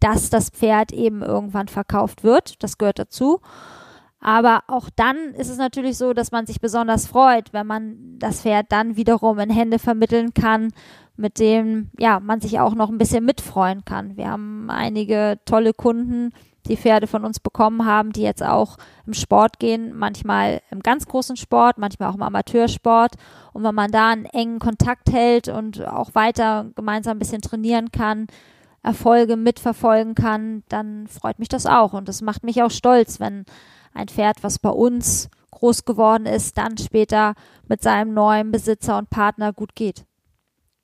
dass 0.00 0.30
das 0.30 0.48
Pferd 0.48 0.92
eben 0.92 1.20
irgendwann 1.20 1.68
verkauft 1.68 2.24
wird. 2.24 2.62
Das 2.62 2.78
gehört 2.78 2.98
dazu. 2.98 3.42
Aber 4.20 4.62
auch 4.66 4.88
dann 4.96 5.34
ist 5.34 5.50
es 5.50 5.58
natürlich 5.58 5.98
so, 5.98 6.14
dass 6.14 6.32
man 6.32 6.46
sich 6.46 6.62
besonders 6.62 7.06
freut, 7.06 7.52
wenn 7.52 7.66
man 7.66 8.18
das 8.18 8.40
Pferd 8.40 8.72
dann 8.72 8.96
wiederum 8.96 9.38
in 9.38 9.50
Hände 9.50 9.78
vermitteln 9.78 10.32
kann, 10.32 10.72
mit 11.14 11.38
dem 11.38 11.90
ja 11.98 12.20
man 12.20 12.40
sich 12.40 12.58
auch 12.58 12.74
noch 12.74 12.88
ein 12.88 12.96
bisschen 12.96 13.26
mitfreuen 13.26 13.84
kann. 13.84 14.16
Wir 14.16 14.30
haben 14.30 14.70
einige 14.70 15.38
tolle 15.44 15.74
Kunden, 15.74 16.32
die 16.66 16.76
Pferde 16.76 17.06
von 17.06 17.24
uns 17.24 17.40
bekommen 17.40 17.84
haben, 17.84 18.12
die 18.12 18.22
jetzt 18.22 18.42
auch 18.42 18.76
im 19.06 19.14
Sport 19.14 19.58
gehen, 19.58 19.96
manchmal 19.96 20.60
im 20.70 20.80
ganz 20.80 21.06
großen 21.06 21.36
Sport, 21.36 21.78
manchmal 21.78 22.10
auch 22.10 22.14
im 22.14 22.22
Amateursport. 22.22 23.14
Und 23.52 23.64
wenn 23.64 23.74
man 23.74 23.90
da 23.90 24.10
einen 24.10 24.26
engen 24.26 24.58
Kontakt 24.58 25.10
hält 25.10 25.48
und 25.48 25.86
auch 25.86 26.14
weiter 26.14 26.70
gemeinsam 26.74 27.16
ein 27.16 27.18
bisschen 27.18 27.42
trainieren 27.42 27.90
kann, 27.90 28.26
Erfolge 28.82 29.36
mitverfolgen 29.36 30.14
kann, 30.14 30.62
dann 30.68 31.06
freut 31.06 31.38
mich 31.38 31.48
das 31.48 31.66
auch. 31.66 31.92
Und 31.92 32.08
das 32.08 32.22
macht 32.22 32.44
mich 32.44 32.62
auch 32.62 32.70
stolz, 32.70 33.20
wenn 33.20 33.44
ein 33.92 34.08
Pferd, 34.08 34.42
was 34.42 34.58
bei 34.58 34.70
uns 34.70 35.28
groß 35.50 35.84
geworden 35.84 36.26
ist, 36.26 36.56
dann 36.56 36.78
später 36.78 37.34
mit 37.68 37.82
seinem 37.82 38.14
neuen 38.14 38.50
Besitzer 38.50 38.96
und 38.96 39.10
Partner 39.10 39.52
gut 39.52 39.74
geht. 39.74 40.06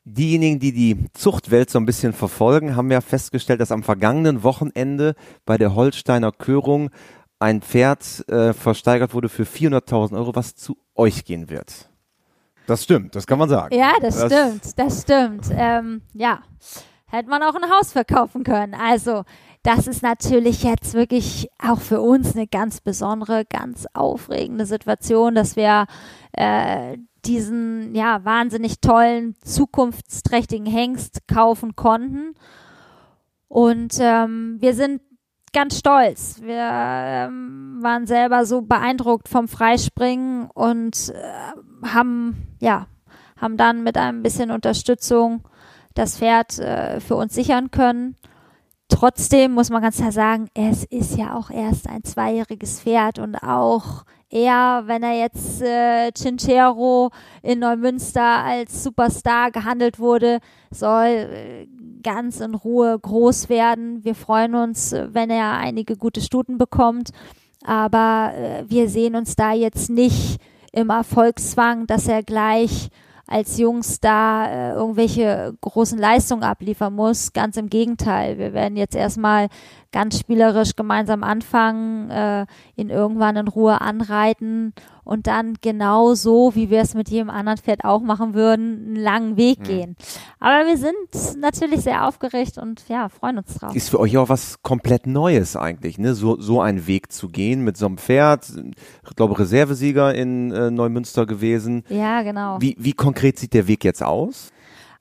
Diejenigen, 0.08 0.60
die 0.60 0.72
die 0.72 1.04
Zuchtwelt 1.14 1.68
so 1.68 1.80
ein 1.80 1.84
bisschen 1.84 2.12
verfolgen, 2.12 2.76
haben 2.76 2.92
ja 2.92 3.00
festgestellt, 3.00 3.60
dass 3.60 3.72
am 3.72 3.82
vergangenen 3.82 4.44
Wochenende 4.44 5.16
bei 5.44 5.58
der 5.58 5.74
Holsteiner 5.74 6.30
Körung 6.30 6.90
ein 7.40 7.60
Pferd 7.60 8.24
äh, 8.28 8.52
versteigert 8.52 9.14
wurde 9.14 9.28
für 9.28 9.42
400.000 9.42 10.16
Euro, 10.16 10.36
was 10.36 10.54
zu 10.54 10.76
euch 10.94 11.24
gehen 11.24 11.50
wird. 11.50 11.90
Das 12.68 12.84
stimmt, 12.84 13.16
das 13.16 13.26
kann 13.26 13.38
man 13.40 13.48
sagen. 13.48 13.76
Ja, 13.76 13.94
das, 14.00 14.16
das 14.16 14.32
stimmt, 14.32 14.78
das 14.78 15.02
stimmt. 15.02 15.46
Ähm, 15.50 16.02
ja, 16.14 16.40
hätte 17.06 17.28
man 17.28 17.42
auch 17.42 17.56
ein 17.56 17.68
Haus 17.68 17.90
verkaufen 17.90 18.44
können. 18.44 18.74
Also, 18.74 19.24
das 19.66 19.88
ist 19.88 20.02
natürlich 20.02 20.62
jetzt 20.62 20.94
wirklich 20.94 21.48
auch 21.58 21.80
für 21.80 22.00
uns 22.00 22.36
eine 22.36 22.46
ganz 22.46 22.80
besondere, 22.80 23.44
ganz 23.44 23.86
aufregende 23.94 24.64
Situation, 24.64 25.34
dass 25.34 25.56
wir 25.56 25.86
äh, 26.32 26.96
diesen 27.24 27.92
ja 27.92 28.24
wahnsinnig 28.24 28.80
tollen, 28.80 29.34
zukunftsträchtigen 29.42 30.66
Hengst 30.66 31.26
kaufen 31.26 31.74
konnten. 31.74 32.34
Und 33.48 33.96
ähm, 33.98 34.58
wir 34.60 34.72
sind 34.72 35.02
ganz 35.52 35.78
stolz. 35.78 36.40
Wir 36.42 36.70
ähm, 36.70 37.78
waren 37.80 38.06
selber 38.06 38.46
so 38.46 38.62
beeindruckt 38.62 39.28
vom 39.28 39.48
Freispringen 39.48 40.48
und 40.54 41.08
äh, 41.08 41.88
haben, 41.88 42.54
ja, 42.60 42.86
haben 43.36 43.56
dann 43.56 43.82
mit 43.82 43.96
ein 43.96 44.22
bisschen 44.22 44.52
Unterstützung 44.52 45.42
das 45.94 46.18
Pferd 46.18 46.56
äh, 46.60 47.00
für 47.00 47.16
uns 47.16 47.34
sichern 47.34 47.72
können. 47.72 48.14
Trotzdem 48.88 49.52
muss 49.52 49.70
man 49.70 49.82
ganz 49.82 49.96
klar 49.96 50.12
sagen, 50.12 50.48
es 50.54 50.84
ist 50.84 51.16
ja 51.16 51.36
auch 51.36 51.50
erst 51.50 51.88
ein 51.88 52.04
zweijähriges 52.04 52.80
Pferd 52.80 53.18
und 53.18 53.34
auch 53.36 54.04
er, 54.30 54.84
wenn 54.86 55.02
er 55.02 55.18
jetzt 55.18 55.60
äh, 55.62 56.12
Cinchero 56.12 57.10
in 57.42 57.60
Neumünster 57.60 58.22
als 58.22 58.84
Superstar 58.84 59.50
gehandelt 59.50 59.98
wurde, 59.98 60.38
soll 60.70 61.06
äh, 61.06 61.66
ganz 62.02 62.40
in 62.40 62.54
Ruhe 62.54 62.98
groß 62.98 63.48
werden. 63.48 64.04
Wir 64.04 64.14
freuen 64.14 64.54
uns, 64.54 64.92
wenn 64.92 65.30
er 65.30 65.52
einige 65.58 65.96
gute 65.96 66.20
Stuten 66.20 66.58
bekommt, 66.58 67.10
aber 67.64 68.32
äh, 68.34 68.64
wir 68.68 68.88
sehen 68.88 69.16
uns 69.16 69.34
da 69.34 69.52
jetzt 69.52 69.90
nicht 69.90 70.38
im 70.72 70.90
Erfolgszwang, 70.90 71.86
dass 71.86 72.06
er 72.06 72.22
gleich 72.22 72.90
als 73.26 73.58
Jungs 73.58 74.00
da 74.00 74.46
äh, 74.46 74.72
irgendwelche 74.74 75.54
großen 75.60 75.98
Leistungen 75.98 76.44
abliefern 76.44 76.94
muss. 76.94 77.32
Ganz 77.32 77.56
im 77.56 77.68
Gegenteil. 77.68 78.38
Wir 78.38 78.52
werden 78.52 78.76
jetzt 78.76 78.94
erstmal 78.94 79.48
ganz 79.96 80.18
spielerisch 80.20 80.76
gemeinsam 80.76 81.24
anfangen, 81.24 82.10
äh, 82.10 82.44
ihn 82.76 82.90
irgendwann 82.90 83.36
in 83.36 83.48
Ruhe 83.48 83.80
anreiten 83.80 84.74
und 85.04 85.26
dann 85.26 85.54
genau 85.62 86.12
so, 86.12 86.54
wie 86.54 86.68
wir 86.68 86.82
es 86.82 86.92
mit 86.92 87.08
jedem 87.08 87.30
anderen 87.30 87.56
Pferd 87.56 87.82
auch 87.82 88.02
machen 88.02 88.34
würden, 88.34 88.88
einen 88.88 88.96
langen 88.96 89.36
Weg 89.38 89.60
mhm. 89.60 89.64
gehen. 89.64 89.96
Aber 90.38 90.66
wir 90.66 90.76
sind 90.76 91.40
natürlich 91.40 91.80
sehr 91.80 92.06
aufgeregt 92.06 92.58
und 92.58 92.86
ja, 92.90 93.08
freuen 93.08 93.38
uns 93.38 93.54
drauf. 93.54 93.74
Ist 93.74 93.88
für 93.88 93.98
euch 93.98 94.18
auch 94.18 94.28
was 94.28 94.60
komplett 94.60 95.06
Neues 95.06 95.56
eigentlich, 95.56 95.96
ne? 95.96 96.14
So, 96.14 96.38
so 96.38 96.60
einen 96.60 96.86
Weg 96.86 97.10
zu 97.10 97.30
gehen 97.30 97.64
mit 97.64 97.78
so 97.78 97.86
einem 97.86 97.96
Pferd. 97.96 98.52
Ich 99.08 99.16
glaube, 99.16 99.38
Reservesieger 99.38 100.14
in 100.14 100.52
äh, 100.52 100.70
Neumünster 100.70 101.24
gewesen. 101.24 101.84
Ja, 101.88 102.20
genau. 102.20 102.60
Wie, 102.60 102.76
wie 102.78 102.92
konkret 102.92 103.38
sieht 103.38 103.54
der 103.54 103.66
Weg 103.66 103.82
jetzt 103.82 104.02
aus? 104.02 104.52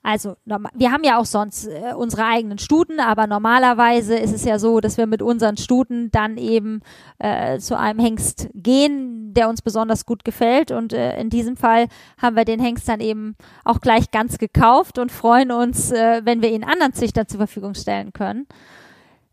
Also 0.06 0.36
wir 0.44 0.92
haben 0.92 1.02
ja 1.02 1.18
auch 1.18 1.24
sonst 1.24 1.66
äh, 1.66 1.92
unsere 1.92 2.26
eigenen 2.26 2.58
Stuten, 2.58 3.00
aber 3.00 3.26
normalerweise 3.26 4.16
ist 4.16 4.32
es 4.32 4.44
ja 4.44 4.60
so, 4.60 4.78
dass 4.78 4.98
wir 4.98 5.08
mit 5.08 5.20
unseren 5.20 5.56
Stuten 5.56 6.12
dann 6.12 6.36
eben 6.36 6.82
äh, 7.18 7.58
zu 7.58 7.76
einem 7.76 7.98
Hengst 7.98 8.48
gehen, 8.54 9.34
der 9.34 9.48
uns 9.48 9.62
besonders 9.62 10.06
gut 10.06 10.24
gefällt. 10.24 10.70
Und 10.70 10.92
äh, 10.92 11.20
in 11.20 11.28
diesem 11.28 11.56
Fall 11.56 11.88
haben 12.22 12.36
wir 12.36 12.44
den 12.44 12.60
Hengst 12.60 12.88
dann 12.88 13.00
eben 13.00 13.34
auch 13.64 13.80
gleich 13.80 14.12
ganz 14.12 14.38
gekauft 14.38 15.00
und 15.00 15.10
freuen 15.10 15.50
uns, 15.50 15.90
äh, 15.90 16.20
wenn 16.22 16.40
wir 16.40 16.52
ihn 16.52 16.62
anderen 16.62 16.92
Züchtern 16.92 17.26
zur 17.26 17.38
Verfügung 17.38 17.74
stellen 17.74 18.12
können. 18.12 18.46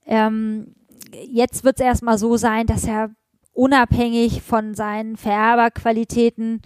Ähm, 0.08 0.74
jetzt 1.12 1.64
wird 1.64 1.80
es 1.80 1.86
erstmal 1.86 2.18
so 2.18 2.36
sein, 2.36 2.66
dass 2.66 2.86
er 2.86 3.12
unabhängig 3.54 4.42
von 4.42 4.74
seinen 4.74 5.18
Vererberqualitäten 5.18 6.64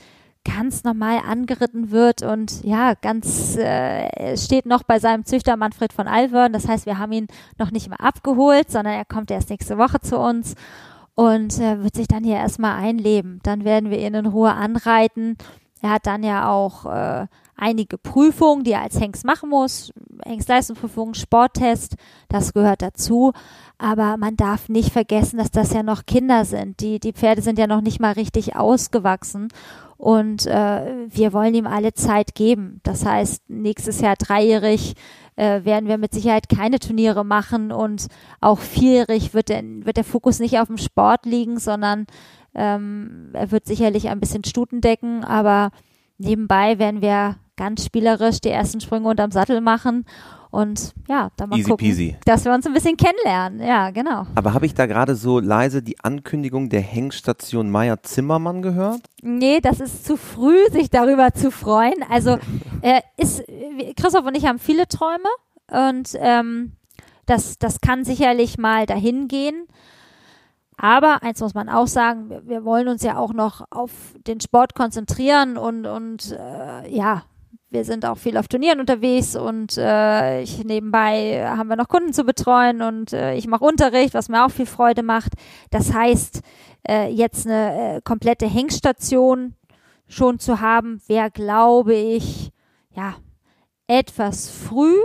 ganz 0.47 0.83
normal 0.83 1.19
angeritten 1.27 1.91
wird 1.91 2.21
und 2.21 2.63
ja, 2.63 2.93
ganz 2.93 3.57
äh, 3.57 4.37
steht 4.37 4.65
noch 4.65 4.83
bei 4.83 4.99
seinem 4.99 5.25
Züchter 5.25 5.57
Manfred 5.57 5.93
von 5.93 6.07
Alvern. 6.07 6.53
Das 6.53 6.67
heißt, 6.67 6.85
wir 6.85 6.97
haben 6.97 7.11
ihn 7.11 7.27
noch 7.57 7.71
nicht 7.71 7.89
mal 7.89 7.97
abgeholt, 7.97 8.71
sondern 8.71 8.93
er 8.93 9.05
kommt 9.05 9.29
erst 9.29 9.49
nächste 9.49 9.77
Woche 9.77 9.99
zu 9.99 10.17
uns 10.17 10.55
und 11.15 11.59
äh, 11.59 11.83
wird 11.83 11.95
sich 11.95 12.07
dann 12.07 12.23
hier 12.23 12.37
erstmal 12.37 12.79
einleben. 12.79 13.39
Dann 13.43 13.65
werden 13.65 13.89
wir 13.89 13.99
ihn 13.99 14.13
in 14.13 14.25
Ruhe 14.25 14.53
anreiten. 14.53 15.37
Er 15.81 15.91
hat 15.91 16.07
dann 16.07 16.23
ja 16.23 16.49
auch 16.49 16.85
äh, 16.85 17.27
einige 17.57 17.97
Prüfungen, 17.97 18.63
die 18.63 18.71
er 18.71 18.83
als 18.83 18.99
Hengst 18.99 19.25
machen 19.25 19.49
muss. 19.49 19.91
Hengstleistungsprüfung, 20.25 21.13
Sporttest, 21.13 21.95
das 22.29 22.53
gehört 22.53 22.81
dazu. 22.81 23.33
Aber 23.77 24.17
man 24.17 24.37
darf 24.37 24.69
nicht 24.69 24.91
vergessen, 24.91 25.37
dass 25.37 25.51
das 25.51 25.73
ja 25.73 25.83
noch 25.83 26.05
Kinder 26.05 26.45
sind. 26.45 26.79
Die, 26.79 26.99
die 26.99 27.13
Pferde 27.13 27.41
sind 27.41 27.59
ja 27.59 27.67
noch 27.67 27.81
nicht 27.81 27.99
mal 27.99 28.13
richtig 28.13 28.55
ausgewachsen. 28.55 29.49
Und 29.97 30.45
äh, 30.45 31.07
wir 31.09 31.33
wollen 31.33 31.55
ihm 31.55 31.67
alle 31.67 31.93
Zeit 31.93 32.35
geben. 32.35 32.79
Das 32.83 33.05
heißt, 33.05 33.49
nächstes 33.49 33.99
Jahr 33.99 34.15
dreijährig 34.15 34.93
äh, 35.35 35.65
werden 35.65 35.87
wir 35.87 35.97
mit 35.97 36.13
Sicherheit 36.13 36.49
keine 36.49 36.79
Turniere 36.79 37.25
machen 37.25 37.71
und 37.71 38.07
auch 38.39 38.59
vierjährig 38.59 39.33
wird 39.33 39.49
der, 39.49 39.63
wird 39.63 39.97
der 39.97 40.03
Fokus 40.03 40.39
nicht 40.39 40.59
auf 40.59 40.67
dem 40.67 40.77
Sport 40.77 41.25
liegen, 41.25 41.57
sondern 41.59 42.05
ähm, 42.53 43.29
er 43.33 43.51
wird 43.51 43.65
sicherlich 43.65 44.09
ein 44.09 44.19
bisschen 44.19 44.43
Stuten 44.43 44.81
decken, 44.81 45.23
aber 45.23 45.71
nebenbei 46.17 46.79
werden 46.79 47.01
wir 47.01 47.37
ganz 47.55 47.85
spielerisch 47.85 48.39
die 48.39 48.49
ersten 48.49 48.79
Sprünge 48.81 49.09
unterm 49.09 49.31
Sattel 49.31 49.61
machen 49.61 50.05
und 50.49 50.93
ja, 51.07 51.29
dann 51.35 51.49
mal 51.49 51.57
Easy 51.57 51.69
gucken, 51.69 51.87
peasy. 51.87 52.15
dass 52.25 52.45
wir 52.45 52.53
uns 52.53 52.65
ein 52.65 52.73
bisschen 52.73 52.95
kennenlernen. 52.97 53.59
Ja, 53.59 53.91
genau. 53.91 54.25
Aber 54.35 54.53
habe 54.53 54.65
ich 54.65 54.73
da 54.73 54.85
gerade 54.85 55.15
so 55.15 55.39
leise 55.39 55.83
die 55.83 55.99
Ankündigung 55.99 56.69
der 56.69 56.81
Hengstation 56.81 57.69
Meier 57.69 58.01
Zimmermann 58.03 58.61
gehört? 58.61 59.01
Nee, 59.21 59.59
das 59.59 59.79
ist 59.79 60.05
zu 60.05 60.15
früh, 60.15 60.57
sich 60.71 60.89
darüber 60.89 61.33
zu 61.33 61.51
freuen. 61.51 62.03
Also 62.09 62.37
äh, 62.81 63.01
ist, 63.17 63.43
Christoph 63.97 64.25
und 64.25 64.35
ich 64.35 64.45
haben 64.45 64.59
viele 64.59 64.87
Träume 64.87 65.29
und 65.69 66.17
ähm, 66.19 66.73
das, 67.25 67.59
das 67.59 67.81
kann 67.81 68.05
sicherlich 68.05 68.57
mal 68.57 68.85
dahin 68.85 69.27
gehen. 69.27 69.67
Aber 70.77 71.23
eins 71.23 71.41
muss 71.41 71.55
man 71.55 71.69
auch 71.69 71.87
sagen, 71.87 72.29
wir, 72.29 72.47
wir 72.47 72.63
wollen 72.63 72.87
uns 72.87 73.03
ja 73.03 73.17
auch 73.17 73.33
noch 73.33 73.65
auf 73.71 73.91
den 74.27 74.39
Sport 74.39 74.75
konzentrieren 74.75 75.57
und, 75.57 75.85
und 75.87 76.31
äh, 76.31 76.87
ja, 76.89 77.23
wir 77.69 77.83
sind 77.83 78.05
auch 78.05 78.17
viel 78.17 78.37
auf 78.37 78.47
Turnieren 78.47 78.79
unterwegs 78.79 79.35
und 79.35 79.77
äh, 79.77 80.41
ich 80.41 80.63
nebenbei 80.63 81.45
haben 81.45 81.67
wir 81.67 81.75
noch 81.75 81.89
Kunden 81.89 82.13
zu 82.13 82.23
betreuen 82.23 82.81
und 82.81 83.11
äh, 83.11 83.33
ich 83.35 83.47
mache 83.47 83.65
Unterricht, 83.65 84.13
was 84.13 84.29
mir 84.29 84.45
auch 84.45 84.51
viel 84.51 84.65
Freude 84.65 85.03
macht. 85.03 85.33
Das 85.71 85.93
heißt, 85.93 86.41
äh, 86.87 87.09
jetzt 87.09 87.45
eine 87.45 87.97
äh, 87.97 88.01
komplette 88.01 88.47
Hengstation 88.47 89.55
schon 90.07 90.39
zu 90.39 90.61
haben, 90.61 91.01
wäre, 91.07 91.31
glaube 91.31 91.93
ich, 91.93 92.51
ja, 92.95 93.15
etwas 93.87 94.49
früh. 94.49 94.95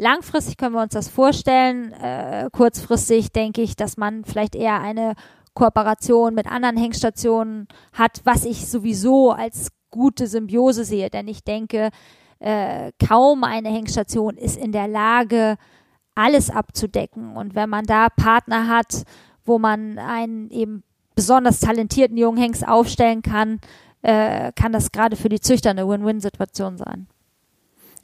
Langfristig 0.00 0.56
können 0.56 0.74
wir 0.74 0.80
uns 0.80 0.94
das 0.94 1.08
vorstellen. 1.08 1.92
Äh, 1.92 2.48
kurzfristig 2.52 3.32
denke 3.32 3.60
ich, 3.60 3.76
dass 3.76 3.98
man 3.98 4.24
vielleicht 4.24 4.54
eher 4.54 4.80
eine 4.80 5.12
Kooperation 5.52 6.34
mit 6.34 6.46
anderen 6.46 6.78
Hengstationen 6.78 7.68
hat, 7.92 8.22
was 8.24 8.46
ich 8.46 8.66
sowieso 8.66 9.32
als 9.32 9.68
gute 9.90 10.26
Symbiose 10.26 10.86
sehe. 10.86 11.10
Denn 11.10 11.28
ich 11.28 11.44
denke, 11.44 11.90
äh, 12.38 12.92
kaum 13.06 13.44
eine 13.44 13.68
Hengstation 13.68 14.38
ist 14.38 14.56
in 14.56 14.72
der 14.72 14.88
Lage, 14.88 15.58
alles 16.14 16.48
abzudecken. 16.48 17.36
Und 17.36 17.54
wenn 17.54 17.68
man 17.68 17.84
da 17.84 18.08
Partner 18.08 18.68
hat, 18.68 19.02
wo 19.44 19.58
man 19.58 19.98
einen 19.98 20.48
eben 20.48 20.82
besonders 21.14 21.60
talentierten 21.60 22.16
jungen 22.16 22.38
Hengst 22.38 22.66
aufstellen 22.66 23.20
kann, 23.20 23.60
äh, 24.00 24.50
kann 24.52 24.72
das 24.72 24.92
gerade 24.92 25.16
für 25.16 25.28
die 25.28 25.40
Züchter 25.40 25.68
eine 25.68 25.86
Win-Win-Situation 25.86 26.78
sein. 26.78 27.06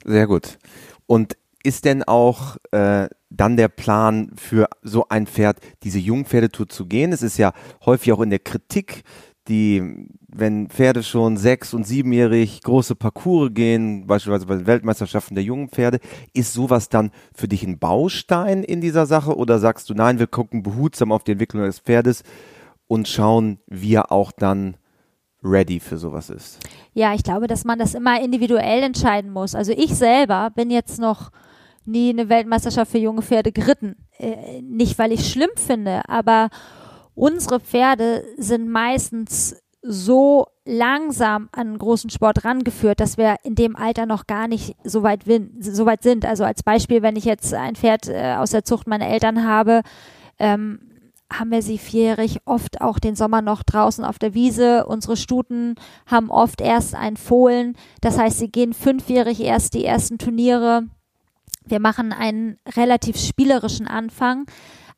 Sehr 0.05 0.27
gut. 0.27 0.59
Und 1.07 1.35
ist 1.67 1.83
denn 1.83 2.01
auch 2.03 2.55
äh, 2.71 3.09
dann 3.29 3.57
der 3.57 3.67
Plan 3.67 4.31
für 4.37 4.69
so 4.83 5.05
ein 5.09 5.27
Pferd, 5.27 5.59
diese 5.83 5.99
Jungpferdetour 5.99 6.69
zu 6.69 6.85
gehen? 6.85 7.11
Es 7.11 7.21
ist 7.21 7.37
ja 7.37 7.51
häufig 7.85 8.13
auch 8.13 8.21
in 8.21 8.29
der 8.29 8.39
Kritik 8.39 9.03
die, 9.49 10.07
wenn 10.27 10.69
Pferde 10.69 11.03
schon 11.03 11.35
sechs- 11.37 11.73
und 11.73 11.85
siebenjährig 11.85 12.61
große 12.61 12.95
Parcours 12.95 13.49
gehen, 13.53 14.07
beispielsweise 14.07 14.45
bei 14.45 14.55
den 14.55 14.67
Weltmeisterschaften 14.67 15.35
der 15.35 15.43
jungen 15.43 15.69
Pferde, 15.69 15.99
ist 16.33 16.53
sowas 16.53 16.87
dann 16.87 17.11
für 17.33 17.47
dich 17.47 17.63
ein 17.63 17.79
Baustein 17.79 18.63
in 18.63 18.79
dieser 18.81 19.05
Sache 19.05 19.35
oder 19.35 19.59
sagst 19.59 19.89
du, 19.89 19.93
nein, 19.93 20.19
wir 20.19 20.27
gucken 20.27 20.63
behutsam 20.63 21.11
auf 21.11 21.23
die 21.23 21.33
Entwicklung 21.33 21.63
des 21.63 21.79
Pferdes 21.79 22.23
und 22.87 23.07
schauen, 23.07 23.59
wie 23.67 23.95
er 23.95 24.11
auch 24.11 24.31
dann 24.31 24.77
ready 25.43 25.79
für 25.79 25.97
sowas 25.97 26.29
ist? 26.29 26.59
Ja, 26.93 27.13
ich 27.13 27.23
glaube, 27.23 27.47
dass 27.47 27.63
man 27.63 27.79
das 27.79 27.93
immer 27.93 28.21
individuell 28.21 28.83
entscheiden 28.83 29.31
muss. 29.31 29.55
Also 29.55 29.71
ich 29.71 29.95
selber 29.95 30.49
bin 30.53 30.71
jetzt 30.71 30.99
noch 30.99 31.31
nie 31.87 32.09
eine 32.09 32.29
Weltmeisterschaft 32.29 32.91
für 32.91 32.97
junge 32.97 33.21
Pferde 33.21 33.51
geritten. 33.51 33.95
Äh, 34.17 34.61
nicht, 34.61 34.99
weil 34.99 35.11
ich 35.11 35.29
schlimm 35.29 35.49
finde, 35.55 36.01
aber 36.07 36.49
unsere 37.15 37.59
Pferde 37.59 38.23
sind 38.37 38.69
meistens 38.69 39.55
so 39.81 40.47
langsam 40.65 41.49
an 41.51 41.77
großen 41.77 42.09
Sport 42.09 42.43
rangeführt, 42.43 42.99
dass 42.99 43.17
wir 43.17 43.37
in 43.43 43.55
dem 43.55 43.75
Alter 43.75 44.05
noch 44.05 44.27
gar 44.27 44.47
nicht 44.47 44.75
so 44.83 45.01
weit, 45.03 45.21
so 45.59 45.85
weit 45.85 46.03
sind. 46.03 46.25
Also 46.25 46.43
als 46.43 46.63
Beispiel, 46.63 47.01
wenn 47.01 47.15
ich 47.15 47.25
jetzt 47.25 47.53
ein 47.53 47.75
Pferd 47.75 48.07
äh, 48.07 48.35
aus 48.37 48.51
der 48.51 48.65
Zucht 48.65 48.87
meiner 48.87 49.07
Eltern 49.07 49.47
habe, 49.47 49.81
ähm, 50.39 50.79
haben 51.31 51.51
wir 51.51 51.61
sie 51.61 51.77
vierjährig 51.77 52.39
oft 52.45 52.81
auch 52.81 52.99
den 52.99 53.15
Sommer 53.15 53.41
noch 53.41 53.63
draußen 53.63 54.03
auf 54.05 54.17
der 54.19 54.33
Wiese. 54.33 54.85
Unsere 54.85 55.17
Stuten 55.17 55.75
haben 56.05 56.29
oft 56.29 56.61
erst 56.61 56.95
ein 56.95 57.17
Fohlen. 57.17 57.75
Das 58.01 58.17
heißt, 58.17 58.39
sie 58.39 58.49
gehen 58.49 58.73
fünfjährig 58.73 59.41
erst 59.41 59.73
die 59.73 59.85
ersten 59.85 60.17
Turniere. 60.17 60.83
Wir 61.67 61.79
machen 61.79 62.13
einen 62.13 62.57
relativ 62.75 63.17
spielerischen 63.17 63.87
Anfang 63.87 64.45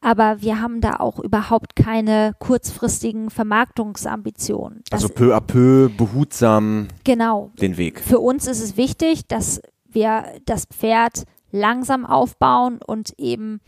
aber 0.01 0.41
wir 0.41 0.61
haben 0.61 0.82
da 0.82 0.95
auch 0.97 1.20
überhaupt 1.20 1.76
keine 1.76 2.34
kurzfristigen 2.39 3.30
Vermarktungsambitionen. 3.30 4.82
Das 4.89 5.03
also 5.03 5.13
peu 5.13 5.36
à 5.36 5.41
peu, 5.41 5.89
behutsam 5.89 6.88
genau. 7.03 7.51
den 7.59 7.78
Weg. 7.78 7.99
Für 7.99 8.20
uns 8.20 8.47
ist 8.47 8.61
es 8.61 8.78
wichtig, 8.78 9.28
dass 9.28 9.61
wir 9.89 10.24
das 10.45 10.65
Pferd 10.65 11.24
langsam 11.51 12.05
aufbauen 12.05 12.80
und 12.86 13.13
eben 13.17 13.59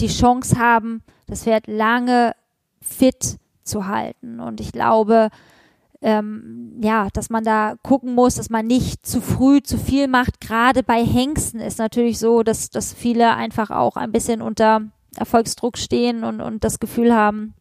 die 0.00 0.08
Chance 0.08 0.58
haben, 0.58 1.02
das 1.26 1.44
Pferd 1.44 1.66
lange 1.66 2.34
fit 2.80 3.38
zu 3.64 3.86
halten. 3.86 4.38
Und 4.38 4.60
ich 4.60 4.72
glaube, 4.72 5.30
ähm, 6.02 6.80
ja, 6.82 7.08
dass 7.12 7.30
man 7.30 7.44
da 7.44 7.76
gucken 7.82 8.14
muss, 8.14 8.34
dass 8.34 8.50
man 8.50 8.66
nicht 8.66 9.06
zu 9.06 9.20
früh 9.20 9.62
zu 9.62 9.78
viel 9.78 10.08
macht. 10.08 10.40
Gerade 10.40 10.82
bei 10.82 11.04
Hengsten 11.04 11.60
ist 11.60 11.78
natürlich 11.78 12.18
so, 12.18 12.42
dass, 12.42 12.70
dass 12.70 12.92
viele 12.92 13.34
einfach 13.34 13.70
auch 13.70 13.96
ein 13.96 14.12
bisschen 14.12 14.42
unter 14.42 14.82
Erfolgsdruck 15.16 15.78
stehen 15.78 16.24
und, 16.24 16.40
und 16.40 16.64
das 16.64 16.80
Gefühl 16.80 17.14
haben, 17.14 17.54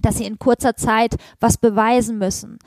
dass 0.00 0.18
sie 0.18 0.24
in 0.24 0.38
kurzer 0.38 0.76
Zeit 0.76 1.16
was 1.40 1.58
beweisen 1.58 2.18
müssen. 2.18 2.58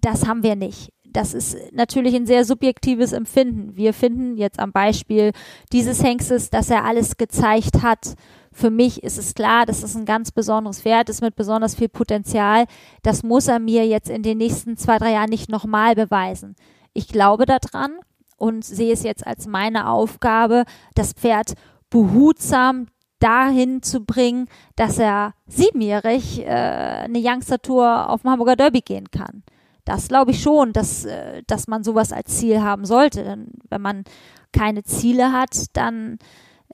Das 0.00 0.26
haben 0.26 0.42
wir 0.42 0.56
nicht. 0.56 0.92
Das 1.04 1.32
ist 1.32 1.56
natürlich 1.72 2.14
ein 2.14 2.26
sehr 2.26 2.44
subjektives 2.44 3.12
Empfinden. 3.12 3.74
Wir 3.74 3.94
finden 3.94 4.36
jetzt 4.36 4.58
am 4.58 4.72
Beispiel 4.72 5.32
dieses 5.72 6.02
Hengstes, 6.02 6.50
dass 6.50 6.68
er 6.68 6.84
alles 6.84 7.16
gezeigt 7.16 7.82
hat 7.82 8.16
für 8.56 8.70
mich 8.70 9.02
ist 9.02 9.18
es 9.18 9.34
klar, 9.34 9.66
dass 9.66 9.82
es 9.82 9.94
ein 9.94 10.06
ganz 10.06 10.30
besonderes 10.32 10.80
Pferd 10.80 11.10
ist 11.10 11.20
mit 11.20 11.36
besonders 11.36 11.74
viel 11.74 11.90
Potenzial. 11.90 12.64
Das 13.02 13.22
muss 13.22 13.48
er 13.48 13.58
mir 13.58 13.86
jetzt 13.86 14.08
in 14.08 14.22
den 14.22 14.38
nächsten 14.38 14.78
zwei, 14.78 14.96
drei 14.96 15.12
Jahren 15.12 15.28
nicht 15.28 15.50
nochmal 15.50 15.94
beweisen. 15.94 16.56
Ich 16.94 17.08
glaube 17.08 17.44
daran 17.44 17.92
und 18.38 18.64
sehe 18.64 18.94
es 18.94 19.02
jetzt 19.02 19.26
als 19.26 19.46
meine 19.46 19.90
Aufgabe, 19.90 20.64
das 20.94 21.12
Pferd 21.12 21.52
behutsam 21.90 22.86
dahin 23.18 23.82
zu 23.82 24.04
bringen, 24.04 24.48
dass 24.74 24.98
er 24.98 25.34
siebenjährig 25.46 26.40
äh, 26.40 26.48
eine 26.48 27.18
Youngster-Tour 27.22 28.08
auf 28.08 28.22
dem 28.22 28.30
Hamburger 28.30 28.56
Derby 28.56 28.80
gehen 28.80 29.10
kann. 29.10 29.42
Das 29.84 30.08
glaube 30.08 30.30
ich 30.30 30.40
schon, 30.40 30.72
dass, 30.72 31.04
äh, 31.04 31.42
dass 31.46 31.68
man 31.68 31.84
sowas 31.84 32.10
als 32.10 32.38
Ziel 32.38 32.62
haben 32.62 32.86
sollte. 32.86 33.22
Denn 33.22 33.52
wenn 33.68 33.82
man 33.82 34.04
keine 34.52 34.82
Ziele 34.82 35.32
hat, 35.32 35.76
dann 35.76 36.18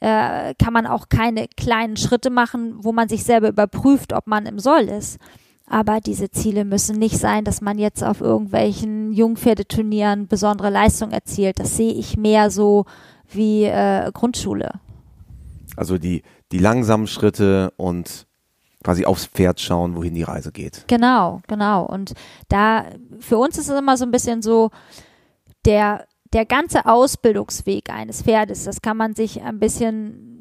äh, 0.03 0.55
kann 0.61 0.73
man 0.73 0.87
auch 0.87 1.09
keine 1.09 1.47
kleinen 1.57 1.97
Schritte 1.97 2.29
machen, 2.29 2.75
wo 2.79 2.93
man 2.93 3.09
sich 3.09 3.23
selber 3.23 3.49
überprüft, 3.49 4.13
ob 4.13 4.27
man 4.27 4.47
im 4.47 4.59
Soll 4.59 4.83
ist. 4.83 5.19
Aber 5.67 6.01
diese 6.01 6.29
Ziele 6.29 6.65
müssen 6.65 6.99
nicht 6.99 7.17
sein, 7.17 7.45
dass 7.45 7.61
man 7.61 7.79
jetzt 7.79 8.03
auf 8.03 8.21
irgendwelchen 8.21 9.13
Jungpferdeturnieren 9.13 10.27
besondere 10.27 10.71
Leistung 10.71 11.13
erzielt. 11.13 11.61
Das 11.61 11.77
sehe 11.77 11.93
ich 11.93 12.17
mehr 12.17 12.51
so 12.51 12.85
wie 13.31 13.63
äh, 13.65 14.11
Grundschule. 14.13 14.73
Also 15.77 15.99
die, 15.99 16.25
die 16.51 16.59
langsamen 16.59 17.07
Schritte 17.07 17.73
und 17.77 18.27
quasi 18.83 19.07
aufs 19.07 19.27
Pferd 19.27 19.61
schauen, 19.61 19.95
wohin 19.95 20.15
die 20.15 20.25
Reise 20.25 20.51
geht. 20.51 20.85
Genau, 20.89 21.43
genau. 21.47 21.87
Und 21.87 22.15
da, 22.49 22.87
für 23.21 23.39
uns 23.39 23.57
ist 23.57 23.69
es 23.69 23.79
immer 23.79 23.97
so 23.97 24.05
ein 24.05 24.11
bisschen 24.11 24.43
so, 24.43 24.71
der 25.65 26.07
der 26.33 26.47
ganze 26.47 26.87
Ausbildungsweg 26.87 27.91
eines 27.91 28.23
Pferdes, 28.23 28.65
das 28.65 28.83
kann 28.83 28.97
man 28.97 29.15
sich 29.15 29.43
ein 29.43 29.59
bisschen 29.59 30.33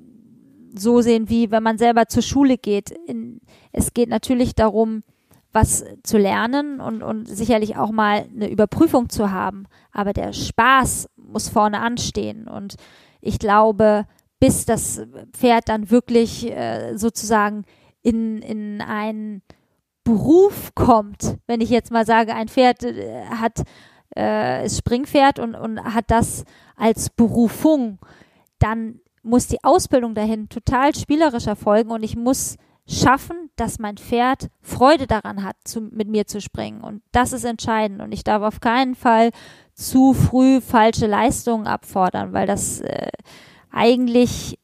so 0.73 1.01
sehen, 1.01 1.29
wie 1.29 1.51
wenn 1.51 1.63
man 1.63 1.77
selber 1.77 2.07
zur 2.07 2.23
Schule 2.23 2.57
geht. 2.57 2.91
In, 2.91 3.41
es 3.71 3.93
geht 3.93 4.09
natürlich 4.09 4.55
darum, 4.55 5.03
was 5.51 5.83
zu 6.03 6.17
lernen 6.17 6.79
und, 6.79 7.03
und 7.03 7.25
sicherlich 7.25 7.75
auch 7.75 7.91
mal 7.91 8.25
eine 8.33 8.49
Überprüfung 8.49 9.09
zu 9.09 9.31
haben. 9.31 9.65
Aber 9.91 10.13
der 10.13 10.31
Spaß 10.31 11.09
muss 11.17 11.49
vorne 11.49 11.79
anstehen. 11.79 12.47
Und 12.47 12.75
ich 13.19 13.37
glaube, 13.37 14.05
bis 14.39 14.65
das 14.65 15.01
Pferd 15.33 15.67
dann 15.67 15.91
wirklich 15.91 16.49
äh, 16.49 16.95
sozusagen 16.95 17.63
in, 18.01 18.41
in 18.41 18.81
einen 18.81 19.41
Beruf 20.03 20.73
kommt, 20.73 21.37
wenn 21.47 21.61
ich 21.61 21.69
jetzt 21.69 21.91
mal 21.91 22.05
sage, 22.05 22.33
ein 22.33 22.47
Pferd 22.47 22.83
äh, 22.83 23.25
hat 23.25 23.61
äh, 24.16 24.66
ist 24.66 24.78
Springpferd 24.78 25.39
und, 25.39 25.55
und 25.55 25.84
hat 25.84 26.05
das 26.09 26.45
als 26.76 27.09
Berufung, 27.09 27.99
dann 28.59 28.99
muss 29.24 29.47
die 29.47 29.64
Ausbildung 29.64 30.16
dahin 30.16 30.49
total 30.49 30.95
spielerisch 30.95 31.47
erfolgen 31.47 31.91
und 31.91 32.03
ich 32.03 32.16
muss 32.16 32.57
schaffen, 32.88 33.49
dass 33.55 33.80
mein 33.80 33.97
Pferd 33.97 34.49
Freude 34.62 35.07
daran 35.07 35.43
hat, 35.43 35.55
zu, 35.64 35.82
mit 35.82 36.07
mir 36.07 36.26
zu 36.26 36.41
springen. 36.41 36.82
Und 36.82 37.01
das 37.12 37.32
ist 37.32 37.45
entscheidend. 37.45 38.01
Und 38.01 38.12
ich 38.12 38.24
darf 38.24 38.41
auf 38.41 38.59
keinen 38.59 38.95
Fall 38.95 39.32
zu 39.74 40.14
früh 40.14 40.62
falsche 40.62 41.07
Leistungen 41.07 41.68
abfordern, 41.68 42.34
weil 42.34 42.47
das 42.47 42.82
äh, 42.82 43.12
eigentlich 43.72 44.59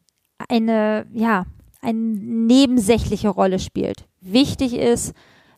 eine, 0.49 1.07
ja, 1.13 1.45
eine 1.81 1.99
nebensächliche 1.99 3.29
Rolle 3.29 3.59
spielt. 3.59 4.07
Wichtig 4.19 4.73
ist, 4.73 5.13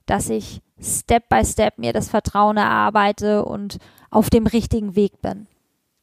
dass 0.09 0.29
ich 0.29 0.61
Step 0.81 1.29
by 1.29 1.43
Step 1.45 1.77
mir 1.77 1.93
das 1.93 2.09
Vertrauen 2.09 2.57
erarbeite 2.57 3.45
und 3.45 3.77
auf 4.09 4.29
dem 4.29 4.47
richtigen 4.47 4.95
Weg 4.95 5.21
bin. 5.21 5.47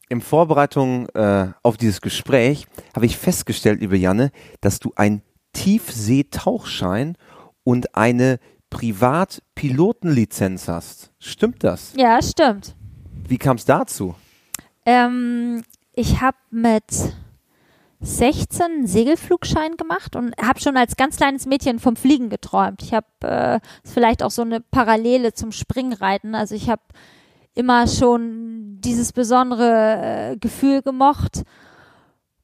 In 0.09 0.21
Vorbereitung 0.21 1.09
äh, 1.11 1.49
auf 1.63 1.77
dieses 1.77 2.01
Gespräch 2.01 2.67
habe 2.95 3.07
ich 3.07 3.17
festgestellt, 3.17 3.81
liebe 3.81 3.97
Janne, 3.97 4.31
dass 4.61 4.79
du 4.79 4.93
einen 4.95 5.23
Tiefseetauchschein 5.53 7.17
und 7.65 7.97
eine 7.97 8.39
Privatpilotenlizenz 8.71 10.69
hast. 10.69 11.11
Stimmt 11.19 11.65
das? 11.65 11.93
Ja, 11.97 12.23
stimmt. 12.23 12.77
Wie 13.27 13.39
kam 13.39 13.57
es 13.57 13.65
dazu? 13.65 14.15
Ähm, 14.85 15.65
ich 15.93 16.21
habe 16.21 16.37
mit 16.51 16.85
16 18.01 18.87
Segelflugschein 18.87 19.77
gemacht 19.77 20.17
und 20.17 20.35
habe 20.41 20.61
schon 20.61 20.77
als 20.77 20.97
ganz 20.97 21.17
kleines 21.17 21.47
Mädchen 21.47 21.79
vom 21.79 21.97
Fliegen 21.97 22.29
geträumt. 22.29 22.83
Ich 22.83 22.93
habe 22.93 23.07
äh, 23.23 23.61
vielleicht 23.85 24.23
auch 24.23 24.31
so 24.31 24.43
eine 24.43 24.61
Parallele 24.61 25.33
zum 25.33 25.53
Springreiten. 25.53 26.35
Also 26.35 26.55
ich 26.55 26.69
habe 26.69 26.83
immer 27.55 27.87
schon 27.87 28.81
dieses 28.81 29.13
besondere 29.13 30.33
äh, 30.33 30.37
Gefühl 30.37 30.83
gemocht 30.83 31.43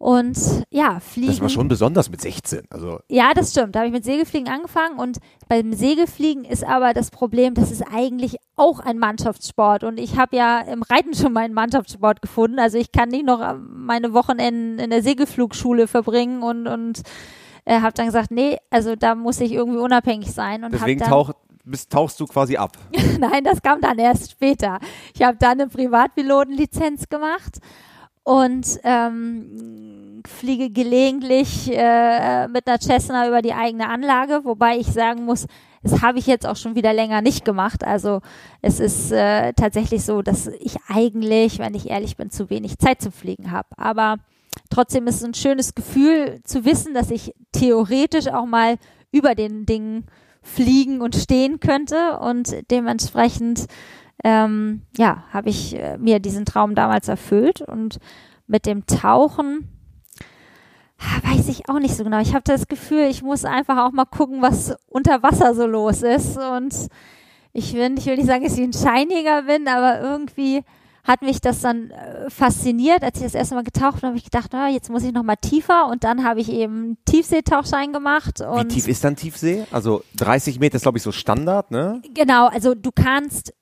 und 0.03 0.65
ja, 0.71 0.99
fliegen. 0.99 1.29
Das 1.29 1.41
war 1.41 1.49
schon 1.49 1.69
besonders 1.69 2.11
mit 2.11 2.21
16. 2.21 2.63
Also. 2.71 2.99
Ja, 3.09 3.35
das 3.35 3.53
stimmt. 3.53 3.77
Da 3.77 3.81
habe 3.81 3.87
ich 3.87 3.93
mit 3.93 4.05
Segelfliegen 4.05 4.49
angefangen 4.49 4.99
und 4.99 5.19
beim 5.49 5.73
Segelfliegen 5.75 6.45
ist 6.45 6.65
aber 6.65 6.93
das 6.93 7.13
Problem, 7.13 7.55
das 7.55 7.71
ist 7.71 7.83
eigentlich 7.83 8.39
auch 8.57 8.81
ein 8.81 8.99
Mannschaftssport 8.99 9.85
und 9.85 10.01
ich 10.01 10.17
habe 10.17 10.35
ja 10.37 10.59
im 10.59 10.83
Reiten 10.83 11.15
schon 11.15 11.33
meinen 11.33 11.55
Mannschaftssport 11.55 12.21
gefunden. 12.21 12.59
Also 12.59 12.79
ich 12.79 12.91
kann 12.91 13.11
nicht 13.11 13.25
noch 13.25 13.55
meine 13.65 14.13
Wochenenden 14.13 14.81
in 14.81 14.91
der 14.91 15.05
Segelflugschule 15.05 15.87
verbringen 15.87 16.43
und, 16.43 16.67
und 16.67 17.03
äh, 17.65 17.79
habe 17.79 17.93
dann 17.93 18.07
gesagt, 18.07 18.33
nee, 18.33 18.59
also 18.71 18.97
da 18.97 19.15
muss 19.15 19.41
ich 19.41 19.53
irgendwie 19.53 19.79
unabhängig 19.79 20.33
sein. 20.33 20.65
Und 20.65 20.75
Deswegen 20.75 20.99
dann, 20.99 21.11
tauch, 21.11 21.31
bist, 21.63 21.93
tauchst 21.93 22.19
du 22.19 22.27
quasi 22.27 22.57
ab. 22.57 22.77
Nein, 23.21 23.45
das 23.45 23.63
kam 23.63 23.81
dann 23.81 24.01
erst 24.01 24.33
später. 24.33 24.81
Ich 25.15 25.23
habe 25.23 25.37
dann 25.39 25.61
eine 25.61 25.69
Privatpilotenlizenz 25.69 27.09
gemacht 27.09 27.61
und 28.25 28.79
ähm, 28.85 30.23
fliege 30.27 30.71
gelegentlich 30.71 31.71
äh, 31.73 32.49
mit 32.49 32.67
einer 32.67 32.81
Cessna 32.81 33.29
über 33.29 33.43
die 33.43 33.55
eigene 33.55 33.89
Anlage, 33.89 34.45
wobei 34.45 34.79
ich 34.79 34.87
sagen 34.87 35.25
muss, 35.25 35.47
das 35.83 36.01
habe 36.01 36.19
ich 36.19 36.27
jetzt 36.27 36.47
auch 36.47 36.57
schon 36.57 36.77
wieder 36.77 36.93
länger 36.93 37.23
nicht 37.23 37.45
gemacht. 37.45 37.85
Also 37.85 38.21
es 38.61 38.79
ist 38.79 39.11
äh, 39.11 39.53
tatsächlich 39.55 40.05
so, 40.05 40.23
dass 40.23 40.47
ich 40.47 40.77
eigentlich, 40.87 41.59
wenn 41.59 41.75
ich 41.75 41.91
ehrlich 41.91 42.17
bin, 42.17 42.31
zu 42.31 42.51
wenig 42.51 42.79
Zeit 42.79 43.03
zum 43.03 43.11
Fliegen 43.11 43.51
habe. 43.51 43.69
Aber 43.77 44.19
trotzdem 44.71 45.09
ist 45.09 45.17
es 45.17 45.25
ein 45.25 45.35
schönes 45.35 45.75
Gefühl 45.75 46.41
zu 46.45 46.65
wissen, 46.65 46.95
dass 46.95 47.11
ich 47.11 47.35
theoretisch 47.51 48.29
auch 48.29 48.47
mal 48.47 48.77
über 49.11 49.35
den 49.35 49.67
Dingen 49.67 50.07
fliegen 50.41 51.01
und 51.01 51.17
stehen 51.17 51.59
könnte 51.59 52.19
und 52.19 52.55
dementsprechend 52.71 53.67
ähm, 54.25 54.83
ja, 54.97 55.25
habe 55.33 55.49
ich 55.51 55.77
äh, 55.77 55.99
mir 55.99 56.21
diesen 56.21 56.45
Traum 56.45 56.75
damals 56.75 57.09
erfüllt 57.09 57.61
und 57.61 57.99
mit 58.47 58.67
dem 58.67 58.87
Tauchen 58.87 59.69
weiß 61.25 61.49
ich 61.49 61.69
auch 61.69 61.79
nicht 61.79 61.97
so 61.97 62.05
genau. 62.05 62.21
Ich 62.21 62.35
habe 62.35 62.45
das 62.45 62.69
Gefühl, 62.69 63.09
ich 63.11 63.23
muss 63.23 63.45
einfach 63.45 63.79
auch 63.79 63.93
mal 63.93 64.05
gucken, 64.05 64.43
was 64.43 64.77
unter 64.89 65.23
Wasser 65.23 65.55
so 65.55 65.67
los 65.67 66.03
ist 66.03 66.39
und 66.39 66.75
ich 67.53 67.75
will, 67.75 67.95
ich 67.99 68.07
will 68.07 68.17
nicht 68.17 68.27
sagen, 68.27 68.45
dass 68.45 68.57
ich 68.57 68.65
ein 68.65 68.73
Scheiniger 68.73 69.43
bin, 69.43 69.69
aber 69.69 70.01
irgendwie 70.01 70.63
hat 71.05 71.23
mich 71.23 71.41
das 71.41 71.61
dann 71.61 71.91
äh, 71.91 72.31
fasziniert. 72.31 73.03
Als 73.03 73.19
ich 73.19 73.25
das 73.25 73.35
erste 73.35 73.57
Mal 73.57 73.65
getaucht 73.65 74.01
bin, 74.01 74.09
habe 74.09 74.17
ich 74.17 74.25
gedacht, 74.25 74.51
na, 74.53 74.69
jetzt 74.69 74.89
muss 74.89 75.03
ich 75.03 75.13
noch 75.13 75.25
mal 75.25 75.37
tiefer 75.37 75.89
und 75.89 76.05
dann 76.05 76.25
habe 76.25 76.41
ich 76.41 76.51
eben 76.51 76.97
Tiefseetauchschein 77.05 77.93
gemacht. 77.93 78.39
Wie 78.41 78.69
tief 78.69 78.87
ist 78.87 79.03
dann 79.03 79.17
Tiefsee? 79.17 79.67
Also 79.73 80.05
30 80.17 80.61
Meter 80.61 80.77
ist 80.77 80.83
glaube 80.83 80.99
ich 80.99 81.03
so 81.03 81.13
Standard, 81.13 81.71
ne? 81.73 82.01
Genau, 82.15 82.47
also 82.47 82.75
du 82.75 82.91
kannst 82.93 83.53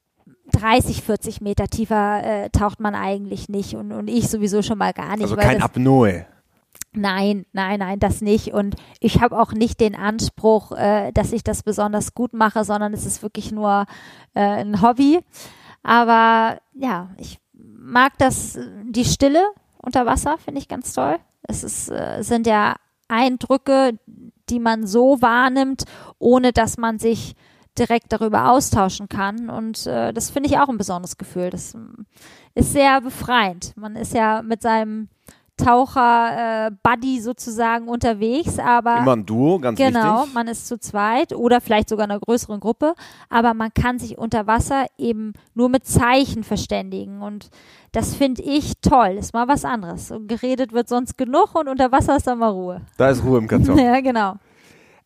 30, 0.51 1.03
40 1.03 1.40
Meter 1.40 1.66
tiefer 1.66 2.22
äh, 2.24 2.51
taucht 2.51 2.80
man 2.80 2.94
eigentlich 2.94 3.48
nicht 3.48 3.74
und, 3.74 3.92
und 3.92 4.09
ich 4.09 4.28
sowieso 4.28 4.62
schon 4.62 4.78
mal 4.78 4.92
gar 4.92 5.16
nicht. 5.16 5.22
Also 5.22 5.36
kein 5.36 5.62
Apnoe. 5.62 6.26
Nein, 6.92 7.46
nein, 7.53 7.78
nein, 7.78 8.01
das 8.01 8.20
nicht. 8.20 8.53
Und 8.53 8.74
ich 8.98 9.20
habe 9.20 9.38
auch 9.38 9.53
nicht 9.53 9.80
den 9.80 9.94
Anspruch, 9.94 10.72
äh, 10.72 11.12
dass 11.12 11.32
ich 11.32 11.44
das 11.44 11.62
besonders 11.62 12.14
gut 12.14 12.32
mache, 12.32 12.64
sondern 12.64 12.92
es 12.92 13.07
ist 13.07 13.22
wirklich 13.22 13.53
nur 13.53 13.86
äh, 14.34 14.40
ein 14.40 14.82
Hobby. 14.82 15.20
Aber 15.82 16.59
ja, 16.74 17.11
ich 17.16 17.38
mag 17.53 18.12
das, 18.18 18.59
die 18.84 19.05
Stille 19.05 19.44
unter 19.78 20.05
Wasser, 20.05 20.36
finde 20.38 20.61
ich 20.61 20.68
ganz 20.68 20.92
toll. 20.92 21.16
Es 21.42 21.62
ist, 21.64 21.90
äh, 21.90 22.22
sind 22.22 22.46
ja 22.46 22.76
Eindrücke, 23.09 23.98
die 24.48 24.59
man 24.59 24.86
so 24.86 25.22
wahrnimmt, 25.22 25.84
ohne 26.18 26.53
dass 26.53 26.76
man 26.76 26.98
sich 26.98 27.34
direkt 27.79 28.12
darüber 28.12 28.51
austauschen 28.51 29.09
kann. 29.09 29.51
Und 29.51 29.87
äh, 29.87 30.12
das 30.12 30.31
finde 30.31 30.49
ich 30.49 30.59
auch 30.59 30.68
ein 30.68 30.79
besonderes 30.79 31.16
Gefühl. 31.16 31.51
Das 31.51 31.75
ähm, 31.75 32.07
ist 32.55 32.73
sehr 32.73 33.01
befreiend. 33.01 33.73
Man 33.77 33.97
ist 33.97 34.14
ja 34.14 34.43
mit 34.43 34.62
seinem 34.62 35.09
Taucher-Buddy 35.64 37.18
äh, 37.18 37.21
sozusagen 37.21 37.89
unterwegs, 37.89 38.59
aber 38.59 38.99
immer 38.99 39.16
ein 39.16 39.27
Duo, 39.27 39.59
ganz 39.59 39.79
genau, 39.79 40.21
wichtig. 40.21 40.35
man 40.35 40.49
ist 40.49 40.66
zu 40.66 40.79
zweit 40.79 41.35
oder 41.35 41.61
vielleicht 41.61 41.89
sogar 41.89 42.07
in 42.07 42.12
einer 42.12 42.21
größeren 42.21 42.61
Gruppe, 42.61 42.95
aber 43.29 43.55
man 43.55 43.73
kann 43.75 43.99
sich 43.99 44.18
unter 44.18 44.47
Wasser 44.47 44.87
eben 44.99 45.35
nur 45.55 45.68
mit 45.68 45.87
Zeichen 45.87 46.45
verständigen 46.45 47.23
und 47.23 47.51
das 47.93 48.14
finde 48.14 48.43
ich 48.43 48.75
toll, 48.81 49.16
ist 49.18 49.35
mal 49.35 49.49
was 49.49 49.64
anderes. 49.64 50.11
Und 50.11 50.29
geredet 50.29 50.73
wird 50.73 50.89
sonst 50.89 51.18
genug 51.18 51.55
und 51.55 51.68
unter 51.68 51.91
Wasser 51.93 52.16
ist 52.16 52.27
dann 52.27 52.39
mal 52.39 52.51
Ruhe. 52.51 52.83
Da 52.97 53.11
ist 53.11 53.25
Ruhe 53.25 53.39
im 53.39 53.49
Karton. 53.49 53.77
ja, 53.79 54.01
genau. 54.01 54.37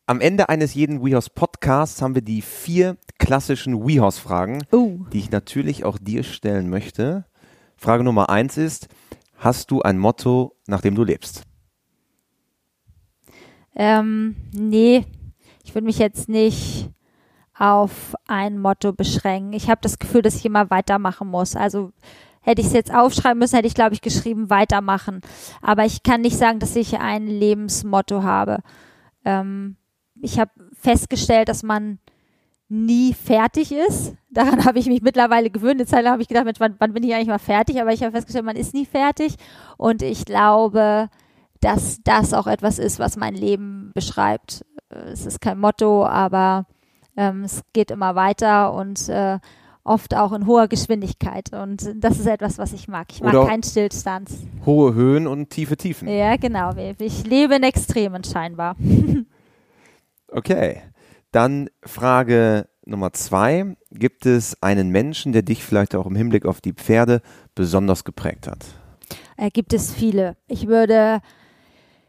Am 0.07 0.20
Ende 0.20 0.50
eines 0.50 0.74
jeden 0.74 1.02
WeHorse 1.02 1.30
Podcasts 1.34 2.02
haben 2.02 2.14
wir 2.14 2.20
die 2.20 2.42
vier 2.42 2.98
klassischen 3.18 3.86
WeHorse 3.86 4.20
Fragen, 4.20 4.62
Uh. 4.70 5.07
die 5.11 5.18
ich 5.18 5.30
natürlich 5.30 5.84
auch 5.84 5.96
dir 5.96 6.24
stellen 6.24 6.68
möchte. 6.68 7.24
Frage 7.78 8.05
Nummer 8.05 8.28
eins 8.28 8.59
ist, 8.59 8.88
hast 9.38 9.70
du 9.70 9.80
ein 9.80 9.98
Motto, 9.98 10.57
nach 10.66 10.82
dem 10.82 10.94
du 10.94 11.05
lebst? 11.05 11.44
Ähm, 13.74 14.36
nee, 14.52 15.07
ich 15.64 15.74
würde 15.74 15.86
mich 15.86 15.98
jetzt 15.98 16.28
nicht 16.28 16.90
auf 17.57 18.14
ein 18.28 18.59
Motto 18.59 18.92
beschränken. 18.92 19.55
Ich 19.55 19.70
habe 19.70 19.80
das 19.80 19.98
Gefühl, 19.98 20.20
dass 20.20 20.36
ich 20.36 20.44
immer 20.44 20.68
weitermachen 20.68 21.28
muss. 21.28 21.57
Also 21.57 21.92
hätte 22.42 22.61
ich 22.61 22.66
es 22.66 22.74
jetzt 22.74 22.92
aufschreiben 22.92 23.38
müssen, 23.38 23.57
hätte 23.57 23.68
ich, 23.68 23.74
glaube 23.74 23.94
ich, 23.94 24.02
geschrieben, 24.02 24.50
weitermachen. 24.50 25.22
Aber 25.62 25.86
ich 25.86 26.02
kann 26.02 26.20
nicht 26.20 26.36
sagen, 26.36 26.59
dass 26.59 26.76
ich 26.76 26.98
ein 26.98 27.26
Lebensmotto 27.26 28.22
habe. 28.22 28.59
Ähm, 29.24 29.76
ich 30.25 30.39
habe 30.39 30.51
festgestellt, 30.72 31.49
dass 31.49 31.62
man 31.62 31.99
nie 32.68 33.12
fertig 33.12 33.72
ist. 33.72 34.14
Daran 34.31 34.64
habe 34.64 34.79
ich 34.79 34.87
mich 34.87 35.03
mittlerweile 35.03 35.51
gewöhnt. 35.51 35.81
Eine 35.81 35.87
Zeit 35.87 36.03
lang 36.05 36.14
habe 36.14 36.22
ich 36.22 36.29
gedacht, 36.29 36.45
Mensch, 36.45 36.61
wann, 36.61 36.77
wann 36.79 36.93
bin 36.93 37.03
ich 37.03 37.14
eigentlich 37.14 37.29
mal 37.29 37.39
fertig? 37.39 37.81
Aber 37.81 37.93
ich 37.93 38.03
habe 38.03 38.12
festgestellt, 38.12 38.45
man 38.45 38.57
ist 38.57 38.75
nie 38.75 38.87
fertig. 38.87 39.37
Und 39.77 40.03
ich 40.03 40.25
glaube, 40.25 41.09
dass 41.61 42.01
das 42.03 42.35
auch 42.35 42.47
etwas 42.47 42.79
ist, 42.79 42.99
was 42.99 43.16
mein 43.16 43.35
Leben 43.35 43.91
beschreibt. 43.95 44.64
Es 44.89 45.27
ist 45.27 45.41
kein 45.41 45.59
Motto, 45.59 46.05
aber 46.07 46.66
ähm, 47.16 47.45
es 47.45 47.62
geht 47.72 47.91
immer 47.91 48.14
weiter 48.14 48.72
und 48.75 49.09
äh, 49.09 49.39
oft 49.83 50.16
auch 50.16 50.33
in 50.33 50.47
hoher 50.47 50.68
Geschwindigkeit. 50.68 51.53
Und 51.53 51.91
das 51.97 52.18
ist 52.18 52.27
etwas, 52.27 52.59
was 52.59 52.72
ich 52.72 52.89
mag. 52.89 53.07
Ich 53.12 53.22
mag 53.22 53.35
Oder- 53.35 53.47
keinen 53.47 53.62
Stillstand. 53.62 54.31
Hohe 54.64 54.95
Höhen 54.95 55.27
und 55.27 55.51
tiefe 55.51 55.77
Tiefen. 55.77 56.09
Ja, 56.09 56.37
genau. 56.37 56.70
Ich 56.99 57.27
lebe 57.27 57.57
in 57.57 57.62
Extremen 57.62 58.25
scheinbar. 58.25 58.77
Okay. 60.29 60.83
Dann 61.33 61.68
Frage 61.83 62.68
Nummer 62.85 63.12
zwei. 63.12 63.77
Gibt 63.91 64.27
es 64.27 64.62
einen 64.62 64.91
Menschen, 64.91 65.33
der 65.33 65.43
dich 65.43 65.64
vielleicht 65.64 65.95
auch 65.95 66.07
im 66.07 66.16
Hinblick 66.16 66.47
auf 66.47 66.61
die 66.61 66.72
Pferde 66.72 67.22
besonders 67.55 68.05
geprägt 68.05 68.47
hat? 68.47 68.64
äh, 69.37 69.51
gibt 69.51 69.72
es 69.72 69.93
viele. 69.93 70.37
Ich 70.47 70.66
würde, 70.66 71.20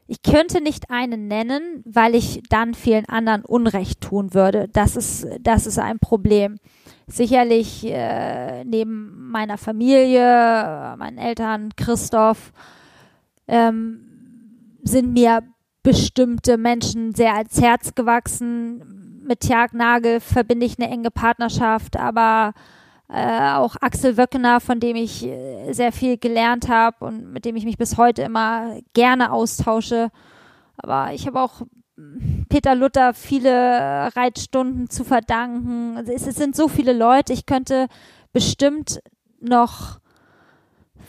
ich 0.08 0.22
könnte 0.22 0.62
nicht 0.62 0.90
einen 0.90 1.28
nennen, 1.28 1.84
weil 1.86 2.16
ich 2.16 2.42
dann 2.50 2.74
vielen 2.74 3.06
anderen 3.06 3.44
Unrecht 3.44 4.02
tun 4.02 4.34
würde. 4.34 4.68
Das 4.72 4.96
ist, 4.96 5.28
das 5.42 5.66
ist 5.66 5.80
ein 5.80 6.00
Problem. 6.00 6.58
Sicherlich 7.08 7.86
äh, 7.86 8.64
neben 8.64 9.30
meiner 9.30 9.58
Familie, 9.58 10.96
meinen 10.98 11.18
Eltern, 11.18 11.70
Christoph, 11.76 12.52
ähm, 13.48 14.02
sind 14.84 15.14
mir 15.14 15.42
bestimmte 15.86 16.58
Menschen 16.58 17.14
sehr 17.14 17.36
ans 17.36 17.62
Herz 17.62 17.94
gewachsen. 17.94 19.22
Mit 19.24 19.42
Tjag 19.42 19.74
Nagel 19.76 20.20
verbinde 20.20 20.66
ich 20.66 20.80
eine 20.80 20.90
enge 20.90 21.12
Partnerschaft, 21.12 21.96
aber 21.96 22.54
äh, 23.08 23.52
auch 23.52 23.76
Axel 23.82 24.18
Wöckener, 24.18 24.60
von 24.60 24.80
dem 24.80 24.96
ich 24.96 25.24
äh, 25.24 25.72
sehr 25.74 25.92
viel 25.92 26.18
gelernt 26.18 26.70
habe 26.70 27.06
und 27.06 27.32
mit 27.32 27.46
dem 27.46 27.56
ich 27.56 27.66
mich 27.66 27.78
bis 27.78 27.98
heute 27.98 28.24
immer 28.24 28.80
gerne 28.94 29.32
austausche. 29.32 30.10
Aber 30.76 31.14
ich 31.14 31.28
habe 31.28 31.40
auch 31.40 31.62
mm, 31.98 32.46
Peter 32.50 32.74
Luther 32.74 33.14
viele 33.14 34.10
Reitstunden 34.16 34.90
zu 34.90 35.04
verdanken. 35.04 35.98
Also 35.98 36.12
es, 36.12 36.26
es 36.26 36.36
sind 36.36 36.56
so 36.56 36.68
viele 36.68 36.94
Leute. 36.94 37.32
Ich 37.32 37.46
könnte 37.46 37.90
bestimmt 38.34 39.02
noch 39.40 40.00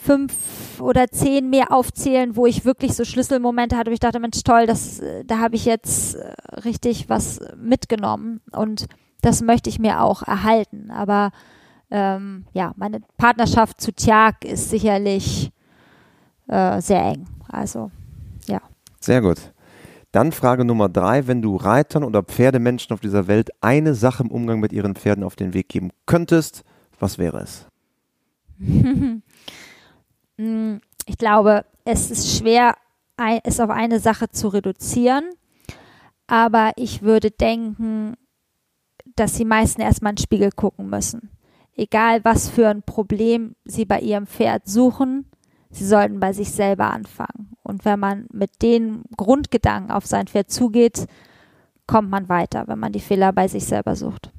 fünf 0.06 0.80
oder 0.80 1.08
zehn 1.08 1.50
mehr 1.50 1.72
aufzählen, 1.72 2.36
wo 2.36 2.46
ich 2.46 2.64
wirklich 2.64 2.94
so 2.94 3.04
Schlüsselmomente 3.04 3.76
hatte, 3.76 3.90
wo 3.90 3.94
ich 3.94 4.00
dachte, 4.00 4.20
Mensch, 4.20 4.42
toll, 4.44 4.66
das, 4.66 5.02
da 5.24 5.38
habe 5.40 5.56
ich 5.56 5.64
jetzt 5.64 6.14
äh, 6.14 6.32
richtig 6.64 7.08
was 7.08 7.40
mitgenommen 7.56 8.40
und 8.52 8.86
das 9.20 9.42
möchte 9.42 9.68
ich 9.68 9.78
mir 9.80 10.02
auch 10.02 10.22
erhalten. 10.22 10.90
Aber 10.90 11.32
ähm, 11.90 12.44
ja, 12.52 12.72
meine 12.76 13.00
Partnerschaft 13.16 13.80
zu 13.80 13.92
Tjag 13.92 14.44
ist 14.44 14.70
sicherlich 14.70 15.50
äh, 16.46 16.80
sehr 16.80 17.02
eng. 17.02 17.26
Also 17.48 17.90
Sehr 19.00 19.20
gut. 19.20 19.38
Dann 20.12 20.32
Frage 20.32 20.64
Nummer 20.64 20.88
drei. 20.88 21.26
Wenn 21.26 21.42
du 21.42 21.56
Reitern 21.56 22.04
oder 22.04 22.22
Pferdemenschen 22.22 22.94
auf 22.94 23.00
dieser 23.00 23.26
Welt 23.26 23.50
eine 23.60 23.94
Sache 23.94 24.22
im 24.22 24.30
Umgang 24.30 24.60
mit 24.60 24.72
ihren 24.72 24.94
Pferden 24.94 25.24
auf 25.24 25.36
den 25.36 25.52
Weg 25.52 25.68
geben 25.68 25.90
könntest, 26.06 26.64
was 26.98 27.18
wäre 27.18 27.40
es? 27.40 27.66
Mm, 30.36 30.76
ich 31.06 31.18
glaube, 31.18 31.64
es 31.84 32.10
ist 32.10 32.36
schwer, 32.36 32.76
es 33.44 33.60
auf 33.60 33.70
eine 33.70 34.00
Sache 34.00 34.28
zu 34.30 34.48
reduzieren. 34.48 35.24
Aber 36.26 36.72
ich 36.76 37.02
würde 37.02 37.30
denken, 37.30 38.16
dass 39.14 39.34
die 39.34 39.44
meisten 39.44 39.80
erstmal 39.80 40.10
in 40.10 40.16
den 40.16 40.22
Spiegel 40.22 40.50
gucken 40.50 40.90
müssen. 40.90 41.30
Egal, 41.74 42.24
was 42.24 42.48
für 42.48 42.68
ein 42.68 42.82
Problem 42.82 43.54
sie 43.64 43.84
bei 43.84 44.00
ihrem 44.00 44.26
Pferd 44.26 44.66
suchen, 44.66 45.26
sie 45.70 45.86
sollten 45.86 46.20
bei 46.20 46.32
sich 46.32 46.50
selber 46.50 46.90
anfangen. 46.90 47.52
Und 47.62 47.84
wenn 47.84 48.00
man 48.00 48.26
mit 48.32 48.62
den 48.62 49.04
Grundgedanken 49.16 49.90
auf 49.90 50.06
sein 50.06 50.26
Pferd 50.26 50.50
zugeht, 50.50 51.06
kommt 51.86 52.10
man 52.10 52.28
weiter, 52.28 52.64
wenn 52.66 52.78
man 52.78 52.92
die 52.92 53.00
Fehler 53.00 53.32
bei 53.32 53.46
sich 53.46 53.64
selber 53.64 53.94
sucht. 53.94 54.32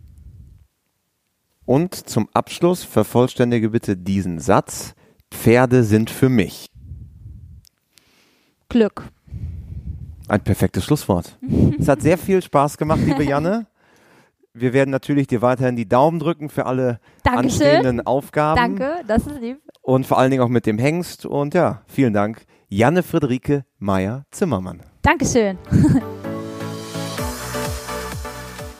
Und 1.66 1.96
zum 1.96 2.30
Abschluss 2.34 2.84
vervollständige 2.84 3.70
bitte 3.70 3.98
diesen 3.98 4.40
Satz. 4.40 4.96
Pferde 5.32 5.84
sind 5.84 6.10
für 6.10 6.30
mich. 6.30 6.68
Glück. 8.70 9.04
Ein 10.28 10.42
perfektes 10.42 10.84
Schlusswort. 10.84 11.38
es 11.80 11.88
hat 11.88 12.02
sehr 12.02 12.18
viel 12.18 12.42
Spaß 12.42 12.78
gemacht, 12.78 13.00
liebe 13.06 13.24
Janne. 13.30 13.68
Wir 14.54 14.74
werden 14.74 14.90
natürlich 14.90 15.28
dir 15.28 15.42
weiterhin 15.42 15.76
die 15.76 15.88
Daumen 15.88 16.20
drücken 16.20 16.50
für 16.50 16.66
alle 16.66 17.00
Dankeschön. 17.24 17.46
anstehenden 17.68 18.06
Aufgaben. 18.06 18.56
Danke, 18.78 19.04
das 19.08 19.28
ist 19.28 19.40
lieb. 19.40 19.62
Und 19.84 20.06
vor 20.08 20.18
allen 20.18 20.32
Dingen 20.32 20.42
auch 20.42 20.50
mit 20.50 20.66
dem 20.66 20.80
Hengst. 20.80 21.26
Und 21.26 21.54
ja, 21.54 21.84
vielen 21.86 22.14
Dank. 22.14 22.44
Janne 22.68 23.04
Friederike 23.04 23.66
Meyer-Zimmermann. 23.80 24.82
Dankeschön. 25.04 25.58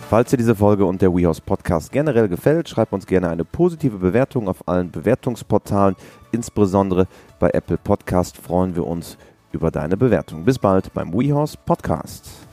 Falls 0.10 0.32
dir 0.32 0.38
diese 0.38 0.56
Folge 0.56 0.86
und 0.86 1.02
der 1.02 1.14
WeHouse 1.14 1.42
Podcast 1.42 1.92
generell 1.92 2.30
gefällt, 2.30 2.70
schreib 2.70 2.94
uns 2.94 3.06
gerne 3.06 3.30
eine 3.30 3.44
positive 3.44 3.98
Bewertung 3.98 4.48
auf 4.48 4.66
allen 4.68 4.90
Bewertungsportalen. 4.90 5.96
Insbesondere 6.32 7.08
bei 7.40 7.50
Apple 7.50 7.78
Podcast 7.78 8.38
freuen 8.38 8.76
wir 8.76 8.86
uns 8.86 9.18
über 9.52 9.72
deine 9.72 9.98
Bewertung. 9.98 10.44
Bis 10.44 10.60
bald 10.60 10.94
beim 10.94 11.14
WeHouse 11.14 11.58
Podcast. 11.58 12.47